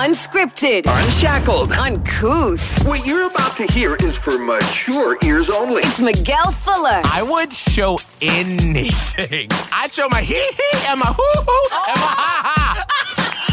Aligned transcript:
Unscripted, 0.00 0.82
Unshackled. 0.86 1.72
uncouth. 1.72 2.86
What 2.86 3.06
you're 3.06 3.28
about 3.30 3.56
to 3.56 3.64
hear 3.72 3.96
is 4.00 4.14
for 4.14 4.36
mature 4.38 5.16
ears 5.24 5.48
only. 5.48 5.80
It's 5.84 6.02
Miguel 6.02 6.52
Fuller 6.52 7.00
I 7.02 7.22
would 7.22 7.50
show 7.50 7.98
anything. 8.20 9.48
I'd 9.72 9.90
show 9.90 10.06
my 10.10 10.20
hee 10.20 10.34
hee 10.34 10.78
and 10.88 11.00
my 11.00 11.06
hoo 11.06 11.40
hoo 11.40 11.68
and 11.88 11.98
my 11.98 12.12
ha 12.12 12.84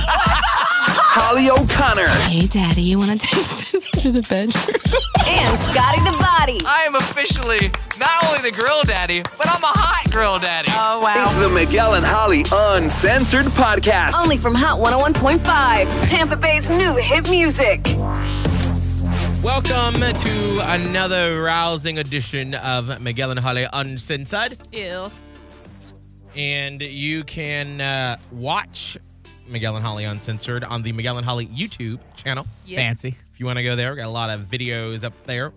ha. 0.03 0.49
Holly 1.15 1.47
O'Connor. 1.51 2.07
Hey, 2.27 2.47
Daddy, 2.47 2.81
you 2.81 2.97
want 2.97 3.21
to 3.21 3.27
take 3.27 3.45
this 3.71 3.87
to 4.01 4.11
the 4.11 4.21
bedroom? 4.21 4.75
and 5.27 5.57
Scotty 5.59 5.99
the 6.01 6.17
Body. 6.19 6.59
I 6.65 6.85
am 6.87 6.95
officially 6.95 7.69
not 7.99 8.09
only 8.25 8.49
the 8.49 8.55
grill 8.57 8.81
daddy, 8.81 9.21
but 9.21 9.47
I'm 9.47 9.61
a 9.63 9.67
hot 9.67 10.11
grill 10.11 10.39
daddy. 10.39 10.69
Oh, 10.71 11.01
wow. 11.01 11.23
It's 11.25 11.35
the 11.35 11.49
Miguel 11.49 11.93
and 11.93 12.03
Holly 12.03 12.43
Uncensored 12.51 13.45
Podcast. 13.45 14.13
Only 14.19 14.37
from 14.37 14.55
Hot 14.55 14.79
101.5, 14.79 16.09
Tampa 16.09 16.35
Bay's 16.35 16.71
new 16.71 16.95
hit 16.95 17.29
music. 17.29 17.83
Welcome 19.43 20.01
to 20.01 20.59
another 20.63 21.43
rousing 21.43 21.99
edition 21.99 22.55
of 22.55 22.99
Miguel 23.01 23.29
and 23.29 23.39
Holly 23.39 23.67
Uncensored. 23.71 24.57
Ew. 24.71 25.09
And 26.35 26.81
you 26.81 27.23
can 27.23 27.79
uh, 27.81 28.17
watch 28.31 28.97
Miguel 29.47 29.75
and 29.75 29.85
Holly 29.85 30.03
Uncensored 30.05 30.63
on 30.63 30.81
the 30.81 30.91
Miguel 30.91 31.17
and 31.17 31.25
Holly 31.25 31.47
YouTube 31.47 31.99
channel. 32.15 32.45
Fancy. 32.67 33.15
If 33.33 33.39
you 33.39 33.45
want 33.45 33.57
to 33.57 33.63
go 33.63 33.75
there, 33.75 33.91
we 33.91 33.97
got 33.97 34.07
a 34.07 34.09
lot 34.09 34.29
of 34.29 34.41
videos 34.41 35.03
up 35.03 35.13
there. 35.23 35.47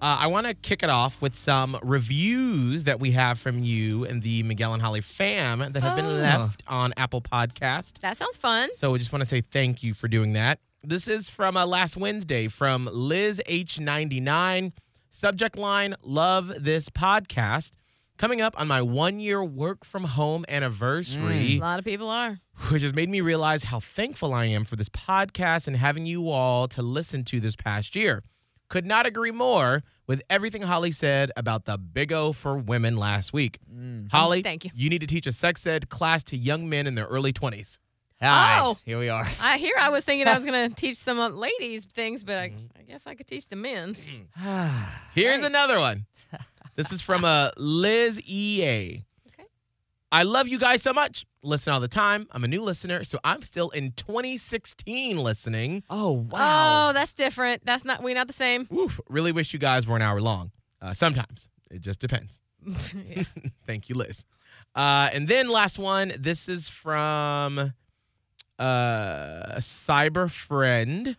Uh, 0.00 0.16
I 0.20 0.26
want 0.28 0.46
to 0.46 0.54
kick 0.54 0.84
it 0.84 0.90
off 0.90 1.20
with 1.20 1.34
some 1.34 1.76
reviews 1.82 2.84
that 2.84 3.00
we 3.00 3.10
have 3.12 3.40
from 3.40 3.64
you 3.64 4.04
and 4.04 4.22
the 4.22 4.44
Miguel 4.44 4.72
and 4.72 4.80
Holly 4.80 5.00
fam 5.00 5.58
that 5.58 5.82
have 5.82 5.94
Oh. 5.94 5.96
been 5.96 6.22
left 6.22 6.62
on 6.68 6.94
Apple 6.96 7.20
Podcast. 7.20 7.98
That 7.98 8.16
sounds 8.16 8.36
fun. 8.36 8.68
So 8.74 8.92
we 8.92 9.00
just 9.00 9.12
want 9.12 9.22
to 9.24 9.28
say 9.28 9.40
thank 9.40 9.82
you 9.82 9.94
for 9.94 10.06
doing 10.06 10.34
that. 10.34 10.60
This 10.84 11.08
is 11.08 11.28
from 11.28 11.56
uh, 11.56 11.66
last 11.66 11.96
Wednesday 11.96 12.46
from 12.46 12.88
Liz 12.92 13.42
H99. 13.48 14.72
Subject 15.10 15.56
line 15.56 15.96
Love 16.04 16.52
this 16.62 16.88
podcast. 16.90 17.72
Coming 18.18 18.40
up 18.40 18.60
on 18.60 18.66
my 18.66 18.82
one 18.82 19.20
year 19.20 19.44
work 19.44 19.84
from 19.84 20.02
home 20.02 20.44
anniversary 20.48 21.20
mm. 21.22 21.56
A 21.58 21.60
lot 21.60 21.78
of 21.78 21.84
people 21.84 22.10
are. 22.10 22.40
which 22.68 22.82
has 22.82 22.92
made 22.92 23.08
me 23.08 23.20
realize 23.20 23.62
how 23.62 23.78
thankful 23.78 24.34
I 24.34 24.46
am 24.46 24.64
for 24.64 24.74
this 24.74 24.88
podcast 24.88 25.68
and 25.68 25.76
having 25.76 26.04
you 26.04 26.28
all 26.28 26.66
to 26.68 26.82
listen 26.82 27.22
to 27.26 27.38
this 27.38 27.54
past 27.54 27.94
year. 27.94 28.24
Could 28.68 28.84
not 28.84 29.06
agree 29.06 29.30
more 29.30 29.84
with 30.08 30.20
everything 30.28 30.62
Holly 30.62 30.90
said 30.90 31.30
about 31.36 31.64
the 31.64 31.78
Big 31.78 32.12
O 32.12 32.32
for 32.32 32.58
women 32.58 32.96
last 32.96 33.32
week. 33.32 33.60
Mm. 33.72 34.10
Holly, 34.10 34.42
Thank 34.42 34.64
you. 34.64 34.72
You 34.74 34.90
need 34.90 35.02
to 35.02 35.06
teach 35.06 35.28
a 35.28 35.32
sex 35.32 35.64
ed 35.64 35.88
class 35.88 36.24
to 36.24 36.36
young 36.36 36.68
men 36.68 36.88
in 36.88 36.96
their 36.96 37.06
early 37.06 37.32
20s. 37.32 37.78
Hi. 38.20 38.58
Oh. 38.60 38.76
Here 38.84 38.98
we 38.98 39.08
are. 39.10 39.30
I 39.40 39.58
here 39.58 39.76
I 39.78 39.90
was 39.90 40.02
thinking 40.02 40.26
I 40.26 40.34
was 40.34 40.44
going 40.44 40.68
to 40.70 40.74
teach 40.74 40.96
some 40.96 41.20
uh, 41.20 41.28
ladies 41.28 41.84
things, 41.84 42.24
but 42.24 42.36
I, 42.36 42.48
mm-hmm. 42.48 42.66
I 42.76 42.82
guess 42.82 43.02
I 43.06 43.14
could 43.14 43.28
teach 43.28 43.46
the 43.46 43.54
men's. 43.54 44.04
Here's 45.14 45.38
Nice. 45.40 45.46
another 45.46 45.78
one. 45.78 46.06
This 46.78 46.92
is 46.92 47.02
from 47.02 47.24
uh, 47.24 47.50
Liz 47.56 48.22
EA. 48.22 49.02
Okay. 49.26 49.48
I 50.12 50.22
love 50.22 50.46
you 50.46 50.60
guys 50.60 50.80
so 50.80 50.92
much. 50.92 51.26
Listen 51.42 51.72
all 51.72 51.80
the 51.80 51.88
time. 51.88 52.28
I'm 52.30 52.44
a 52.44 52.48
new 52.48 52.62
listener, 52.62 53.02
so 53.02 53.18
I'm 53.24 53.42
still 53.42 53.70
in 53.70 53.90
2016 53.96 55.18
listening. 55.18 55.82
Oh, 55.90 56.12
wow. 56.12 56.90
Oh, 56.90 56.92
that's 56.92 57.14
different. 57.14 57.66
That's 57.66 57.84
not 57.84 58.00
we 58.00 58.14
not 58.14 58.28
the 58.28 58.32
same. 58.32 58.68
Oof, 58.72 59.00
really 59.08 59.32
wish 59.32 59.52
you 59.52 59.58
guys 59.58 59.88
were 59.88 59.96
an 59.96 60.02
hour 60.02 60.20
long. 60.20 60.52
Uh, 60.80 60.94
sometimes 60.94 61.48
it 61.68 61.80
just 61.80 61.98
depends. 61.98 62.40
Yeah. 63.08 63.24
Thank 63.66 63.88
you, 63.88 63.96
Liz. 63.96 64.24
Uh, 64.76 65.10
and 65.12 65.26
then 65.26 65.48
last 65.48 65.80
one. 65.80 66.12
This 66.16 66.48
is 66.48 66.68
from 66.68 67.72
uh, 68.56 69.54
Cyber 69.56 70.30
Friend. 70.30 71.16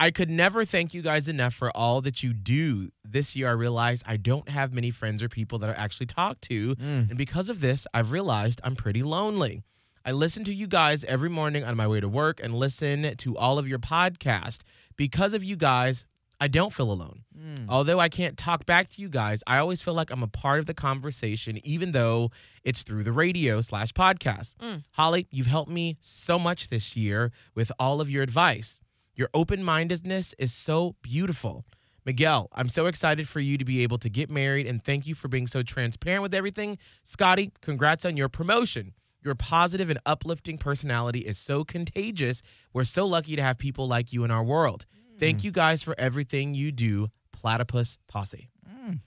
I 0.00 0.10
could 0.10 0.30
never 0.30 0.64
thank 0.64 0.94
you 0.94 1.02
guys 1.02 1.28
enough 1.28 1.52
for 1.52 1.70
all 1.76 2.00
that 2.00 2.22
you 2.22 2.32
do. 2.32 2.90
This 3.04 3.36
year, 3.36 3.48
I 3.48 3.52
realized 3.52 4.02
I 4.06 4.16
don't 4.16 4.48
have 4.48 4.72
many 4.72 4.90
friends 4.90 5.22
or 5.22 5.28
people 5.28 5.58
that 5.58 5.68
I 5.68 5.74
actually 5.74 6.06
talk 6.06 6.40
to. 6.42 6.74
And 7.10 7.18
because 7.18 7.50
of 7.50 7.60
this, 7.60 7.86
I've 7.92 8.10
realized 8.10 8.62
I'm 8.64 8.76
pretty 8.76 9.02
lonely. 9.02 9.62
I 10.02 10.12
listen 10.12 10.42
to 10.44 10.54
you 10.54 10.66
guys 10.66 11.04
every 11.04 11.28
morning 11.28 11.64
on 11.64 11.76
my 11.76 11.86
way 11.86 12.00
to 12.00 12.08
work 12.08 12.40
and 12.42 12.54
listen 12.54 13.14
to 13.14 13.36
all 13.36 13.58
of 13.58 13.68
your 13.68 13.78
podcasts. 13.78 14.60
Because 14.96 15.34
of 15.34 15.44
you 15.44 15.56
guys, 15.56 16.06
I 16.40 16.48
don't 16.48 16.72
feel 16.72 16.90
alone. 16.90 17.24
Although 17.68 18.00
I 18.00 18.08
can't 18.08 18.38
talk 18.38 18.64
back 18.64 18.88
to 18.90 19.02
you 19.02 19.10
guys, 19.10 19.42
I 19.46 19.58
always 19.58 19.82
feel 19.82 19.92
like 19.92 20.10
I'm 20.10 20.22
a 20.22 20.28
part 20.28 20.60
of 20.60 20.64
the 20.64 20.72
conversation, 20.72 21.60
even 21.62 21.92
though 21.92 22.30
it's 22.64 22.82
through 22.82 23.04
the 23.04 23.12
radio 23.12 23.60
slash 23.60 23.92
podcast. 23.92 24.54
Mm. 24.56 24.82
Holly, 24.92 25.26
you've 25.30 25.46
helped 25.46 25.70
me 25.70 25.98
so 26.00 26.38
much 26.38 26.70
this 26.70 26.96
year 26.96 27.30
with 27.54 27.70
all 27.78 28.00
of 28.00 28.08
your 28.08 28.22
advice. 28.22 28.80
Your 29.20 29.28
open 29.34 29.62
mindedness 29.62 30.34
is 30.38 30.50
so 30.50 30.96
beautiful. 31.02 31.66
Miguel, 32.06 32.48
I'm 32.54 32.70
so 32.70 32.86
excited 32.86 33.28
for 33.28 33.38
you 33.38 33.58
to 33.58 33.66
be 33.66 33.82
able 33.82 33.98
to 33.98 34.08
get 34.08 34.30
married 34.30 34.66
and 34.66 34.82
thank 34.82 35.06
you 35.06 35.14
for 35.14 35.28
being 35.28 35.46
so 35.46 35.62
transparent 35.62 36.22
with 36.22 36.32
everything. 36.32 36.78
Scotty, 37.02 37.52
congrats 37.60 38.06
on 38.06 38.16
your 38.16 38.30
promotion. 38.30 38.94
Your 39.22 39.34
positive 39.34 39.90
and 39.90 39.98
uplifting 40.06 40.56
personality 40.56 41.18
is 41.18 41.36
so 41.36 41.64
contagious. 41.64 42.40
We're 42.72 42.84
so 42.84 43.04
lucky 43.04 43.36
to 43.36 43.42
have 43.42 43.58
people 43.58 43.86
like 43.86 44.10
you 44.10 44.24
in 44.24 44.30
our 44.30 44.42
world. 44.42 44.86
Thank 45.18 45.40
mm. 45.40 45.44
you 45.44 45.50
guys 45.50 45.82
for 45.82 45.94
everything 45.98 46.54
you 46.54 46.72
do, 46.72 47.08
Platypus 47.30 47.98
Posse. 48.08 48.48
Mm. 48.66 49.00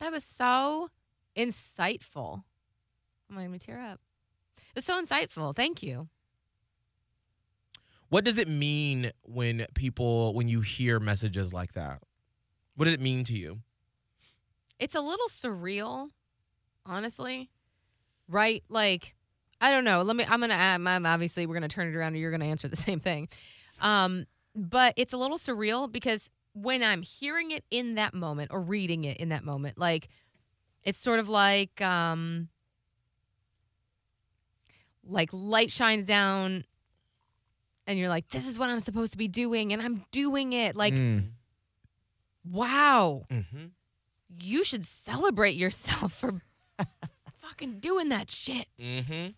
That 0.00 0.10
was 0.10 0.24
so 0.24 0.88
insightful. 1.36 2.42
I'm 3.30 3.36
going 3.36 3.52
to 3.52 3.64
tear 3.64 3.78
up. 3.78 4.00
It 4.56 4.74
was 4.74 4.84
so 4.84 5.00
insightful. 5.00 5.54
Thank 5.54 5.80
you. 5.80 6.08
What 8.10 8.24
does 8.24 8.38
it 8.38 8.48
mean 8.48 9.12
when 9.22 9.66
people, 9.74 10.34
when 10.34 10.48
you 10.48 10.60
hear 10.60 10.98
messages 10.98 11.52
like 11.52 11.72
that? 11.74 12.02
What 12.74 12.86
does 12.86 12.94
it 12.94 13.00
mean 13.00 13.22
to 13.24 13.32
you? 13.32 13.60
It's 14.80 14.96
a 14.96 15.00
little 15.00 15.28
surreal, 15.28 16.08
honestly. 16.84 17.50
Right? 18.28 18.64
Like, 18.68 19.14
I 19.60 19.70
don't 19.70 19.84
know. 19.84 20.02
Let 20.02 20.16
me, 20.16 20.24
I'm 20.28 20.40
going 20.40 20.50
to, 20.50 20.56
I'm 20.56 21.06
obviously, 21.06 21.46
we're 21.46 21.54
going 21.54 21.68
to 21.68 21.74
turn 21.74 21.86
it 21.86 21.96
around 21.96 22.08
and 22.08 22.18
you're 22.18 22.32
going 22.32 22.40
to 22.40 22.46
answer 22.46 22.66
the 22.66 22.76
same 22.88 22.98
thing. 22.98 23.28
Um, 23.80 24.26
but 24.56 24.92
it's 24.96 25.12
a 25.12 25.16
little 25.16 25.38
surreal 25.38 25.90
because 25.90 26.30
when 26.52 26.82
I'm 26.82 27.02
hearing 27.02 27.52
it 27.52 27.64
in 27.70 27.94
that 27.94 28.12
moment 28.12 28.50
or 28.52 28.60
reading 28.60 29.04
it 29.04 29.18
in 29.18 29.28
that 29.28 29.44
moment, 29.44 29.78
like, 29.78 30.08
it's 30.82 30.98
sort 30.98 31.20
of 31.20 31.28
like, 31.28 31.80
um, 31.80 32.48
like 35.06 35.28
light 35.32 35.70
shines 35.70 36.06
down 36.06 36.64
and 37.90 37.98
you're 37.98 38.08
like, 38.08 38.28
this 38.28 38.46
is 38.46 38.58
what 38.58 38.70
I'm 38.70 38.78
supposed 38.80 39.12
to 39.12 39.18
be 39.18 39.26
doing 39.28 39.72
and 39.72 39.82
I'm 39.82 40.04
doing 40.12 40.52
it. 40.52 40.76
Like, 40.76 40.94
Mm. 40.94 41.30
wow 42.48 43.26
Mm-hmm. 43.30 43.66
you 44.38 44.62
should 44.64 44.84
celebrate 44.86 45.56
yourself 45.56 46.12
for 46.20 46.40
fucking 47.40 47.80
doing 47.80 48.10
that 48.10 48.30
shit. 48.30 48.66
Mm-hmm. 48.78 49.30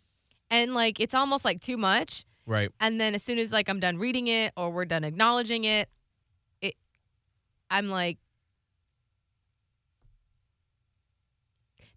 And 0.50 0.74
like 0.74 1.00
it's 1.00 1.14
almost 1.14 1.44
like 1.44 1.60
too 1.60 1.78
much. 1.78 2.24
Right. 2.46 2.70
And 2.78 3.00
then 3.00 3.14
as 3.14 3.22
soon 3.22 3.38
as 3.38 3.52
like 3.52 3.68
I'm 3.70 3.80
done 3.80 3.96
reading 3.98 4.28
it 4.28 4.52
or 4.56 4.70
we're 4.70 4.84
done 4.84 5.02
acknowledging 5.04 5.64
it, 5.64 5.88
it 6.60 6.74
I'm 7.70 7.88
like 7.88 8.18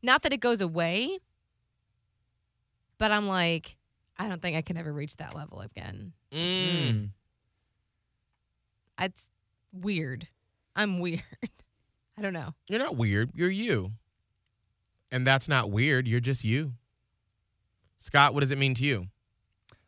not 0.02 0.22
that 0.22 0.34
it 0.34 0.40
goes 0.40 0.62
away, 0.62 1.18
but 2.98 3.12
I'm 3.12 3.28
like, 3.28 3.76
I 4.18 4.30
don't 4.30 4.42
think 4.42 4.56
I 4.56 4.62
can 4.62 4.78
ever 4.78 4.94
reach 4.94 5.18
that 5.18 5.36
level 5.36 5.62
again. 5.62 6.14
Mm. 6.36 7.10
It's 9.00 9.30
weird. 9.72 10.28
I'm 10.76 11.00
weird. 11.00 11.24
I 12.18 12.22
don't 12.22 12.34
know. 12.34 12.54
You're 12.70 12.80
not 12.80 12.96
weird. 12.96 13.32
You're 13.34 13.50
you. 13.50 13.92
And 15.12 15.26
that's 15.26 15.48
not 15.48 15.70
weird. 15.70 16.08
You're 16.08 16.20
just 16.20 16.44
you. 16.44 16.74
Scott, 17.98 18.34
what 18.34 18.42
does 18.42 18.52
it 18.52 18.58
mean 18.58 18.74
to 18.76 18.84
you? 18.84 19.08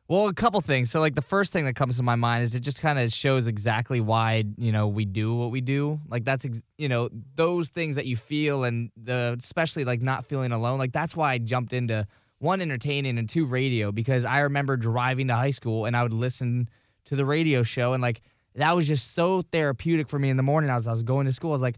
Well, 0.09 0.27
a 0.27 0.33
couple 0.33 0.61
things. 0.61 0.89
So, 0.89 1.01
like, 1.01 1.15
the 1.15 1.21
first 1.21 1.51
thing 1.51 1.65
that 1.65 1.73
comes 1.73 1.97
to 1.97 2.03
my 2.03 2.15
mind 2.15 2.43
is 2.43 2.55
it 2.55 2.61
just 2.61 2.81
kind 2.81 2.97
of 2.97 3.11
shows 3.11 3.45
exactly 3.45 3.99
why, 3.99 4.45
you 4.57 4.71
know, 4.71 4.87
we 4.87 5.03
do 5.03 5.35
what 5.35 5.51
we 5.51 5.59
do. 5.59 5.99
Like, 6.07 6.23
that's, 6.23 6.45
ex- 6.45 6.61
you 6.77 6.87
know, 6.87 7.09
those 7.35 7.69
things 7.69 7.97
that 7.97 8.05
you 8.05 8.15
feel 8.15 8.63
and 8.63 8.89
the, 8.95 9.37
especially 9.41 9.83
like 9.83 10.01
not 10.01 10.25
feeling 10.25 10.53
alone. 10.53 10.79
Like, 10.79 10.93
that's 10.93 11.13
why 11.13 11.33
I 11.33 11.37
jumped 11.39 11.73
into 11.73 12.07
one, 12.39 12.61
entertaining 12.61 13.17
and 13.17 13.27
two, 13.27 13.45
radio, 13.45 13.91
because 13.91 14.25
I 14.25 14.39
remember 14.39 14.77
driving 14.77 15.27
to 15.27 15.35
high 15.35 15.51
school 15.51 15.85
and 15.85 15.95
I 15.95 16.03
would 16.03 16.13
listen 16.13 16.69
to 17.05 17.15
the 17.15 17.25
radio 17.25 17.63
show 17.63 17.93
and, 17.93 18.01
like, 18.01 18.21
that 18.55 18.75
was 18.75 18.87
just 18.87 19.13
so 19.13 19.43
therapeutic 19.43 20.09
for 20.09 20.17
me 20.17 20.29
in 20.29 20.37
the 20.37 20.43
morning 20.43 20.69
as 20.69 20.87
I 20.87 20.91
was 20.91 21.03
going 21.03 21.27
to 21.27 21.33
school. 21.33 21.51
I 21.51 21.53
was 21.53 21.61
like, 21.61 21.77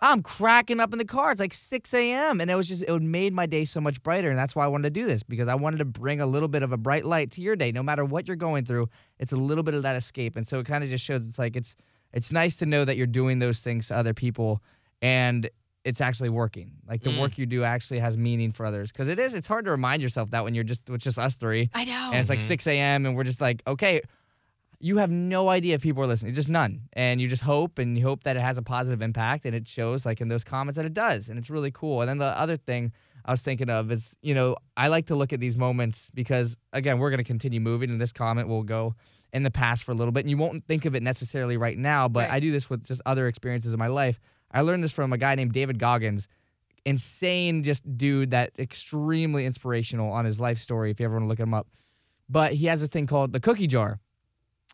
I'm 0.00 0.22
cracking 0.22 0.80
up 0.80 0.92
in 0.92 0.98
the 0.98 1.04
car. 1.04 1.32
It's 1.32 1.40
like 1.40 1.52
6 1.52 1.94
a.m. 1.94 2.40
And 2.40 2.50
it 2.50 2.54
was 2.54 2.68
just, 2.68 2.82
it 2.82 3.02
made 3.02 3.32
my 3.32 3.46
day 3.46 3.64
so 3.64 3.80
much 3.80 4.02
brighter. 4.02 4.28
And 4.28 4.38
that's 4.38 4.54
why 4.54 4.64
I 4.64 4.68
wanted 4.68 4.94
to 4.94 5.00
do 5.00 5.06
this 5.06 5.22
because 5.22 5.48
I 5.48 5.54
wanted 5.54 5.78
to 5.78 5.84
bring 5.84 6.20
a 6.20 6.26
little 6.26 6.48
bit 6.48 6.62
of 6.62 6.72
a 6.72 6.76
bright 6.76 7.04
light 7.04 7.30
to 7.32 7.40
your 7.40 7.56
day. 7.56 7.72
No 7.72 7.82
matter 7.82 8.04
what 8.04 8.28
you're 8.28 8.36
going 8.36 8.64
through, 8.64 8.88
it's 9.18 9.32
a 9.32 9.36
little 9.36 9.64
bit 9.64 9.74
of 9.74 9.82
that 9.82 9.96
escape. 9.96 10.36
And 10.36 10.46
so 10.46 10.58
it 10.58 10.66
kind 10.66 10.84
of 10.84 10.90
just 10.90 11.04
shows 11.04 11.26
it's 11.26 11.38
like, 11.38 11.56
it's, 11.56 11.74
it's 12.12 12.30
nice 12.30 12.56
to 12.56 12.66
know 12.66 12.84
that 12.84 12.96
you're 12.96 13.06
doing 13.06 13.38
those 13.38 13.60
things 13.60 13.88
to 13.88 13.96
other 13.96 14.14
people 14.14 14.62
and 15.02 15.48
it's 15.84 16.00
actually 16.00 16.30
working. 16.30 16.72
Like 16.88 17.02
the 17.02 17.10
Mm. 17.10 17.18
work 17.20 17.36
you 17.38 17.46
do 17.46 17.62
actually 17.62 17.98
has 18.00 18.16
meaning 18.16 18.52
for 18.52 18.64
others. 18.64 18.90
Cause 18.90 19.06
it 19.08 19.18
is, 19.18 19.34
it's 19.34 19.46
hard 19.46 19.66
to 19.66 19.70
remind 19.70 20.00
yourself 20.02 20.30
that 20.30 20.42
when 20.44 20.54
you're 20.54 20.64
just, 20.64 20.88
with 20.88 21.02
just 21.02 21.18
us 21.18 21.34
three 21.36 21.68
I 21.74 21.84
know. 21.84 22.10
and 22.10 22.16
it's 22.20 22.28
like 22.30 22.38
Mhm. 22.38 22.42
6 22.42 22.66
a.m. 22.66 23.04
and 23.06 23.14
we're 23.14 23.24
just 23.24 23.40
like, 23.40 23.62
okay, 23.66 24.00
you 24.80 24.96
have 24.98 25.10
no 25.10 25.48
idea 25.48 25.74
if 25.76 25.82
people 25.82 26.02
are 26.02 26.06
listening, 26.06 26.34
just 26.34 26.48
none. 26.48 26.88
And 26.94 27.20
you 27.20 27.28
just 27.28 27.42
hope 27.42 27.78
and 27.78 27.96
you 27.96 28.04
hope 28.04 28.24
that 28.24 28.36
it 28.36 28.40
has 28.40 28.58
a 28.58 28.62
positive 28.62 29.00
impact 29.02 29.46
and 29.46 29.54
it 29.54 29.66
shows 29.68 30.04
like 30.04 30.20
in 30.20 30.28
those 30.28 30.44
comments 30.44 30.76
that 30.76 30.84
it 30.84 30.92
does. 30.94 31.28
And 31.28 31.38
it's 31.38 31.48
really 31.50 31.70
cool. 31.70 32.00
And 32.02 32.08
then 32.08 32.18
the 32.18 32.38
other 32.38 32.56
thing 32.56 32.92
I 33.24 33.30
was 33.30 33.40
thinking 33.42 33.70
of 33.70 33.90
is, 33.92 34.16
you 34.20 34.34
know, 34.34 34.56
I 34.76 34.88
like 34.88 35.06
to 35.06 35.14
look 35.16 35.32
at 35.32 35.40
these 35.40 35.56
moments 35.56 36.10
because 36.12 36.56
again, 36.72 36.98
we're 36.98 37.10
going 37.10 37.18
to 37.18 37.24
continue 37.24 37.60
moving 37.60 37.88
and 37.90 38.00
this 38.00 38.12
comment 38.12 38.48
will 38.48 38.62
go 38.62 38.94
in 39.32 39.42
the 39.42 39.50
past 39.50 39.84
for 39.84 39.92
a 39.92 39.94
little 39.94 40.12
bit 40.12 40.20
and 40.20 40.30
you 40.30 40.36
won't 40.36 40.64
think 40.66 40.84
of 40.84 40.94
it 40.94 41.02
necessarily 41.02 41.56
right 41.56 41.78
now, 41.78 42.06
but 42.08 42.20
Right. 42.28 42.32
I 42.32 42.40
do 42.40 42.52
this 42.52 42.68
with 42.68 42.84
just 42.84 43.00
other 43.06 43.26
experiences 43.26 43.72
in 43.72 43.78
my 43.78 43.86
life. 43.88 44.20
I 44.54 44.62
learned 44.62 44.82
this 44.82 44.92
from 44.92 45.12
a 45.12 45.18
guy 45.18 45.34
named 45.34 45.52
David 45.52 45.78
Goggins. 45.78 46.28
Insane 46.86 47.62
just 47.62 47.96
dude 47.96 48.30
that 48.30 48.52
extremely 48.58 49.44
inspirational 49.46 50.12
on 50.12 50.24
his 50.24 50.38
life 50.38 50.58
story 50.58 50.90
if 50.90 51.00
you 51.00 51.06
ever 51.06 51.14
want 51.14 51.24
to 51.24 51.28
look 51.28 51.40
him 51.40 51.52
up. 51.52 51.66
But 52.28 52.54
he 52.54 52.66
has 52.66 52.80
this 52.80 52.88
thing 52.88 53.06
called 53.06 53.32
the 53.32 53.40
cookie 53.40 53.66
jar 53.66 54.00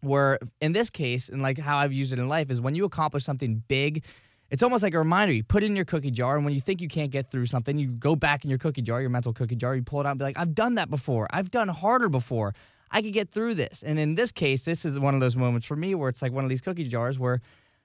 where 0.02 0.38
in 0.60 0.72
this 0.72 0.90
case 0.90 1.28
and 1.28 1.42
like 1.42 1.58
how 1.58 1.78
I've 1.78 1.92
used 1.92 2.12
it 2.12 2.18
in 2.18 2.28
life 2.28 2.50
is 2.50 2.60
when 2.60 2.74
you 2.74 2.84
accomplish 2.84 3.24
something 3.24 3.62
big, 3.68 4.04
it's 4.50 4.62
almost 4.62 4.82
like 4.82 4.94
a 4.94 4.98
reminder. 4.98 5.32
You 5.32 5.44
put 5.44 5.62
it 5.62 5.66
in 5.66 5.76
your 5.76 5.84
cookie 5.84 6.10
jar, 6.10 6.34
and 6.36 6.44
when 6.44 6.54
you 6.54 6.60
think 6.60 6.80
you 6.80 6.88
can't 6.88 7.12
get 7.12 7.30
through 7.30 7.46
something, 7.46 7.78
you 7.78 7.88
go 7.88 8.16
back 8.16 8.44
in 8.44 8.50
your 8.50 8.58
cookie 8.58 8.82
jar, 8.82 9.00
your 9.00 9.10
mental 9.10 9.32
cookie 9.32 9.54
jar, 9.54 9.76
you 9.76 9.82
pull 9.82 10.00
it 10.00 10.06
out 10.06 10.10
and 10.10 10.18
be 10.18 10.24
like, 10.24 10.38
I've 10.38 10.54
done 10.54 10.74
that 10.74 10.90
before. 10.90 11.28
I've 11.30 11.50
done 11.50 11.68
harder 11.68 12.08
before. 12.08 12.54
I 12.90 13.02
could 13.02 13.12
get 13.12 13.30
through 13.30 13.54
this. 13.54 13.84
And 13.84 14.00
in 14.00 14.16
this 14.16 14.32
case, 14.32 14.64
this 14.64 14.84
is 14.84 14.98
one 14.98 15.14
of 15.14 15.20
those 15.20 15.36
moments 15.36 15.66
for 15.66 15.76
me 15.76 15.94
where 15.94 16.08
it's 16.08 16.20
like 16.20 16.32
one 16.32 16.42
of 16.42 16.50
these 16.50 16.60
cookie 16.60 16.88
jars 16.88 17.18
where 17.18 17.40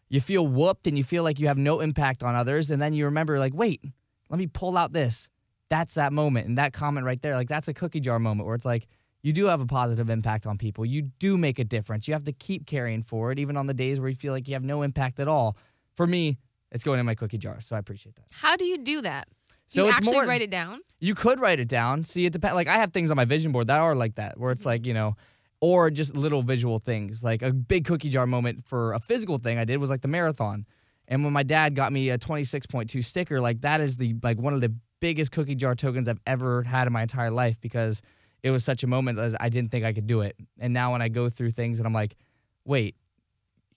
you 0.10 0.22
feel 0.22 0.46
whooped 0.46 0.88
and 0.88 0.98
you 0.98 1.04
feel 1.04 1.24
like 1.24 1.40
you 1.40 1.48
have 1.48 1.58
no 1.58 1.80
impact 1.80 2.24
on 2.24 2.36
others. 2.36 2.72
And 2.72 2.82
then 2.82 2.94
you 2.94 3.06
remember, 3.06 3.40
like, 3.40 3.54
wait, 3.54 3.82
let 4.30 4.38
me 4.38 4.48
pull 4.48 4.78
out 4.78 4.94
this. 4.94 5.30
That's 5.70 5.96
that 5.96 6.14
moment. 6.14 6.48
And 6.48 6.58
that 6.58 6.74
comment 6.74 7.06
right 7.06 7.22
there, 7.22 7.36
like, 7.36 7.50
that's 7.50 7.68
a 7.68 7.74
cookie 7.74 8.00
jar 8.00 8.20
moment 8.20 8.46
where 8.46 8.56
it's 8.56 8.66
like, 8.66 8.88
you 9.24 9.34
do 9.34 9.46
have 9.46 9.60
a 9.60 9.66
positive 9.66 10.12
impact 10.12 10.46
on 10.46 10.60
people. 10.60 10.86
You 10.86 11.02
do 11.18 11.36
make 11.36 11.58
a 11.58 11.64
difference. 11.64 12.08
You 12.08 12.14
have 12.14 12.26
to 12.26 12.32
keep 12.34 12.68
carrying 12.68 13.02
forward, 13.02 13.40
even 13.40 13.58
on 13.58 13.66
the 13.66 13.74
days 13.74 14.00
where 14.00 14.10
you 14.10 14.16
feel 14.16 14.32
like 14.32 14.48
you 14.48 14.54
have 14.54 14.64
no 14.64 14.84
impact 14.84 15.20
at 15.20 15.28
all. 15.28 15.58
For 15.96 16.06
me, 16.06 16.38
it's 16.72 16.84
going 16.84 17.00
in 17.00 17.06
my 17.08 17.16
cookie 17.16 17.40
jar. 17.40 17.60
So 17.62 17.76
I 17.76 17.80
appreciate 17.80 18.16
that. 18.18 18.26
How 18.30 18.56
do 18.56 18.66
you 18.66 18.78
do 18.78 19.02
that? 19.02 19.28
Do 19.48 19.56
So 19.68 19.84
you 19.84 19.90
it's 19.90 19.98
actually 19.98 20.14
more- 20.14 20.26
write 20.28 20.44
it 20.44 20.52
down? 20.52 20.82
You 21.00 21.16
could 21.16 21.40
write 21.40 21.60
it 21.60 21.68
down. 21.68 22.06
See, 22.06 22.26
it 22.28 22.34
depends. 22.34 22.54
Like 22.56 22.68
I 22.68 22.76
have 22.76 22.94
things 22.94 23.10
on 23.10 23.18
my 23.18 23.26
vision 23.26 23.52
board 23.52 23.68
that 23.68 23.80
are 23.80 23.96
like 23.96 24.16
that, 24.16 24.40
where 24.40 24.52
it's 24.52 24.66
like 24.66 24.82
mm-hmm. 24.82 24.90
you 24.90 24.94
know, 24.94 25.16
or 25.66 25.90
just 25.90 26.14
little 26.14 26.44
visual 26.44 26.78
things. 26.78 27.24
Like 27.24 27.42
a 27.42 27.52
big 27.52 27.86
cookie 27.86 28.10
jar 28.10 28.28
moment 28.28 28.64
for 28.64 28.94
a 28.94 29.00
physical 29.00 29.40
thing 29.40 29.58
I 29.58 29.66
did 29.66 29.78
was 29.78 29.90
like 29.90 30.04
the 30.04 30.08
marathon, 30.08 30.68
and 31.08 31.24
when 31.24 31.34
my 31.34 31.42
dad 31.42 31.74
got 31.74 31.92
me 31.92 32.12
a 32.12 32.20
26.2 32.20 33.04
sticker, 33.04 33.42
like 33.42 33.62
that 33.62 33.82
is 33.82 33.98
the 33.98 34.16
like 34.22 34.38
one 34.38 34.54
of 34.54 34.62
the 34.62 34.72
biggest 35.00 35.32
cookie 35.32 35.56
jar 35.56 35.74
tokens 35.74 36.08
I've 36.08 36.22
ever 36.28 36.62
had 36.62 36.86
in 36.86 36.94
my 36.94 37.02
entire 37.02 37.32
life 37.32 37.60
because 37.62 38.04
it 38.44 38.52
was 38.52 38.64
such 38.64 38.84
a 38.84 38.88
moment 38.88 39.18
that 39.18 39.42
I 39.42 39.50
didn't 39.50 39.72
think 39.72 39.86
I 39.86 39.92
could 39.92 40.06
do 40.06 40.22
it. 40.22 40.36
And 40.60 40.72
now 40.72 40.92
when 40.92 41.02
I 41.02 41.10
go 41.10 41.30
through 41.30 41.50
things 41.52 41.80
and 41.80 41.88
I'm 41.88 41.94
like, 41.94 42.16
wait. 42.64 42.96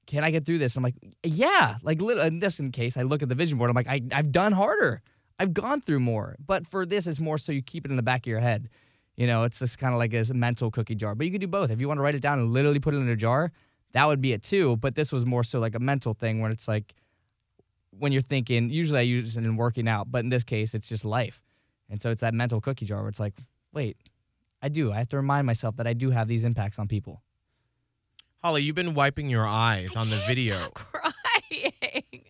Can 0.07 0.25
I 0.25 0.31
get 0.31 0.47
through 0.47 0.57
this? 0.59 0.75
I'm 0.77 0.83
like, 0.83 0.95
yeah. 1.23 1.77
Like, 1.83 2.01
in 2.01 2.39
this 2.39 2.59
in 2.61 2.73
case, 2.73 2.97
I 2.97 3.03
look 3.03 3.23
at 3.23 3.29
the 3.29 3.35
vision 3.35 3.59
board. 3.59 3.69
I'm 3.69 3.77
like, 3.77 3.89
I, 3.89 4.01
I've 4.11 4.33
done 4.33 4.53
harder. 4.53 5.03
I've 5.39 5.53
gone 5.53 5.83
through 5.83 6.01
more. 6.01 6.37
But 6.39 6.67
for 6.67 6.87
this, 6.87 7.07
it's 7.07 7.21
more 7.21 7.37
so 7.37 7.53
you 7.53 7.61
keep 7.61 7.85
it 7.85 7.91
in 7.91 7.99
the 7.99 8.03
back 8.03 8.23
of 8.23 8.27
your 8.27 8.41
head. 8.41 8.71
You 9.19 9.27
know, 9.27 9.43
it's 9.43 9.59
just 9.59 9.81
kind 9.81 9.93
of 9.93 9.99
like 9.99 10.15
a 10.15 10.33
mental 10.33 10.71
cookie 10.71 10.95
jar. 10.95 11.17
But 11.17 11.27
you 11.27 11.33
could 11.33 11.41
do 11.41 11.49
both. 11.49 11.73
If 11.73 11.81
you 11.81 11.89
want 11.89 11.99
to 11.99 12.03
write 12.03 12.15
it 12.15 12.23
down 12.23 12.39
and 12.39 12.53
literally 12.53 12.79
put 12.79 12.95
it 12.95 12.99
in 12.99 13.09
a 13.09 13.17
jar, 13.17 13.51
that 13.91 14.05
would 14.05 14.21
be 14.21 14.33
it 14.33 14.45
too. 14.45 14.77
But 14.77 14.95
this 14.95 15.13
was 15.13 15.27
more 15.27 15.43
so 15.43 15.59
like 15.59 15.75
a 15.75 15.81
mental 15.81 16.15
thing 16.15 16.41
where 16.41 16.53
it's 16.53 16.69
like 16.69 16.95
when 17.91 18.13
you're 18.13 18.23
thinking, 18.23 18.71
usually 18.71 19.01
I 19.01 19.03
use 19.03 19.37
it 19.37 19.45
in 19.45 19.57
working 19.57 19.89
out, 19.89 20.09
but 20.09 20.21
in 20.21 20.29
this 20.29 20.45
case, 20.45 20.73
it's 20.73 20.89
just 20.89 21.05
life. 21.05 21.41
And 21.91 22.01
so 22.01 22.11
it's 22.11 22.21
that 22.21 22.33
mental 22.33 22.61
cookie 22.61 22.87
jar 22.87 23.01
where 23.01 23.09
it's 23.09 23.19
like, 23.19 23.35
wait, 23.73 23.97
I 24.63 24.69
do. 24.69 24.93
I 24.93 24.99
have 24.99 25.09
to 25.09 25.17
remind 25.17 25.49
myself 25.49 25.75
that 25.79 25.89
I 25.89 25.95
do 25.95 26.11
have 26.11 26.29
these 26.29 26.45
impacts 26.45 26.79
on 26.79 26.87
people. 26.87 27.21
Holly, 28.41 28.63
you've 28.63 28.77
been 28.77 28.95
wiping 28.95 29.29
your 29.29 29.49
eyes 29.49 29.97
on 29.97 30.11
the 30.11 30.23
video. 30.29 30.55
Stop 30.55 30.75
crying. 30.75 32.23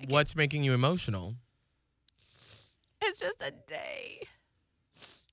What's 0.08 0.34
making 0.34 0.64
you 0.64 0.74
emotional? 0.74 1.36
It's 3.02 3.20
just 3.20 3.40
a 3.40 3.52
day. 3.68 4.26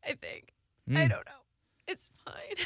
I 0.08 0.14
think. 0.14 0.55
I 0.88 0.92
Mm. 0.92 1.10
don't 1.10 1.26
know. 1.26 1.42
It's 1.88 2.10
fine. 2.24 2.34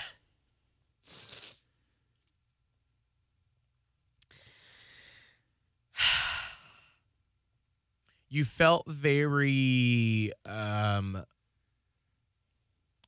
You 8.32 8.46
felt 8.46 8.86
very 8.88 10.32
um, 10.46 11.24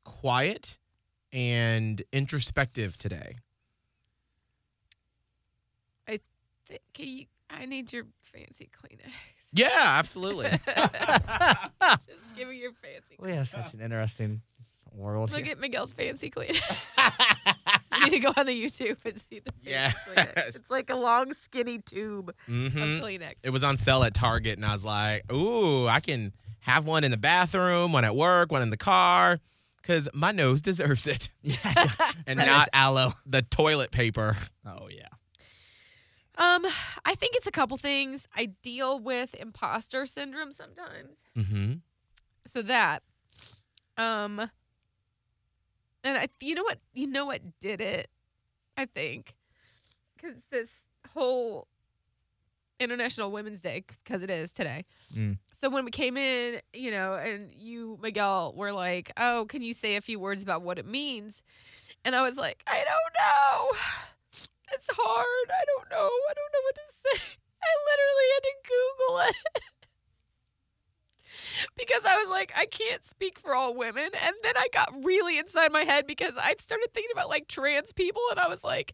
quiet 0.04 0.80
and 1.32 2.02
introspective 2.12 2.98
today. 2.98 3.36
Th- 6.08 6.82
Can 6.94 7.08
you, 7.08 7.26
I 7.50 7.66
need 7.66 7.92
your 7.92 8.06
fancy 8.24 8.70
Kleenex. 8.76 9.12
Yeah, 9.54 9.68
absolutely. 9.76 10.46
Just 10.66 12.36
give 12.36 12.48
me 12.48 12.58
your 12.58 12.72
fancy. 12.82 13.18
We 13.20 13.34
have 13.34 13.50
such 13.50 13.74
an 13.74 13.82
interesting 13.82 14.42
world 14.94 15.32
Look 15.32 15.44
here. 15.44 15.52
at 15.54 15.60
Miguel's 15.60 15.92
fancy 15.92 16.30
clean. 16.30 16.54
you 17.96 18.04
need 18.04 18.10
to 18.12 18.20
go 18.20 18.34
on 18.36 18.46
the 18.46 18.62
YouTube 18.66 18.98
and 19.06 19.20
see 19.20 19.40
the 19.40 19.52
fancy 19.52 19.70
Yes. 19.70 19.96
Kleenex. 20.08 20.56
It's 20.56 20.70
like 20.70 20.90
a 20.90 20.96
long, 20.96 21.34
skinny 21.34 21.80
tube 21.80 22.34
hmm 22.46 22.66
of 22.68 22.74
Kleenex. 22.74 23.36
It 23.44 23.50
was 23.52 23.64
on 23.64 23.78
sale 23.78 24.04
at 24.04 24.14
Target, 24.14 24.58
and 24.58 24.66
I 24.66 24.74
was 24.74 24.84
like, 24.86 25.32
"Ooh, 25.32 25.88
I 25.88 26.00
can 26.00 26.34
have 26.60 26.86
one 26.86 27.04
in 27.04 27.12
the 27.12 27.18
bathroom, 27.18 27.92
one 27.94 28.04
at 28.06 28.16
work, 28.16 28.52
one 28.52 28.62
in 28.62 28.70
the 28.70 28.78
car, 28.78 29.40
because 29.82 30.08
my 30.14 30.32
nose 30.32 30.62
deserves 30.62 31.08
it, 31.08 31.30
yeah, 31.42 31.56
and 32.28 32.40
that 32.40 32.46
not 32.46 32.70
aloe. 32.74 33.14
the 33.26 33.42
toilet 33.42 33.92
paper." 33.92 34.36
Oh 34.66 34.88
yeah. 34.90 35.08
Um, 36.38 36.66
I 37.06 37.14
think 37.16 37.36
it's 37.36 37.46
a 37.48 37.52
couple 37.52 37.78
things. 37.78 38.28
I 38.36 38.48
deal 38.64 39.00
with 39.00 39.36
imposter 39.36 40.06
syndrome 40.08 40.52
sometimes. 40.52 41.18
Mm-hmm. 41.38 41.74
So 42.48 42.62
that, 42.64 43.04
um, 43.98 44.50
and 46.04 46.18
I, 46.18 46.28
you 46.40 46.56
know 46.56 46.64
what, 46.64 46.80
you 46.94 47.08
know 47.08 47.26
what 47.26 47.42
did 47.60 47.82
it? 47.82 48.10
I 48.78 48.86
think, 48.86 49.36
because 50.16 50.42
this 50.50 50.70
whole 51.14 51.68
International 52.80 53.32
Women's 53.32 53.62
Day, 53.62 53.84
because 54.04 54.24
it 54.24 54.30
is 54.30 54.52
today. 54.52 54.86
Mm. 55.16 55.38
So 55.54 55.70
when 55.70 55.86
we 55.86 55.92
came 55.92 56.18
in, 56.18 56.62
you 56.74 56.90
know, 56.92 57.14
and 57.14 57.52
you, 57.54 58.00
Miguel, 58.02 58.54
were 58.56 58.72
like, 58.72 59.12
"Oh, 59.18 59.46
can 59.48 59.62
you 59.62 59.74
say 59.74 59.96
a 59.96 60.02
few 60.02 60.20
words 60.20 60.42
about 60.42 60.64
what 60.64 60.80
it 60.80 60.88
means?" 60.88 61.44
And 62.04 62.16
I 62.16 62.24
was 62.24 62.38
like, 62.38 62.64
"I 62.66 62.78
don't 62.78 63.14
know. 63.20 63.78
It's 64.74 64.88
hard. 64.90 65.50
I 65.50 65.66
don't 65.66 65.90
know. 65.92 66.10
I 66.30 66.34
don't 66.34 66.54
know 66.54 66.64
what 66.64 66.76
to 66.76 66.82
say." 66.90 67.38
I 67.64 67.72
literally 67.92 68.28
had 68.34 68.44
to 68.44 68.54
Google 68.72 69.20
it. 69.20 69.64
because 71.78 72.06
I 72.06 72.16
was 72.18 72.30
like, 72.30 72.52
I 72.56 72.66
can't 72.66 73.06
speak 73.06 73.40
for 73.40 73.56
all 73.56 73.76
women. 73.76 74.10
And 74.24 74.36
then 74.44 74.58
I 74.58 74.68
got 74.74 74.94
really 75.04 75.38
inside 75.38 75.72
my 75.72 75.84
head 75.84 76.08
because 76.08 76.36
I 76.38 76.56
started 76.60 76.90
thinking 76.94 77.12
about 77.14 77.30
like 77.30 77.48
trans 77.48 77.94
people 77.94 78.22
and 78.32 78.40
I 78.40 78.48
was 78.48 78.64
like, 78.64 78.94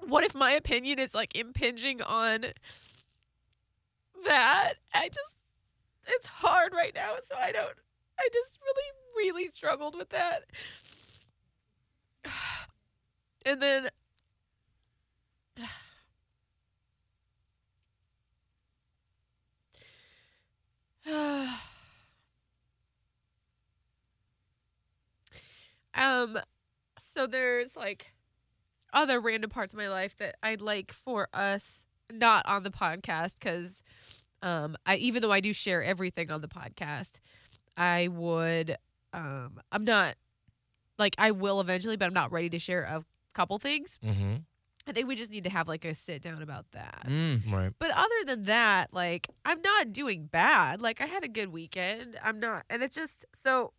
what 0.00 0.24
if 0.24 0.34
my 0.34 0.52
opinion 0.52 0.98
is 0.98 1.14
like 1.14 1.36
impinging 1.36 2.02
on 2.02 2.46
that? 4.24 4.74
I 4.94 5.08
just, 5.08 5.34
it's 6.06 6.26
hard 6.26 6.72
right 6.72 6.94
now. 6.94 7.14
So 7.24 7.34
I 7.36 7.52
don't, 7.52 7.74
I 8.18 8.28
just 8.32 8.58
really, 8.62 8.90
really 9.16 9.46
struggled 9.48 9.96
with 9.96 10.10
that. 10.10 10.44
And 13.44 13.60
then, 13.60 13.88
um 25.94 26.38
so 27.12 27.26
there's 27.26 27.74
like 27.76 28.12
other 28.92 29.20
random 29.20 29.50
parts 29.50 29.72
of 29.72 29.78
my 29.78 29.88
life 29.88 30.14
that 30.18 30.36
I'd 30.42 30.60
like 30.60 30.92
for 30.92 31.28
us 31.32 31.86
not 32.12 32.46
on 32.46 32.62
the 32.62 32.70
podcast 32.70 33.40
cuz 33.40 33.82
um 34.42 34.76
I 34.86 34.96
even 34.96 35.22
though 35.22 35.32
I 35.32 35.40
do 35.40 35.52
share 35.52 35.82
everything 35.82 36.30
on 36.30 36.40
the 36.40 36.48
podcast 36.48 37.18
I 37.76 38.08
would 38.08 38.76
um 39.12 39.60
I'm 39.72 39.84
not 39.84 40.14
like 40.98 41.16
I 41.18 41.32
will 41.32 41.60
eventually 41.60 41.96
but 41.96 42.06
I'm 42.06 42.14
not 42.14 42.30
ready 42.30 42.50
to 42.50 42.58
share 42.58 42.82
a 42.84 43.04
couple 43.32 43.58
things. 43.58 43.98
Mm-hmm. 44.04 44.36
I 44.86 44.92
think 44.92 45.06
we 45.06 45.14
just 45.14 45.30
need 45.30 45.44
to 45.44 45.50
have 45.50 45.68
like 45.68 45.84
a 45.84 45.94
sit 45.94 46.22
down 46.22 46.42
about 46.42 46.66
that. 46.72 47.04
Mm. 47.06 47.52
Right. 47.52 47.72
But 47.78 47.92
other 47.92 48.08
than 48.26 48.44
that, 48.44 48.92
like 48.92 49.28
I'm 49.44 49.60
not 49.62 49.92
doing 49.92 50.26
bad. 50.26 50.82
Like 50.82 51.00
I 51.00 51.06
had 51.06 51.22
a 51.22 51.28
good 51.28 51.52
weekend. 51.52 52.18
I'm 52.22 52.40
not 52.40 52.64
and 52.68 52.82
it's 52.82 52.94
just 52.94 53.24
so 53.34 53.72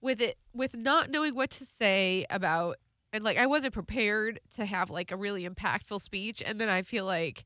with 0.00 0.20
it 0.20 0.36
with 0.52 0.76
not 0.76 1.10
knowing 1.10 1.34
what 1.34 1.50
to 1.50 1.64
say 1.64 2.26
about 2.28 2.76
and 3.12 3.24
like 3.24 3.38
I 3.38 3.46
wasn't 3.46 3.72
prepared 3.72 4.40
to 4.56 4.66
have 4.66 4.90
like 4.90 5.10
a 5.10 5.16
really 5.16 5.48
impactful 5.48 6.00
speech 6.00 6.42
and 6.44 6.60
then 6.60 6.68
I 6.68 6.82
feel 6.82 7.04
like 7.04 7.44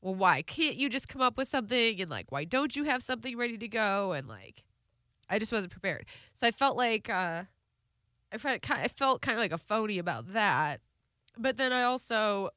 well 0.00 0.14
why 0.14 0.42
can't 0.42 0.76
you 0.76 0.88
just 0.88 1.08
come 1.08 1.22
up 1.22 1.36
with 1.36 1.48
something 1.48 2.00
and 2.00 2.10
like 2.10 2.30
why 2.30 2.44
don't 2.44 2.76
you 2.76 2.84
have 2.84 3.02
something 3.02 3.36
ready 3.36 3.58
to 3.58 3.68
go 3.68 4.12
and 4.12 4.28
like 4.28 4.62
I 5.30 5.38
just 5.38 5.52
wasn't 5.52 5.72
prepared. 5.72 6.06
So 6.34 6.46
I 6.46 6.52
felt 6.52 6.76
like 6.76 7.10
uh 7.10 7.44
I 8.32 8.38
felt 8.38 8.62
kind 8.62 8.82
I 8.82 8.88
felt 8.88 9.22
kind 9.22 9.36
of 9.36 9.42
like 9.42 9.52
a 9.52 9.58
phony 9.58 9.98
about 9.98 10.32
that 10.34 10.80
but 11.38 11.56
then 11.56 11.72
I 11.72 11.84
also 11.84 12.50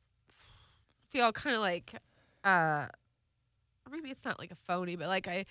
feel 1.10 1.32
kind 1.32 1.56
of 1.56 1.62
like, 1.62 1.94
uh, 2.44 2.88
maybe 3.90 4.10
it's 4.10 4.26
not 4.26 4.40
like 4.40 4.52
a 4.52 4.56
phony, 4.56 4.96
but 4.96 5.08
like 5.08 5.28
I, 5.28 5.46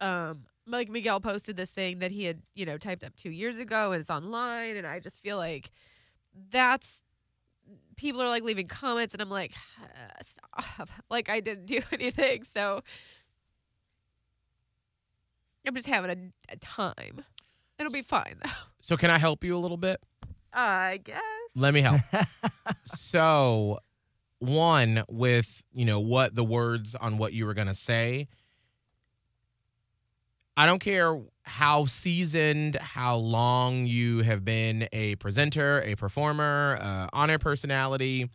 um, 0.00 0.44
like 0.66 0.88
Miguel 0.88 1.20
posted 1.20 1.56
this 1.56 1.70
thing 1.70 1.98
that 2.00 2.10
he 2.10 2.24
had, 2.24 2.42
you 2.54 2.64
know, 2.64 2.78
typed 2.78 3.02
up 3.04 3.16
two 3.16 3.30
years 3.30 3.58
ago 3.58 3.92
and 3.92 4.00
it's 4.00 4.10
online, 4.10 4.76
and 4.76 4.86
I 4.86 5.00
just 5.00 5.20
feel 5.20 5.36
like 5.36 5.70
that's 6.50 7.02
people 7.96 8.22
are 8.22 8.28
like 8.28 8.42
leaving 8.42 8.68
comments, 8.68 9.14
and 9.14 9.20
I'm 9.20 9.30
like, 9.30 9.52
stop, 10.22 10.88
like 11.10 11.28
I 11.28 11.40
didn't 11.40 11.66
do 11.66 11.80
anything, 11.92 12.44
so 12.44 12.82
I'm 15.66 15.74
just 15.74 15.88
having 15.88 16.10
a, 16.10 16.52
a 16.52 16.56
time. 16.56 17.24
It'll 17.78 17.92
be 17.92 18.02
fine 18.02 18.36
though. 18.42 18.50
So 18.80 18.96
can 18.96 19.10
I 19.10 19.18
help 19.18 19.44
you 19.44 19.56
a 19.56 19.58
little 19.58 19.76
bit? 19.76 20.00
I 20.52 21.00
guess. 21.02 21.22
Let 21.54 21.74
me 21.74 21.80
help. 21.80 22.00
so, 22.96 23.80
one 24.38 25.04
with 25.08 25.62
you 25.72 25.84
know 25.84 26.00
what 26.00 26.34
the 26.34 26.44
words 26.44 26.94
on 26.94 27.18
what 27.18 27.32
you 27.32 27.46
were 27.46 27.54
gonna 27.54 27.74
say. 27.74 28.28
I 30.56 30.66
don't 30.66 30.80
care 30.80 31.18
how 31.44 31.86
seasoned, 31.86 32.76
how 32.76 33.16
long 33.16 33.86
you 33.86 34.18
have 34.22 34.44
been 34.44 34.86
a 34.92 35.16
presenter, 35.16 35.82
a 35.86 35.94
performer, 35.94 36.78
uh, 36.80 37.06
on-air 37.12 37.38
personality. 37.38 38.28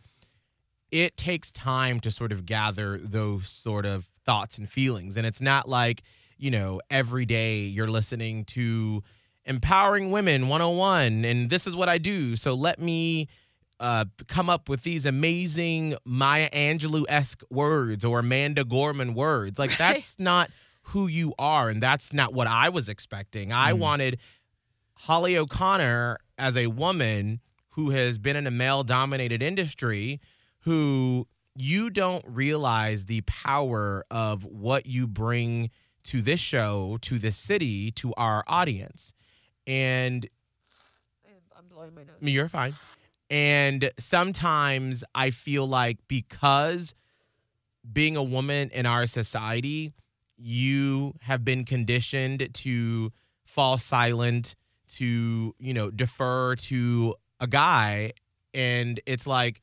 It 0.90 1.16
takes 1.16 1.52
time 1.52 2.00
to 2.00 2.10
sort 2.10 2.32
of 2.32 2.44
gather 2.44 2.98
those 2.98 3.48
sort 3.48 3.86
of 3.86 4.06
thoughts 4.26 4.58
and 4.58 4.68
feelings, 4.68 5.16
and 5.16 5.26
it's 5.26 5.40
not 5.40 5.68
like 5.68 6.02
you 6.38 6.50
know 6.50 6.80
every 6.90 7.24
day 7.24 7.60
you're 7.60 7.90
listening 7.90 8.44
to 8.46 9.02
empowering 9.48 10.10
women 10.10 10.48
101 10.48 11.24
and 11.24 11.50
this 11.50 11.66
is 11.66 11.74
what 11.74 11.88
I 11.88 11.98
do. 11.98 12.36
So 12.36 12.54
let 12.54 12.78
me 12.78 13.28
uh, 13.80 14.04
come 14.26 14.50
up 14.50 14.68
with 14.68 14.82
these 14.82 15.06
amazing 15.06 15.96
Maya 16.04 16.50
Angelou 16.50 17.04
esque 17.08 17.42
words 17.50 18.04
or 18.04 18.18
Amanda 18.20 18.64
Gorman 18.64 19.14
words. 19.14 19.58
Like, 19.58 19.76
that's 19.84 20.18
not 20.18 20.50
who 20.82 21.06
you 21.06 21.34
are. 21.38 21.68
And 21.70 21.82
that's 21.82 22.12
not 22.12 22.32
what 22.32 22.46
I 22.46 22.68
was 22.70 22.88
expecting. 22.88 23.52
I 23.52 23.72
Mm. 23.72 23.78
wanted 23.78 24.18
Holly 24.96 25.36
O'Connor 25.38 26.18
as 26.38 26.56
a 26.56 26.66
woman 26.68 27.40
who 27.70 27.90
has 27.90 28.18
been 28.18 28.36
in 28.36 28.46
a 28.46 28.50
male 28.50 28.82
dominated 28.82 29.42
industry 29.42 30.20
who 30.60 31.28
you 31.54 31.90
don't 31.90 32.24
realize 32.26 33.04
the 33.06 33.20
power 33.22 34.04
of 34.10 34.44
what 34.44 34.86
you 34.86 35.06
bring 35.06 35.70
to 36.04 36.22
this 36.22 36.40
show, 36.40 36.98
to 37.02 37.18
this 37.18 37.36
city, 37.36 37.90
to 37.92 38.12
our 38.16 38.42
audience. 38.48 39.12
And 39.68 40.26
I'm 41.56 41.66
blowing 41.68 41.94
my 41.94 42.02
nose. 42.02 42.14
you're 42.20 42.48
fine. 42.48 42.74
And 43.30 43.90
sometimes 43.98 45.04
I 45.14 45.30
feel 45.30 45.66
like 45.68 45.98
because 46.08 46.94
being 47.90 48.16
a 48.16 48.22
woman 48.22 48.70
in 48.72 48.86
our 48.86 49.06
society, 49.06 49.92
you 50.38 51.14
have 51.22 51.44
been 51.44 51.64
conditioned 51.64 52.48
to 52.54 53.12
fall 53.44 53.76
silent, 53.76 54.54
to, 54.94 55.54
you 55.58 55.74
know, 55.74 55.90
defer 55.90 56.54
to 56.56 57.14
a 57.38 57.46
guy. 57.46 58.12
And 58.54 59.00
it's 59.04 59.26
like, 59.26 59.60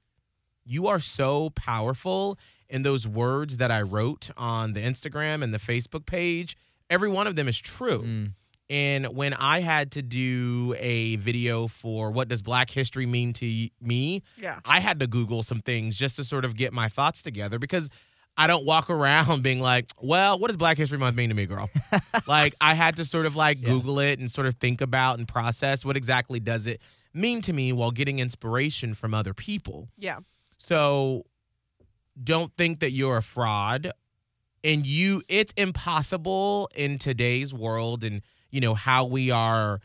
you 0.64 0.88
are 0.88 1.00
so 1.00 1.50
powerful. 1.52 2.38
And 2.70 2.86
those 2.86 3.08
words 3.08 3.58
that 3.58 3.72
I 3.72 3.82
wrote 3.82 4.30
on 4.38 4.74
the 4.74 4.82
Instagram 4.82 5.44
and 5.44 5.54
the 5.54 5.60
Facebook 5.60 6.06
page, 6.06 6.58
every 6.90 7.10
one 7.10 7.28
of 7.28 7.36
them 7.36 7.48
is 7.48 7.58
true. 7.58 8.04
Mm. 8.04 8.32
And 8.70 9.06
when 9.16 9.34
I 9.34 9.60
had 9.60 9.92
to 9.92 10.02
do 10.02 10.76
a 10.80 11.18
video 11.18 11.68
for 11.68 12.10
what 12.12 12.28
does 12.28 12.42
Black 12.42 12.70
History 12.72 13.06
mean 13.06 13.32
to 13.34 13.68
me, 13.80 14.24
Yeah. 14.38 14.60
I 14.66 14.80
had 14.80 15.00
to 15.02 15.08
Google 15.08 15.44
some 15.44 15.62
things 15.62 15.96
just 15.98 16.16
to 16.16 16.24
sort 16.24 16.46
of 16.46 16.56
get 16.56 16.74
my 16.74 16.90
thoughts 16.90 17.22
together 17.22 17.60
because 17.60 17.90
I 18.38 18.48
don't 18.48 18.66
walk 18.66 18.90
around 18.90 19.44
being 19.44 19.60
like, 19.62 19.92
well, 20.02 20.40
what 20.40 20.48
does 20.48 20.58
Black 20.58 20.78
History 20.78 20.98
Month 20.98 21.16
mean 21.16 21.30
to 21.30 21.36
me, 21.36 21.46
girl? 21.46 21.70
like, 22.28 22.56
I 22.60 22.74
had 22.74 22.96
to 22.98 23.06
sort 23.06 23.28
of 23.28 23.36
like 23.36 23.62
Yeah. 23.62 23.70
Google 23.70 24.00
it 24.00 24.20
and 24.20 24.32
sort 24.32 24.48
of 24.48 24.56
think 24.56 24.82
about 24.82 25.20
and 25.20 25.28
process 25.28 25.86
what 25.86 25.96
exactly 25.96 26.40
does 26.40 26.66
it 26.66 26.82
mean 27.14 27.42
to 27.42 27.54
me 27.54 27.72
while 27.72 27.92
getting 27.92 28.18
inspiration 28.20 28.94
from 28.96 29.14
other 29.14 29.34
people. 29.36 29.90
Yeah. 29.98 30.20
So 30.58 31.26
don't 32.22 32.52
think 32.58 32.80
that 32.80 32.92
you're 32.92 33.18
a 33.18 33.24
fraud. 33.24 33.92
And 34.66 34.86
you, 34.88 35.22
it's 35.30 35.54
impossible 35.56 36.70
in 36.76 36.98
today's 36.98 37.54
world 37.54 38.04
and, 38.04 38.22
you 38.50 38.60
know, 38.62 38.74
how 38.74 39.06
we 39.06 39.30
are 39.32 39.80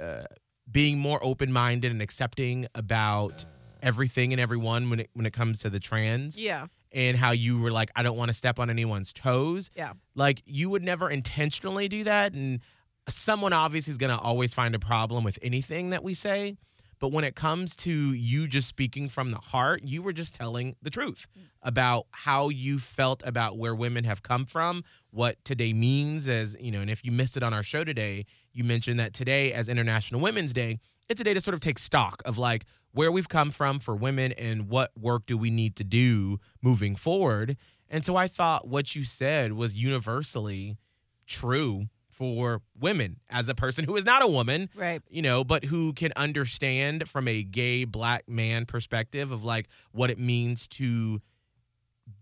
uh, 0.00 0.24
being 0.70 0.98
more 0.98 1.18
open 1.22 1.52
minded 1.52 1.92
and 1.92 2.02
accepting 2.02 2.66
about 2.74 3.44
everything 3.82 4.32
and 4.32 4.40
everyone 4.40 4.90
when 4.90 5.00
it, 5.00 5.10
when 5.14 5.26
it 5.26 5.32
comes 5.32 5.60
to 5.60 5.70
the 5.70 5.78
trans 5.78 6.40
Yeah. 6.40 6.66
and 6.92 7.16
how 7.16 7.30
you 7.30 7.60
were 7.60 7.70
like, 7.70 7.90
I 7.94 8.02
don't 8.02 8.16
want 8.16 8.30
to 8.30 8.34
step 8.34 8.58
on 8.58 8.68
anyone's 8.68 9.12
toes. 9.12 9.70
Yeah. 9.76 9.92
Like 10.16 10.42
you 10.44 10.70
would 10.70 10.82
never 10.82 11.08
intentionally 11.08 11.88
do 11.88 12.02
that. 12.04 12.34
And 12.34 12.60
someone 13.08 13.52
obviously 13.52 13.92
is 13.92 13.98
going 13.98 14.14
to 14.16 14.20
always 14.20 14.52
find 14.52 14.74
a 14.74 14.80
problem 14.80 15.22
with 15.22 15.38
anything 15.40 15.90
that 15.90 16.02
we 16.02 16.14
say. 16.14 16.56
But 16.98 17.12
when 17.12 17.24
it 17.24 17.34
comes 17.34 17.76
to 17.76 17.90
you 17.90 18.46
just 18.46 18.68
speaking 18.68 19.08
from 19.08 19.30
the 19.30 19.38
heart, 19.38 19.82
you 19.84 20.02
were 20.02 20.12
just 20.12 20.34
telling 20.34 20.76
the 20.82 20.90
truth 20.90 21.26
mm. 21.38 21.42
about 21.62 22.06
how 22.10 22.48
you 22.48 22.78
felt 22.78 23.22
about 23.26 23.58
where 23.58 23.74
women 23.74 24.04
have 24.04 24.22
come 24.22 24.46
from, 24.46 24.82
what 25.10 25.42
today 25.44 25.72
means 25.72 26.28
as, 26.28 26.56
you 26.58 26.70
know, 26.70 26.80
and 26.80 26.90
if 26.90 27.04
you 27.04 27.12
missed 27.12 27.36
it 27.36 27.42
on 27.42 27.52
our 27.52 27.62
show 27.62 27.84
today, 27.84 28.24
you 28.52 28.64
mentioned 28.64 28.98
that 28.98 29.12
today 29.12 29.52
as 29.52 29.68
International 29.68 30.20
Women's 30.20 30.52
Day, 30.52 30.78
it's 31.08 31.20
a 31.20 31.24
day 31.24 31.34
to 31.34 31.40
sort 31.40 31.54
of 31.54 31.60
take 31.60 31.78
stock 31.78 32.22
of 32.24 32.38
like 32.38 32.64
where 32.92 33.12
we've 33.12 33.28
come 33.28 33.50
from 33.50 33.78
for 33.78 33.94
women 33.94 34.32
and 34.32 34.68
what 34.68 34.90
work 34.98 35.26
do 35.26 35.36
we 35.36 35.50
need 35.50 35.76
to 35.76 35.84
do 35.84 36.40
moving 36.62 36.96
forward. 36.96 37.56
And 37.90 38.04
so 38.04 38.16
I 38.16 38.26
thought 38.26 38.66
what 38.66 38.96
you 38.96 39.04
said 39.04 39.52
was 39.52 39.74
universally 39.74 40.76
true 41.26 41.88
for 42.16 42.62
women 42.78 43.20
as 43.28 43.48
a 43.48 43.54
person 43.54 43.84
who 43.84 43.94
is 43.96 44.04
not 44.04 44.22
a 44.22 44.26
woman, 44.26 44.70
Right. 44.74 45.02
you 45.10 45.20
know, 45.22 45.44
but 45.44 45.64
who 45.64 45.92
can 45.92 46.12
understand 46.16 47.08
from 47.08 47.28
a 47.28 47.42
gay 47.42 47.84
black 47.84 48.26
man 48.28 48.64
perspective 48.64 49.30
of 49.32 49.44
like 49.44 49.68
what 49.92 50.10
it 50.10 50.18
means 50.18 50.66
to 50.68 51.20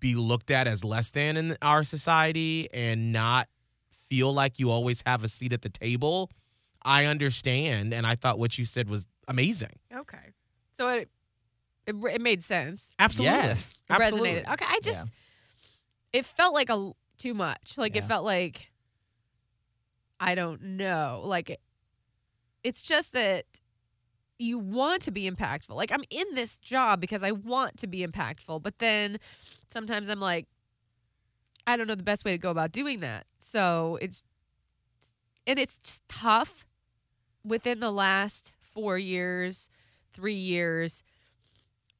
be 0.00 0.14
looked 0.14 0.50
at 0.50 0.66
as 0.66 0.82
less 0.82 1.10
than 1.10 1.36
in 1.36 1.56
our 1.62 1.84
society 1.84 2.68
and 2.74 3.12
not 3.12 3.48
feel 4.08 4.32
like 4.34 4.58
you 4.58 4.70
always 4.70 5.02
have 5.06 5.22
a 5.22 5.28
seat 5.28 5.52
at 5.52 5.62
the 5.62 5.68
table. 5.68 6.30
I 6.82 7.04
understand. 7.04 7.94
And 7.94 8.06
I 8.06 8.14
thought 8.16 8.38
what 8.38 8.58
you 8.58 8.64
said 8.64 8.88
was 8.88 9.06
amazing. 9.28 9.78
Okay. 9.94 10.32
So 10.76 10.88
it 10.88 11.08
it, 11.86 11.94
it 12.12 12.20
made 12.20 12.42
sense. 12.42 12.86
Absolutely. 12.98 13.36
Yes. 13.36 13.78
It 13.88 13.92
Absolutely. 13.92 14.30
resonated. 14.30 14.52
Okay. 14.54 14.64
I 14.68 14.80
just 14.82 14.98
Yeah. 14.98 15.04
it 16.18 16.26
felt 16.26 16.52
like 16.54 16.70
a 16.70 16.92
too 17.18 17.34
much. 17.34 17.74
Like 17.78 17.94
it 17.94 18.04
felt 18.04 18.24
like 18.24 18.70
I 20.24 20.34
don't 20.34 20.62
know. 20.62 21.20
Like 21.22 21.60
it's 22.64 22.82
just 22.82 23.12
that 23.12 23.44
you 24.38 24.58
want 24.58 25.02
to 25.02 25.10
be 25.10 25.30
impactful. 25.30 25.74
Like 25.74 25.92
I'm 25.92 26.02
in 26.08 26.26
this 26.34 26.58
job 26.58 27.00
because 27.00 27.22
I 27.22 27.32
want 27.32 27.76
to 27.78 27.86
be 27.86 28.04
impactful, 28.04 28.62
but 28.62 28.78
then 28.78 29.18
sometimes 29.70 30.08
I'm 30.08 30.20
like 30.20 30.46
I 31.66 31.76
don't 31.76 31.86
know 31.86 31.94
the 31.94 32.02
best 32.02 32.24
way 32.24 32.32
to 32.32 32.38
go 32.38 32.50
about 32.50 32.72
doing 32.72 33.00
that. 33.00 33.26
So 33.40 33.98
it's 34.00 34.22
and 35.46 35.58
it's 35.58 35.78
just 35.84 36.00
tough 36.08 36.66
within 37.44 37.80
the 37.80 37.92
last 37.92 38.54
4 38.72 38.96
years, 38.96 39.68
3 40.14 40.32
years 40.32 41.04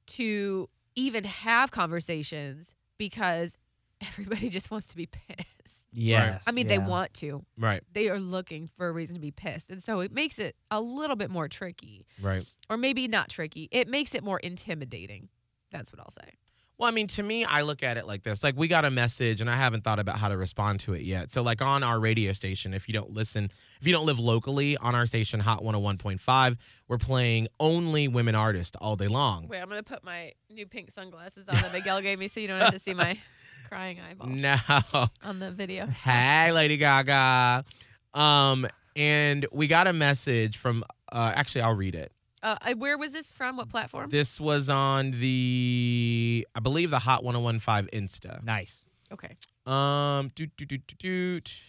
to 0.06 0.70
even 0.96 1.24
have 1.24 1.70
conversations 1.70 2.74
because 2.96 3.58
everybody 4.00 4.48
just 4.48 4.70
wants 4.70 4.88
to 4.88 4.96
be 4.96 5.06
pissed. 5.06 5.53
Yes. 5.94 6.42
I 6.46 6.50
mean, 6.50 6.66
they 6.66 6.78
want 6.78 7.14
to. 7.14 7.44
Right. 7.58 7.82
They 7.92 8.08
are 8.08 8.18
looking 8.18 8.68
for 8.76 8.88
a 8.88 8.92
reason 8.92 9.14
to 9.14 9.20
be 9.20 9.30
pissed. 9.30 9.70
And 9.70 9.82
so 9.82 10.00
it 10.00 10.12
makes 10.12 10.38
it 10.38 10.56
a 10.70 10.80
little 10.80 11.16
bit 11.16 11.30
more 11.30 11.48
tricky. 11.48 12.06
Right. 12.20 12.44
Or 12.68 12.76
maybe 12.76 13.08
not 13.08 13.28
tricky. 13.28 13.68
It 13.70 13.88
makes 13.88 14.14
it 14.14 14.24
more 14.24 14.38
intimidating. 14.38 15.28
That's 15.70 15.92
what 15.92 16.00
I'll 16.00 16.10
say. 16.10 16.32
Well, 16.76 16.88
I 16.88 16.92
mean, 16.92 17.06
to 17.08 17.22
me, 17.22 17.44
I 17.44 17.62
look 17.62 17.84
at 17.84 17.96
it 17.98 18.06
like 18.06 18.24
this. 18.24 18.42
Like, 18.42 18.56
we 18.56 18.66
got 18.66 18.84
a 18.84 18.90
message, 18.90 19.40
and 19.40 19.48
I 19.48 19.54
haven't 19.54 19.84
thought 19.84 20.00
about 20.00 20.18
how 20.18 20.28
to 20.28 20.36
respond 20.36 20.80
to 20.80 20.92
it 20.94 21.02
yet. 21.02 21.30
So, 21.30 21.40
like, 21.40 21.62
on 21.62 21.84
our 21.84 22.00
radio 22.00 22.32
station, 22.32 22.74
if 22.74 22.88
you 22.88 22.94
don't 22.94 23.10
listen, 23.10 23.48
if 23.80 23.86
you 23.86 23.92
don't 23.92 24.06
live 24.06 24.18
locally, 24.18 24.76
on 24.78 24.96
our 24.96 25.06
station, 25.06 25.38
Hot 25.38 25.62
101.5, 25.62 26.56
we're 26.88 26.98
playing 26.98 27.46
only 27.60 28.08
women 28.08 28.34
artists 28.34 28.76
all 28.80 28.96
day 28.96 29.06
long. 29.06 29.46
Wait, 29.46 29.60
I'm 29.60 29.68
going 29.68 29.78
to 29.78 29.84
put 29.84 30.02
my 30.02 30.32
new 30.50 30.66
pink 30.66 30.90
sunglasses 30.90 31.48
on 31.48 31.54
that 31.54 31.72
Miguel 31.72 32.02
gave 32.02 32.18
me 32.18 32.26
so 32.26 32.40
you 32.40 32.48
don't 32.48 32.60
have 32.60 32.72
to 32.72 32.80
see 32.80 32.92
my 32.92 33.16
crying 33.68 33.98
eyeballs 34.00 34.30
No. 34.30 34.56
on 35.22 35.38
the 35.38 35.50
video. 35.50 35.86
hey, 36.04 36.52
Lady 36.52 36.76
Gaga. 36.76 37.64
Um, 38.12 38.66
and 38.96 39.46
we 39.52 39.66
got 39.66 39.86
a 39.86 39.92
message 39.92 40.56
from, 40.56 40.84
uh, 41.10 41.32
actually, 41.34 41.62
I'll 41.62 41.74
read 41.74 41.94
it. 41.94 42.12
Uh, 42.42 42.56
where 42.76 42.98
was 42.98 43.12
this 43.12 43.32
from? 43.32 43.56
What 43.56 43.68
platform? 43.70 44.10
This 44.10 44.38
was 44.38 44.68
on 44.68 45.12
the, 45.12 46.46
I 46.54 46.60
believe, 46.60 46.90
the 46.90 46.98
Hot 46.98 47.24
101.5 47.24 47.90
Insta. 47.90 48.42
Nice. 48.44 48.84
okay. 49.12 49.36
Um, 49.66 50.30
doot, 50.34 50.54
doot, 50.56 50.68
doot, 50.68 50.86
doot, 50.86 50.98
doot. 50.98 51.60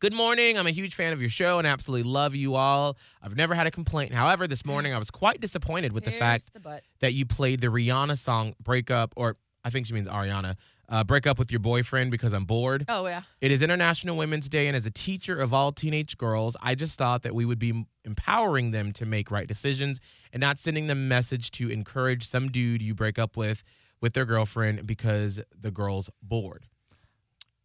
Good 0.00 0.12
morning. 0.12 0.58
I'm 0.58 0.66
a 0.66 0.70
huge 0.70 0.94
fan 0.94 1.12
of 1.12 1.20
your 1.20 1.30
show 1.30 1.58
and 1.58 1.66
absolutely 1.66 2.08
love 2.10 2.34
you 2.34 2.54
all. 2.56 2.96
I've 3.22 3.36
never 3.36 3.54
had 3.54 3.66
a 3.66 3.70
complaint. 3.70 4.12
However, 4.12 4.46
this 4.46 4.64
morning 4.66 4.92
I 4.92 4.98
was 4.98 5.10
quite 5.10 5.40
disappointed 5.40 5.92
with 5.92 6.04
the 6.04 6.10
fact 6.10 6.50
the 6.52 6.80
that 7.00 7.14
you 7.14 7.24
played 7.24 7.60
the 7.62 7.68
Rihanna 7.68 8.18
song 8.18 8.54
Break 8.62 8.90
Up, 8.90 9.14
or 9.16 9.36
I 9.64 9.70
think 9.70 9.86
she 9.86 9.94
means 9.94 10.06
Ariana, 10.06 10.56
uh, 10.88 11.04
Break 11.04 11.26
Up 11.26 11.38
with 11.38 11.50
Your 11.50 11.60
Boyfriend 11.60 12.10
because 12.10 12.32
I'm 12.32 12.44
bored. 12.44 12.84
Oh 12.88 13.06
yeah. 13.06 13.22
It 13.40 13.50
is 13.50 13.62
International 13.62 14.16
Women's 14.16 14.48
Day, 14.48 14.66
and 14.66 14.76
as 14.76 14.84
a 14.86 14.90
teacher 14.90 15.38
of 15.40 15.54
all 15.54 15.72
teenage 15.72 16.18
girls, 16.18 16.56
I 16.60 16.74
just 16.74 16.98
thought 16.98 17.22
that 17.22 17.34
we 17.34 17.44
would 17.44 17.58
be 17.58 17.86
empowering 18.04 18.72
them 18.72 18.92
to 18.92 19.06
make 19.06 19.30
right 19.30 19.48
decisions 19.48 20.00
and 20.32 20.40
not 20.40 20.58
sending 20.58 20.86
them 20.86 20.98
a 20.98 21.08
message 21.08 21.50
to 21.52 21.70
encourage 21.70 22.28
some 22.28 22.50
dude 22.50 22.82
you 22.82 22.94
break 22.94 23.18
up 23.18 23.36
with 23.36 23.64
with 24.00 24.12
their 24.12 24.26
girlfriend 24.26 24.86
because 24.86 25.40
the 25.58 25.70
girl's 25.70 26.10
bored. 26.22 26.66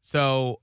So 0.01 0.62